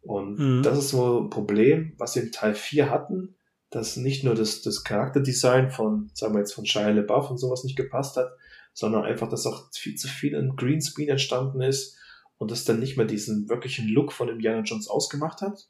Und 0.02 0.38
mhm. 0.38 0.62
das 0.62 0.78
ist 0.78 0.90
so 0.90 1.20
ein 1.20 1.30
Problem, 1.30 1.94
was 1.98 2.14
wir 2.14 2.22
in 2.22 2.32
Teil 2.32 2.54
4 2.54 2.90
hatten, 2.90 3.35
dass 3.70 3.96
nicht 3.96 4.24
nur 4.24 4.34
das, 4.34 4.62
das 4.62 4.84
Charakterdesign 4.84 5.70
von, 5.70 6.10
sagen 6.14 6.34
wir 6.34 6.40
jetzt 6.40 6.54
von 6.54 6.66
Shia 6.66 6.90
LaBeouf 6.90 7.30
und 7.30 7.38
sowas 7.38 7.64
nicht 7.64 7.76
gepasst 7.76 8.16
hat, 8.16 8.30
sondern 8.72 9.04
einfach, 9.04 9.28
dass 9.28 9.46
auch 9.46 9.70
viel 9.72 9.96
zu 9.96 10.08
viel 10.08 10.34
in 10.34 10.54
Greenscreen 10.54 11.08
entstanden 11.08 11.62
ist 11.62 11.96
und 12.38 12.50
das 12.50 12.64
dann 12.64 12.78
nicht 12.78 12.96
mehr 12.96 13.06
diesen 13.06 13.48
wirklichen 13.48 13.88
Look 13.88 14.12
von 14.12 14.28
Indiana 14.28 14.62
Jones 14.62 14.88
ausgemacht 14.88 15.40
hat. 15.40 15.68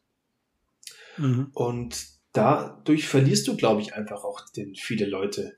Mhm. 1.17 1.51
Und 1.55 2.07
dadurch 2.33 3.09
verlierst 3.09 3.49
du, 3.49 3.57
glaube 3.57 3.81
ich, 3.81 3.95
einfach 3.95 4.25
auch 4.25 4.49
den 4.51 4.75
viele 4.75 5.07
Leute. 5.07 5.57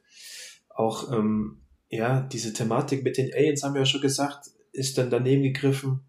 Auch, 0.69 1.13
ähm, 1.13 1.63
ja, 1.89 2.21
diese 2.21 2.53
Thematik 2.53 3.03
mit 3.03 3.17
den 3.17 3.33
Aliens, 3.33 3.63
haben 3.63 3.75
wir 3.75 3.81
ja 3.81 3.87
schon 3.87 4.03
gesagt, 4.03 4.51
ist 4.73 4.99
dann 4.99 5.11
daneben 5.11 5.43
gegriffen. 5.43 6.01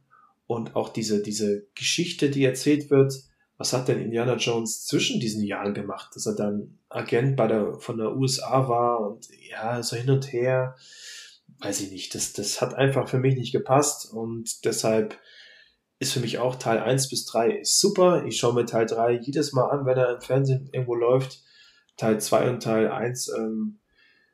Und 0.45 0.75
auch 0.75 0.89
diese, 0.89 1.21
diese 1.21 1.67
Geschichte, 1.75 2.29
die 2.29 2.43
erzählt 2.43 2.89
wird, 2.89 3.13
was 3.59 3.73
hat 3.73 3.89
denn 3.89 3.99
Indiana 3.99 4.37
Jones 4.37 4.85
zwischen 4.85 5.19
diesen 5.19 5.43
Jahren 5.43 5.73
gemacht, 5.73 6.15
dass 6.15 6.25
er 6.25 6.33
dann 6.33 6.79
Agent 6.87 7.35
bei 7.35 7.45
der, 7.45 7.73
von 7.73 7.97
der 7.97 8.15
USA 8.15 8.69
war 8.69 9.01
und 9.01 9.27
ja, 9.49 9.83
so 9.83 9.97
hin 9.97 10.09
und 10.09 10.31
her, 10.31 10.77
weiß 11.59 11.81
ich 11.81 11.91
nicht, 11.91 12.15
das, 12.15 12.31
das 12.31 12.61
hat 12.61 12.73
einfach 12.73 13.09
für 13.09 13.19
mich 13.19 13.35
nicht 13.35 13.51
gepasst 13.51 14.13
und 14.13 14.63
deshalb 14.63 15.19
ist 15.99 16.13
für 16.13 16.21
mich 16.21 16.37
auch 16.37 16.55
Teil 16.55 16.79
1 16.79 17.09
bis 17.09 17.25
3 17.25 17.57
ist 17.57 17.81
super. 17.81 18.23
Ich 18.25 18.37
schaue 18.37 18.53
mir 18.53 18.65
Teil 18.65 18.85
3 18.85 19.19
jedes 19.21 19.51
Mal 19.51 19.67
an, 19.67 19.85
wenn 19.85 19.97
er 19.97 20.15
im 20.15 20.21
Fernsehen 20.21 20.69
irgendwo 20.71 20.95
läuft. 20.95 21.43
Teil 21.97 22.21
2 22.21 22.49
und 22.51 22.63
Teil 22.63 22.89
1 22.89 23.33
ähm, 23.37 23.79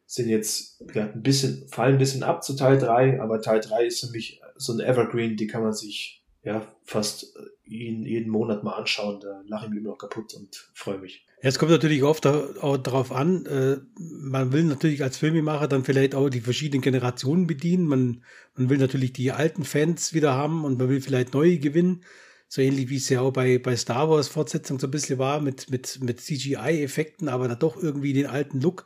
sind 0.05 0.29
jetzt 0.29 0.83
ja, 0.93 1.05
ein 1.05 1.23
bisschen, 1.23 1.67
fallen 1.69 1.95
ein 1.95 1.97
bisschen 1.97 2.21
ab 2.21 2.43
zu 2.43 2.55
Teil 2.55 2.77
3, 2.77 3.19
aber 3.19 3.41
Teil 3.41 3.61
3 3.61 3.85
ist 3.85 4.01
für 4.01 4.11
mich 4.11 4.39
so 4.55 4.73
ein 4.73 4.79
Evergreen, 4.79 5.35
die 5.35 5.47
kann 5.47 5.63
man 5.63 5.73
sich 5.73 6.23
ja 6.45 6.65
fast 6.83 7.33
jeden, 7.65 8.05
jeden 8.05 8.29
Monat 8.29 8.63
mal 8.63 8.73
anschauen. 8.73 9.19
Da 9.19 9.41
lache 9.47 9.65
ich 9.65 9.71
mich 9.71 9.79
immer 9.79 9.89
noch 9.89 9.97
kaputt 9.97 10.33
und 10.35 10.69
freue 10.73 10.99
mich. 10.99 11.25
Es 11.41 11.59
kommt 11.59 11.71
natürlich 11.71 12.03
oft 12.03 12.25
auch 12.25 12.77
darauf 12.77 13.11
an, 13.11 13.45
äh, 13.45 13.77
man 13.99 14.51
will 14.51 14.63
natürlich 14.63 15.03
als 15.03 15.17
Filmemacher 15.17 15.67
dann 15.67 15.83
vielleicht 15.83 16.15
auch 16.15 16.29
die 16.29 16.41
verschiedenen 16.41 16.81
Generationen 16.81 17.45
bedienen. 17.45 17.85
Man, 17.85 18.23
man 18.55 18.69
will 18.69 18.77
natürlich 18.77 19.13
die 19.13 19.31
alten 19.31 19.63
Fans 19.63 20.13
wieder 20.13 20.33
haben 20.33 20.63
und 20.63 20.79
man 20.79 20.87
will 20.89 21.01
vielleicht 21.01 21.33
neue 21.33 21.57
gewinnen. 21.57 22.03
So 22.47 22.61
ähnlich 22.61 22.89
wie 22.89 22.97
es 22.97 23.09
ja 23.09 23.21
auch 23.21 23.33
bei, 23.33 23.57
bei 23.57 23.75
Star 23.75 24.09
Wars 24.09 24.27
Fortsetzung 24.27 24.79
so 24.79 24.87
ein 24.87 24.91
bisschen 24.91 25.17
war 25.17 25.41
mit, 25.41 25.69
mit, 25.71 25.99
mit 26.01 26.21
CGI-Effekten, 26.21 27.27
aber 27.27 27.47
da 27.47 27.55
doch 27.55 27.81
irgendwie 27.81 28.13
den 28.13 28.27
alten 28.27 28.61
Look. 28.61 28.85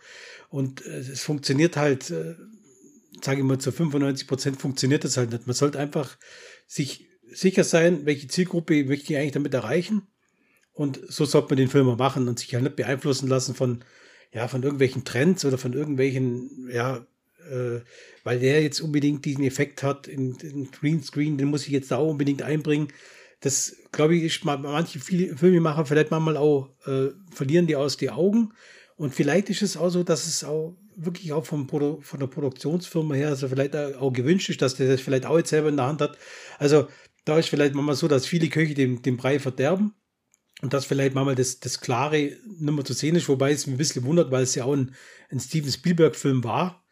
Und 0.49 0.86
äh, 0.86 0.99
es 0.99 1.22
funktioniert 1.22 1.76
halt, 1.76 2.10
äh, 2.10 2.36
sage 3.22 3.39
ich 3.39 3.45
mal, 3.45 3.60
zu 3.60 3.72
95 3.72 4.28
Prozent 4.28 4.62
funktioniert 4.62 5.03
das 5.03 5.18
halt 5.18 5.32
nicht. 5.32 5.45
Man 5.45 5.55
sollte 5.55 5.78
einfach 5.78 6.18
sich 6.68 7.09
sicher 7.34 7.63
sein, 7.63 8.05
welche 8.05 8.27
Zielgruppe 8.27 8.84
möchte 8.86 9.13
ich 9.13 9.19
eigentlich 9.19 9.32
damit 9.32 9.53
erreichen 9.53 10.03
und 10.80 11.01
so 11.09 11.25
sollte 11.25 11.49
man 11.49 11.57
den 11.57 11.67
Film 11.67 11.89
auch 11.89 11.97
machen 11.97 12.30
und 12.30 12.39
sich 12.39 12.53
halt 12.53 12.63
nicht 12.63 12.77
beeinflussen 12.77 13.27
lassen 13.27 13.53
von, 13.53 13.84
ja, 14.32 14.47
von 14.47 14.63
irgendwelchen 14.63 15.03
Trends 15.03 15.43
oder 15.43 15.57
von 15.57 15.73
irgendwelchen, 15.73 16.69
ja, 16.71 17.05
äh, 17.51 17.82
weil 18.23 18.39
der 18.39 18.61
jetzt 18.61 18.80
unbedingt 18.80 19.25
diesen 19.25 19.43
Effekt 19.43 19.84
hat 19.84 20.07
in, 20.07 20.36
in 20.36 20.71
Greenscreen, 20.71 21.38
den 21.38 21.49
muss 21.49 21.65
ich 21.65 21.73
jetzt 21.73 21.91
da 21.91 21.97
auch 21.97 22.11
unbedingt 22.11 22.43
einbringen. 22.43 22.88
Das, 23.41 23.75
glaube 23.91 24.15
ich, 24.15 24.23
ist 24.23 24.45
mal, 24.45 24.57
manche 24.57 24.99
Filmemacher 24.99 25.86
vielleicht 25.86 26.11
manchmal 26.11 26.38
auch, 26.38 26.69
äh, 26.86 27.09
verlieren 27.30 27.67
die 27.67 27.75
aus 27.75 27.97
die 27.97 28.11
Augen. 28.11 28.53
Und 28.95 29.13
vielleicht 29.13 29.49
ist 29.49 29.61
es 29.61 29.75
auch 29.75 29.89
so, 29.89 30.03
dass 30.03 30.27
es 30.27 30.45
auch 30.45 30.77
wirklich 30.95 31.34
auch 31.34 31.45
vom 31.45 31.67
Produ 31.67 31.99
von 32.01 32.19
der 32.21 32.27
Produktionsfirma 32.27 33.15
her, 33.15 33.30
also 33.30 33.47
vielleicht 33.47 33.75
auch 33.75 34.11
gewünscht 34.11 34.49
ist, 34.49 34.61
dass 34.61 34.75
der 34.75 34.88
das 34.88 35.01
vielleicht 35.01 35.25
auch 35.25 35.38
jetzt 35.38 35.49
selber 35.49 35.69
in 35.69 35.77
der 35.77 35.88
Hand 35.88 36.01
hat. 36.01 36.17
Also 36.57 36.88
da 37.26 37.38
ist 37.38 37.49
vielleicht 37.49 37.76
manchmal 37.76 37.95
so, 37.95 38.07
dass 38.07 38.26
viele 38.26 38.49
Köche 38.49 38.74
den, 38.74 39.01
den 39.01 39.17
Brei 39.17 39.39
verderben 39.39 39.93
und 40.61 40.74
das 40.74 40.86
vielleicht 40.86 41.15
mal 41.15 41.36
das, 41.36 41.59
das 41.59 41.80
Klare 41.80 42.38
mehr 42.59 42.86
zu 42.86 42.93
sehen 42.93 43.15
ist, 43.15 43.30
wobei 43.30 43.51
es 43.51 43.65
mich 43.65 43.76
ein 43.76 43.78
bisschen 43.78 44.03
wundert, 44.03 44.32
weil 44.32 44.43
es 44.43 44.55
ja 44.55 44.65
auch 44.65 44.74
ein, 44.74 44.93
ein 45.30 45.39
Steven 45.39 45.72
Spielberg-Film 45.72 46.43
war. 46.43 46.84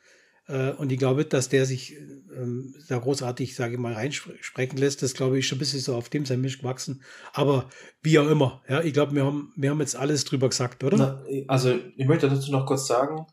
Äh, 0.48 0.72
und 0.72 0.92
ich 0.92 0.98
glaube, 0.98 1.26
dass 1.26 1.50
der 1.50 1.66
sich 1.66 1.98
ähm, 1.98 2.76
da 2.88 2.98
großartig, 2.98 3.56
sage 3.56 3.74
ich 3.74 3.80
mal, 3.80 3.94
reinsprechen 3.94 4.78
lässt. 4.78 5.04
Das 5.04 5.14
glaube 5.14 5.38
ich 5.38 5.48
schon 5.48 5.58
ein 5.58 5.60
bisschen 5.60 5.82
so 5.82 5.96
auf 5.96 6.10
dem 6.10 6.26
sein 6.26 6.40
Misch 6.40 6.60
gewachsen. 6.60 7.04
Aber 7.34 7.70
wie 8.02 8.20
auch 8.20 8.30
immer, 8.30 8.64
ja, 8.70 8.82
ich 8.82 8.94
glaube, 8.94 9.14
wir 9.16 9.26
haben, 9.26 9.52
wir 9.58 9.70
haben 9.70 9.82
jetzt 9.82 9.98
alles 9.98 10.24
drüber 10.24 10.48
gesagt, 10.48 10.84
oder? 10.84 10.98
Na, 10.98 11.24
also, 11.48 11.78
ich 11.98 12.08
möchte 12.08 12.30
dazu 12.30 12.52
noch 12.52 12.66
kurz 12.66 12.88
sagen, 12.88 13.26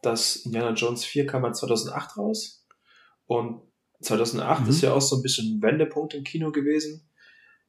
dass 0.00 0.36
Indiana 0.36 0.72
Jones 0.72 1.04
4 1.04 1.26
kam 1.26 1.52
2008 1.52 2.16
raus. 2.16 2.66
Und 3.26 3.62
2008 4.04 4.62
mhm. 4.62 4.70
ist 4.70 4.82
ja 4.82 4.92
auch 4.92 5.02
so 5.02 5.16
ein 5.16 5.22
bisschen 5.22 5.56
ein 5.56 5.62
Wendepunkt 5.62 6.14
im 6.14 6.24
Kino 6.24 6.52
gewesen 6.52 7.08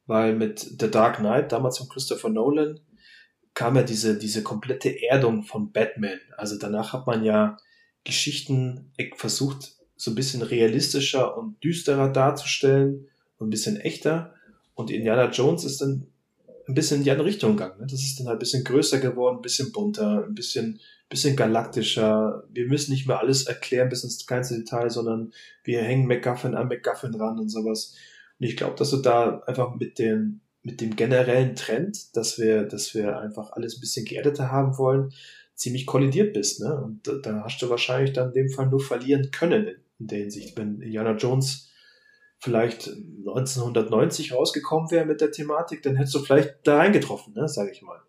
weil 0.06 0.34
mit 0.34 0.60
The 0.60 0.90
Dark 0.90 1.18
Knight, 1.18 1.52
damals 1.52 1.78
von 1.78 1.88
Christopher 1.88 2.28
Nolan, 2.28 2.80
kam 3.54 3.76
ja 3.76 3.82
diese, 3.82 4.18
diese 4.18 4.42
komplette 4.42 5.02
Erdung 5.02 5.42
von 5.42 5.72
Batman. 5.72 6.20
Also 6.36 6.58
danach 6.58 6.92
hat 6.92 7.06
man 7.06 7.24
ja 7.24 7.56
Geschichten 8.04 8.92
versucht, 9.16 9.76
so 9.96 10.10
ein 10.10 10.14
bisschen 10.14 10.42
realistischer 10.42 11.36
und 11.36 11.62
düsterer 11.64 12.10
darzustellen 12.10 13.08
und 13.38 13.48
ein 13.48 13.50
bisschen 13.50 13.78
echter. 13.78 14.34
Und 14.74 14.90
Indiana 14.90 15.30
Jones 15.30 15.64
ist 15.64 15.80
dann 15.80 16.06
ein 16.68 16.74
bisschen 16.74 16.98
in 16.98 17.04
die 17.04 17.10
andere 17.10 17.28
Richtung 17.28 17.56
gegangen. 17.56 17.80
Ne? 17.80 17.86
Das 17.86 18.00
ist 18.00 18.18
dann 18.18 18.26
halt 18.26 18.36
ein 18.36 18.40
bisschen 18.40 18.64
größer 18.64 18.98
geworden, 18.98 19.36
ein 19.36 19.42
bisschen 19.42 19.72
bunter, 19.72 20.24
ein 20.26 20.34
bisschen, 20.34 20.80
bisschen 21.08 21.36
galaktischer. 21.36 22.44
Wir 22.50 22.66
müssen 22.66 22.92
nicht 22.92 23.06
mehr 23.06 23.20
alles 23.20 23.46
erklären 23.46 23.88
bis 23.88 24.04
ins 24.04 24.26
kleinste 24.26 24.56
Detail, 24.56 24.90
sondern 24.90 25.32
wir 25.64 25.82
hängen 25.82 26.06
MacGuffin 26.06 26.54
an 26.54 26.68
MacGuffin 26.68 27.14
ran 27.14 27.38
und 27.38 27.48
sowas. 27.48 27.94
Und 28.38 28.46
ich 28.46 28.56
glaube, 28.56 28.76
dass 28.76 28.90
du 28.90 28.98
da 28.98 29.40
einfach 29.46 29.76
mit 29.76 29.98
den, 29.98 30.40
mit 30.62 30.80
dem 30.80 30.96
generellen 30.96 31.54
Trend, 31.54 32.16
dass 32.16 32.38
wir, 32.38 32.64
dass 32.64 32.94
wir 32.94 33.20
einfach 33.20 33.52
alles 33.52 33.76
ein 33.76 33.80
bisschen 33.80 34.04
geerdeter 34.04 34.50
haben 34.50 34.76
wollen, 34.78 35.12
ziemlich 35.54 35.86
kollidiert 35.86 36.34
bist, 36.34 36.60
ne? 36.60 36.76
Und 36.76 37.08
da, 37.24 37.44
hast 37.44 37.62
du 37.62 37.70
wahrscheinlich 37.70 38.12
dann 38.12 38.28
in 38.28 38.34
dem 38.34 38.48
Fall 38.50 38.66
nur 38.66 38.80
verlieren 38.80 39.30
können 39.30 39.66
in, 39.66 39.76
in 40.00 40.06
der 40.08 40.18
Hinsicht. 40.18 40.56
Wenn 40.58 40.82
Indiana 40.82 41.16
Jones 41.16 41.70
vielleicht 42.38 42.88
1990 42.88 44.32
rausgekommen 44.32 44.90
wäre 44.90 45.06
mit 45.06 45.20
der 45.20 45.30
Thematik, 45.30 45.82
dann 45.82 45.96
hättest 45.96 46.14
du 46.14 46.18
vielleicht 46.20 46.56
da 46.64 46.80
eingetroffen, 46.80 47.34
ne, 47.34 47.48
sage 47.48 47.70
ich 47.70 47.82
mal. 47.82 48.00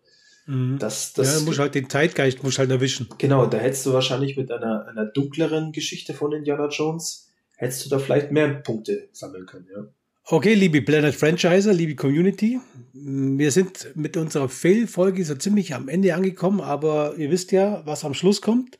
Mhm. 0.46 0.78
Das, 0.78 1.12
das, 1.12 1.40
ja, 1.40 1.46
muss 1.46 1.58
halt 1.58 1.74
den 1.74 1.90
Zeitgeist 1.90 2.42
muss 2.42 2.58
halt 2.58 2.70
erwischen. 2.70 3.08
Genau, 3.18 3.46
da 3.46 3.58
hättest 3.58 3.86
du 3.86 3.92
wahrscheinlich 3.92 4.36
mit 4.36 4.50
einer, 4.50 4.86
einer 4.86 5.04
dunkleren 5.04 5.72
Geschichte 5.72 6.14
von 6.14 6.32
Indiana 6.32 6.68
Jones, 6.68 7.30
hättest 7.56 7.84
du 7.84 7.90
da 7.90 7.98
vielleicht 7.98 8.30
mehr 8.30 8.48
Punkte 8.48 9.08
sammeln 9.12 9.46
können, 9.46 9.66
ja. 9.74 9.84
Okay, 10.30 10.52
liebe 10.52 10.82
Planet 10.82 11.14
Franchiser, 11.14 11.72
liebe 11.72 11.94
Community, 11.94 12.60
wir 12.92 13.50
sind 13.50 13.96
mit 13.96 14.14
unserer 14.18 14.50
Fail-Folge 14.50 15.24
so 15.24 15.34
ziemlich 15.34 15.74
am 15.74 15.88
Ende 15.88 16.14
angekommen, 16.14 16.60
aber 16.60 17.14
ihr 17.16 17.30
wisst 17.30 17.50
ja, 17.50 17.80
was 17.86 18.04
am 18.04 18.12
Schluss 18.12 18.42
kommt. 18.42 18.78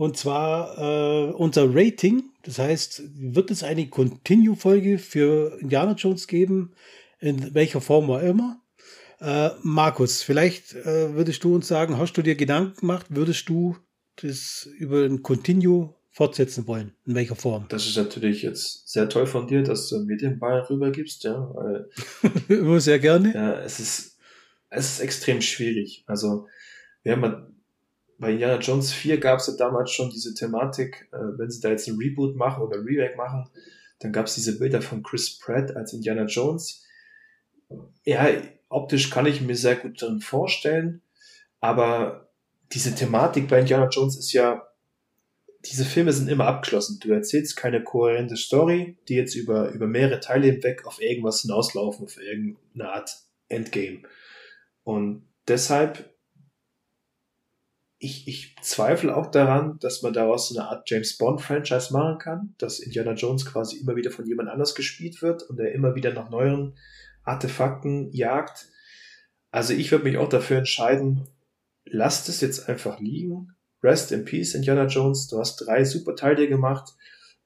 Und 0.00 0.16
zwar 0.16 0.78
äh, 0.78 1.30
unser 1.32 1.74
Rating. 1.74 2.22
Das 2.44 2.58
heißt, 2.58 3.02
wird 3.16 3.50
es 3.50 3.62
eine 3.62 3.86
Continue-Folge 3.86 4.96
für 4.96 5.58
Indiana 5.60 5.92
Jones 5.92 6.26
geben, 6.26 6.72
in 7.18 7.52
welcher 7.52 7.82
Form 7.82 8.10
auch 8.10 8.22
immer. 8.22 8.62
Äh, 9.20 9.50
Markus, 9.62 10.22
vielleicht 10.22 10.74
äh, 10.74 11.12
würdest 11.14 11.44
du 11.44 11.54
uns 11.54 11.68
sagen, 11.68 11.98
hast 11.98 12.14
du 12.14 12.22
dir 12.22 12.34
Gedanken 12.34 12.80
gemacht, 12.80 13.08
würdest 13.10 13.46
du 13.50 13.76
das 14.16 14.66
über 14.78 15.04
ein 15.04 15.22
Continue 15.22 15.92
fortsetzen 16.08 16.66
wollen. 16.66 16.94
In 17.04 17.14
welcher 17.14 17.36
Form? 17.36 17.66
Das 17.68 17.86
ist 17.86 17.98
natürlich 17.98 18.40
jetzt 18.40 18.88
sehr 18.88 19.06
toll 19.06 19.26
von 19.26 19.48
dir, 19.48 19.62
dass 19.62 19.90
du 19.90 19.98
mir 19.98 20.16
den 20.16 20.38
Ball 20.38 20.60
rübergibst, 20.60 21.24
ja. 21.24 21.52
Immer 22.48 22.80
sehr 22.80 23.00
gerne. 23.00 23.34
Ja, 23.34 23.60
es 23.60 23.78
ist, 23.80 24.16
es 24.70 24.92
ist 24.94 25.00
extrem 25.00 25.42
schwierig. 25.42 26.04
Also, 26.06 26.46
wir 27.02 27.12
haben 27.12 27.49
bei 28.20 28.32
Indiana 28.32 28.58
Jones 28.58 28.92
4 28.92 29.18
gab 29.18 29.40
es 29.40 29.46
ja 29.46 29.54
damals 29.54 29.90
schon 29.90 30.10
diese 30.10 30.34
Thematik, 30.34 31.08
äh, 31.12 31.38
wenn 31.38 31.50
sie 31.50 31.60
da 31.60 31.70
jetzt 31.70 31.88
ein 31.88 31.96
Reboot 31.96 32.36
machen 32.36 32.62
oder 32.62 32.76
ein 32.76 32.84
Remake 32.84 33.16
machen, 33.16 33.48
dann 33.98 34.12
gab 34.12 34.26
es 34.26 34.34
diese 34.34 34.58
Bilder 34.58 34.82
von 34.82 35.02
Chris 35.02 35.38
Pratt 35.38 35.76
als 35.76 35.92
Indiana 35.92 36.24
Jones. 36.24 36.84
Ja, 38.04 38.28
optisch 38.68 39.10
kann 39.10 39.26
ich 39.26 39.40
mir 39.40 39.56
sehr 39.56 39.76
gut 39.76 40.00
drin 40.00 40.20
vorstellen, 40.20 41.02
aber 41.60 42.30
diese 42.72 42.94
Thematik 42.94 43.48
bei 43.48 43.60
Indiana 43.60 43.88
Jones 43.88 44.16
ist 44.16 44.32
ja 44.32 44.66
diese 45.66 45.84
Filme 45.84 46.12
sind 46.12 46.28
immer 46.28 46.46
abgeschlossen. 46.46 46.98
Du 47.00 47.12
erzählst 47.12 47.56
keine 47.56 47.82
kohärente 47.84 48.36
Story, 48.36 48.96
die 49.08 49.14
jetzt 49.14 49.34
über, 49.34 49.70
über 49.70 49.86
mehrere 49.86 50.20
Teile 50.20 50.46
hinweg 50.46 50.86
auf 50.86 51.00
irgendwas 51.00 51.42
hinauslaufen, 51.42 52.06
auf 52.06 52.18
irgendeine 52.18 52.92
Art 52.92 53.18
Endgame. 53.48 54.02
Und 54.84 55.28
deshalb, 55.48 56.14
ich, 58.02 58.26
ich 58.26 58.56
zweifle 58.62 59.14
auch 59.14 59.30
daran, 59.30 59.78
dass 59.78 60.00
man 60.00 60.14
daraus 60.14 60.50
eine 60.50 60.66
Art 60.66 60.88
James 60.88 61.18
Bond 61.18 61.42
Franchise 61.42 61.92
machen 61.92 62.18
kann, 62.18 62.54
dass 62.56 62.80
Indiana 62.80 63.12
Jones 63.12 63.44
quasi 63.44 63.76
immer 63.76 63.94
wieder 63.94 64.10
von 64.10 64.26
jemand 64.26 64.48
anders 64.48 64.74
gespielt 64.74 65.20
wird 65.20 65.42
und 65.42 65.60
er 65.60 65.72
immer 65.72 65.94
wieder 65.94 66.14
nach 66.14 66.30
neuen 66.30 66.78
Artefakten 67.24 68.10
jagt. 68.10 68.68
Also 69.50 69.74
ich 69.74 69.92
würde 69.92 70.04
mich 70.04 70.16
auch 70.16 70.30
dafür 70.30 70.56
entscheiden, 70.56 71.28
lasst 71.84 72.30
es 72.30 72.40
jetzt 72.40 72.70
einfach 72.70 73.00
liegen. 73.00 73.54
Rest 73.82 74.12
in 74.12 74.24
Peace, 74.24 74.54
Indiana 74.54 74.86
Jones. 74.86 75.28
Du 75.28 75.38
hast 75.38 75.56
drei 75.56 75.84
super 75.84 76.16
Teile 76.16 76.48
gemacht. 76.48 76.94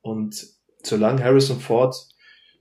Und 0.02 0.46
solange 0.84 1.24
Harrison 1.24 1.58
Ford 1.58 1.96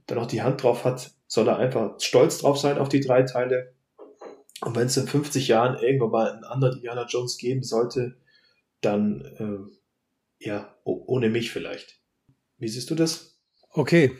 dann 0.07 0.17
auch 0.17 0.27
die 0.27 0.41
Hand 0.41 0.63
drauf 0.63 0.83
hat, 0.83 1.11
soll 1.27 1.47
er 1.47 1.57
einfach 1.57 1.99
stolz 1.99 2.39
drauf 2.39 2.57
sein 2.57 2.79
auf 2.79 2.89
die 2.89 3.01
drei 3.01 3.21
Teile. 3.21 3.72
Und 4.65 4.75
wenn 4.75 4.87
es 4.87 4.97
in 4.97 5.07
50 5.07 5.47
Jahren 5.47 5.81
irgendwann 5.81 6.11
mal 6.11 6.31
einen 6.31 6.43
anderen 6.43 6.77
Indiana 6.77 7.05
Jones 7.07 7.37
geben 7.37 7.63
sollte, 7.63 8.15
dann 8.81 9.21
äh, 10.41 10.45
ja, 10.45 10.75
ohne 10.83 11.29
mich 11.29 11.51
vielleicht. 11.51 11.99
Wie 12.57 12.67
siehst 12.67 12.89
du 12.89 12.95
das? 12.95 13.39
Okay, 13.71 14.11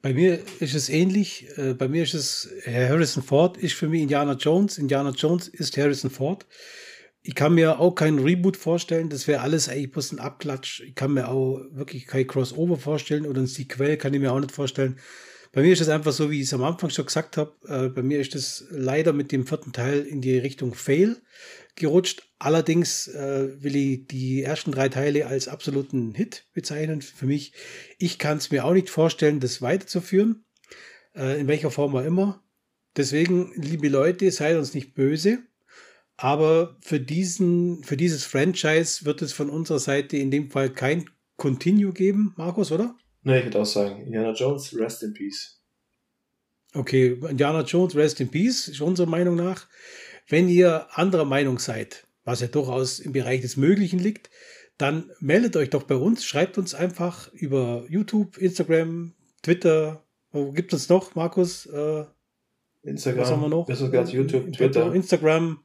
bei 0.00 0.12
mir 0.12 0.40
ist 0.60 0.74
es 0.74 0.88
ähnlich. 0.88 1.46
Äh, 1.56 1.74
bei 1.74 1.88
mir 1.88 2.02
ist 2.02 2.14
es 2.14 2.48
Harrison 2.66 3.22
Ford 3.22 3.56
ist 3.56 3.74
für 3.74 3.88
mich 3.88 4.02
Indiana 4.02 4.34
Jones. 4.34 4.78
Indiana 4.78 5.10
Jones 5.10 5.48
ist 5.48 5.76
Harrison 5.76 6.10
Ford. 6.10 6.46
Ich 7.22 7.34
kann 7.34 7.54
mir 7.54 7.80
auch 7.80 7.94
keinen 7.94 8.20
Reboot 8.20 8.56
vorstellen. 8.56 9.10
Das 9.10 9.26
wäre 9.26 9.42
alles 9.42 9.68
eigentlich 9.68 9.90
bloß 9.90 10.12
ein 10.12 10.18
Abklatsch. 10.20 10.80
Ich 10.80 10.94
kann 10.94 11.12
mir 11.12 11.28
auch 11.28 11.60
wirklich 11.72 12.06
kein 12.06 12.26
Crossover 12.26 12.76
vorstellen 12.76 13.26
oder 13.26 13.40
ein 13.40 13.46
Sequel 13.46 13.96
kann 13.96 14.14
ich 14.14 14.20
mir 14.20 14.32
auch 14.32 14.40
nicht 14.40 14.52
vorstellen. 14.52 14.98
Bei 15.52 15.62
mir 15.62 15.72
ist 15.72 15.80
es 15.80 15.88
einfach 15.88 16.12
so, 16.12 16.30
wie 16.30 16.40
ich 16.40 16.46
es 16.46 16.54
am 16.54 16.64
Anfang 16.64 16.90
schon 16.90 17.06
gesagt 17.06 17.36
habe. 17.36 17.52
Äh, 17.66 17.88
bei 17.88 18.02
mir 18.02 18.20
ist 18.20 18.34
es 18.34 18.66
leider 18.70 19.12
mit 19.12 19.32
dem 19.32 19.46
vierten 19.46 19.72
Teil 19.72 20.00
in 20.02 20.20
die 20.20 20.38
Richtung 20.38 20.74
Fail 20.74 21.16
gerutscht. 21.74 22.22
Allerdings 22.38 23.08
äh, 23.08 23.62
will 23.62 23.76
ich 23.76 24.06
die 24.06 24.42
ersten 24.42 24.72
drei 24.72 24.88
Teile 24.88 25.26
als 25.26 25.48
absoluten 25.48 26.14
Hit 26.14 26.46
bezeichnen 26.52 27.02
für 27.02 27.26
mich. 27.26 27.52
Ich 27.98 28.18
kann 28.18 28.38
es 28.38 28.50
mir 28.50 28.64
auch 28.64 28.74
nicht 28.74 28.90
vorstellen, 28.90 29.40
das 29.40 29.62
weiterzuführen, 29.62 30.44
äh, 31.14 31.40
in 31.40 31.48
welcher 31.48 31.70
Form 31.70 31.96
auch 31.96 32.04
immer. 32.04 32.42
Deswegen, 32.96 33.52
liebe 33.54 33.88
Leute, 33.88 34.30
seid 34.30 34.56
uns 34.56 34.74
nicht 34.74 34.94
böse. 34.94 35.38
Aber 36.16 36.76
für 36.80 36.98
diesen, 36.98 37.84
für 37.84 37.96
dieses 37.96 38.24
Franchise 38.24 39.04
wird 39.04 39.22
es 39.22 39.32
von 39.32 39.48
unserer 39.48 39.78
Seite 39.78 40.16
in 40.16 40.32
dem 40.32 40.50
Fall 40.50 40.68
kein 40.68 41.08
Continue 41.36 41.92
geben, 41.92 42.34
Markus, 42.36 42.72
oder? 42.72 42.96
Ne, 43.22 43.38
ich 43.38 43.44
würde 43.46 43.60
auch 43.60 43.66
sagen, 43.66 44.02
Indiana 44.02 44.32
Jones, 44.32 44.76
rest 44.78 45.02
in 45.02 45.12
peace. 45.12 45.60
Okay, 46.74 47.18
Indiana 47.28 47.62
Jones, 47.62 47.96
rest 47.96 48.20
in 48.20 48.30
peace, 48.30 48.68
ist 48.68 48.80
unserer 48.80 49.08
Meinung 49.08 49.36
nach. 49.36 49.66
Wenn 50.28 50.48
ihr 50.48 50.86
anderer 50.92 51.24
Meinung 51.24 51.58
seid, 51.58 52.06
was 52.24 52.40
ja 52.40 52.46
durchaus 52.46 53.00
im 53.00 53.12
Bereich 53.12 53.40
des 53.40 53.56
Möglichen 53.56 53.98
liegt, 53.98 54.30
dann 54.76 55.10
meldet 55.18 55.56
euch 55.56 55.70
doch 55.70 55.82
bei 55.82 55.96
uns, 55.96 56.24
schreibt 56.24 56.58
uns 56.58 56.74
einfach 56.74 57.32
über 57.32 57.84
YouTube, 57.88 58.38
Instagram, 58.38 59.14
Twitter. 59.42 60.04
Wo 60.30 60.52
gibt 60.52 60.72
es 60.72 60.88
noch, 60.88 61.14
Markus? 61.14 61.66
Äh, 61.66 62.04
Instagram. 62.82 63.22
Was 63.22 63.30
haben 63.30 63.40
wir 63.40 63.48
noch? 63.48 63.68
Ist 63.68 63.90
ganz 63.90 64.12
YouTube, 64.12 64.52
Twitter. 64.52 64.94
Instagram. 64.94 65.60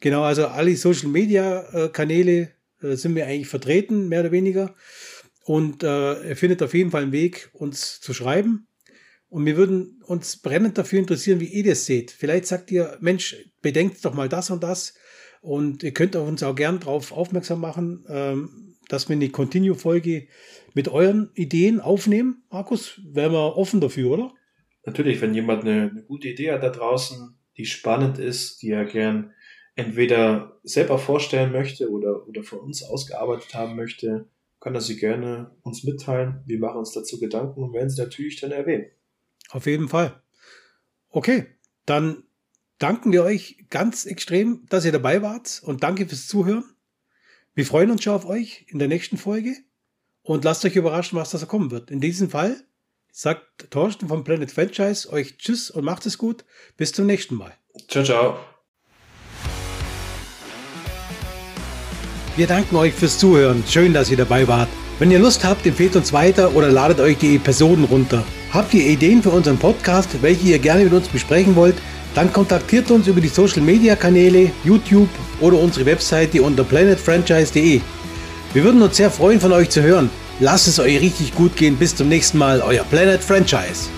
Genau, 0.00 0.22
also 0.22 0.46
alle 0.46 0.74
Social 0.76 1.10
Media 1.10 1.62
äh, 1.72 1.88
Kanäle 1.90 2.50
äh, 2.82 2.96
sind 2.96 3.14
wir 3.14 3.26
eigentlich 3.26 3.48
vertreten, 3.48 4.08
mehr 4.08 4.20
oder 4.20 4.32
weniger. 4.32 4.74
Und 5.50 5.82
äh, 5.82 6.28
ihr 6.28 6.36
findet 6.36 6.62
auf 6.62 6.74
jeden 6.74 6.92
Fall 6.92 7.02
einen 7.02 7.10
Weg, 7.10 7.50
uns 7.54 8.00
zu 8.00 8.14
schreiben. 8.14 8.68
Und 9.28 9.46
wir 9.46 9.56
würden 9.56 10.00
uns 10.06 10.36
brennend 10.36 10.78
dafür 10.78 11.00
interessieren, 11.00 11.40
wie 11.40 11.46
ihr 11.46 11.64
das 11.64 11.86
seht. 11.86 12.12
Vielleicht 12.12 12.46
sagt 12.46 12.70
ihr, 12.70 12.96
Mensch, 13.00 13.36
bedenkt 13.60 14.04
doch 14.04 14.14
mal 14.14 14.28
das 14.28 14.50
und 14.50 14.62
das. 14.62 14.94
Und 15.40 15.82
ihr 15.82 15.92
könnt 15.92 16.14
uns 16.14 16.44
auch 16.44 16.54
gern 16.54 16.78
darauf 16.78 17.10
aufmerksam 17.10 17.60
machen, 17.60 18.06
ähm, 18.08 18.76
dass 18.88 19.08
wir 19.08 19.16
eine 19.16 19.28
Continue-Folge 19.28 20.28
mit 20.74 20.86
euren 20.86 21.32
Ideen 21.34 21.80
aufnehmen. 21.80 22.44
Markus, 22.52 23.00
wären 23.04 23.32
wir 23.32 23.56
offen 23.56 23.80
dafür, 23.80 24.10
oder? 24.12 24.32
Natürlich, 24.86 25.20
wenn 25.20 25.34
jemand 25.34 25.64
eine, 25.64 25.90
eine 25.90 26.04
gute 26.04 26.28
Idee 26.28 26.52
hat 26.52 26.62
da 26.62 26.70
draußen, 26.70 27.36
die 27.56 27.66
spannend 27.66 28.20
ist, 28.20 28.62
die 28.62 28.70
er 28.70 28.84
gern 28.84 29.32
entweder 29.74 30.60
selber 30.62 31.00
vorstellen 31.00 31.50
möchte 31.50 31.90
oder, 31.90 32.28
oder 32.28 32.44
von 32.44 32.60
uns 32.60 32.84
ausgearbeitet 32.84 33.52
haben 33.54 33.74
möchte, 33.74 34.28
kann 34.60 34.74
er 34.74 34.80
sie 34.80 34.96
gerne 34.96 35.50
uns 35.62 35.84
mitteilen. 35.84 36.42
Wir 36.46 36.58
machen 36.58 36.78
uns 36.78 36.92
dazu 36.92 37.18
Gedanken 37.18 37.62
und 37.62 37.72
werden 37.72 37.90
sie 37.90 38.00
natürlich 38.00 38.40
dann 38.40 38.52
erwähnen. 38.52 38.86
Auf 39.50 39.66
jeden 39.66 39.88
Fall. 39.88 40.22
Okay, 41.08 41.46
dann 41.86 42.24
danken 42.78 43.12
wir 43.12 43.24
euch 43.24 43.64
ganz 43.70 44.06
extrem, 44.06 44.66
dass 44.68 44.84
ihr 44.84 44.92
dabei 44.92 45.22
wart 45.22 45.62
und 45.64 45.82
danke 45.82 46.06
fürs 46.06 46.28
Zuhören. 46.28 46.64
Wir 47.54 47.66
freuen 47.66 47.90
uns 47.90 48.04
schon 48.04 48.14
auf 48.14 48.26
euch 48.26 48.66
in 48.68 48.78
der 48.78 48.88
nächsten 48.88 49.16
Folge 49.16 49.56
und 50.22 50.44
lasst 50.44 50.64
euch 50.64 50.76
überraschen, 50.76 51.18
was 51.18 51.30
da 51.30 51.44
kommen 51.46 51.70
wird. 51.70 51.90
In 51.90 52.00
diesem 52.00 52.30
Fall 52.30 52.62
sagt 53.10 53.70
Thorsten 53.70 54.08
vom 54.08 54.24
Planet 54.24 54.50
Franchise 54.50 55.10
euch 55.10 55.36
Tschüss 55.38 55.70
und 55.70 55.84
macht 55.84 56.06
es 56.06 56.18
gut. 56.18 56.44
Bis 56.76 56.92
zum 56.92 57.06
nächsten 57.06 57.34
Mal. 57.34 57.54
Ciao, 57.88 58.04
ciao. 58.04 58.49
Wir 62.40 62.46
danken 62.46 62.76
euch 62.76 62.94
fürs 62.94 63.18
Zuhören. 63.18 63.62
Schön, 63.68 63.92
dass 63.92 64.10
ihr 64.10 64.16
dabei 64.16 64.48
wart. 64.48 64.70
Wenn 64.98 65.10
ihr 65.10 65.18
Lust 65.18 65.44
habt, 65.44 65.66
empfehlt 65.66 65.94
uns 65.94 66.10
weiter 66.10 66.54
oder 66.54 66.70
ladet 66.70 66.98
euch 66.98 67.18
die 67.18 67.36
Episoden 67.36 67.84
runter. 67.84 68.24
Habt 68.50 68.72
ihr 68.72 68.82
Ideen 68.86 69.22
für 69.22 69.28
unseren 69.28 69.58
Podcast, 69.58 70.08
welche 70.22 70.46
ihr 70.46 70.58
gerne 70.58 70.84
mit 70.84 70.94
uns 70.94 71.06
besprechen 71.08 71.54
wollt? 71.54 71.74
Dann 72.14 72.32
kontaktiert 72.32 72.90
uns 72.90 73.08
über 73.08 73.20
die 73.20 73.28
Social 73.28 73.60
Media 73.60 73.94
Kanäle, 73.94 74.52
YouTube 74.64 75.10
oder 75.42 75.58
unsere 75.58 75.84
Webseite 75.84 76.40
unter 76.40 76.64
planetfranchise.de. 76.64 77.82
Wir 78.54 78.64
würden 78.64 78.80
uns 78.80 78.96
sehr 78.96 79.10
freuen, 79.10 79.38
von 79.38 79.52
euch 79.52 79.68
zu 79.68 79.82
hören. 79.82 80.08
Lasst 80.38 80.66
es 80.66 80.80
euch 80.80 80.98
richtig 80.98 81.34
gut 81.34 81.54
gehen. 81.56 81.76
Bis 81.76 81.94
zum 81.94 82.08
nächsten 82.08 82.38
Mal, 82.38 82.62
euer 82.62 82.84
Planet 82.84 83.22
Franchise. 83.22 83.90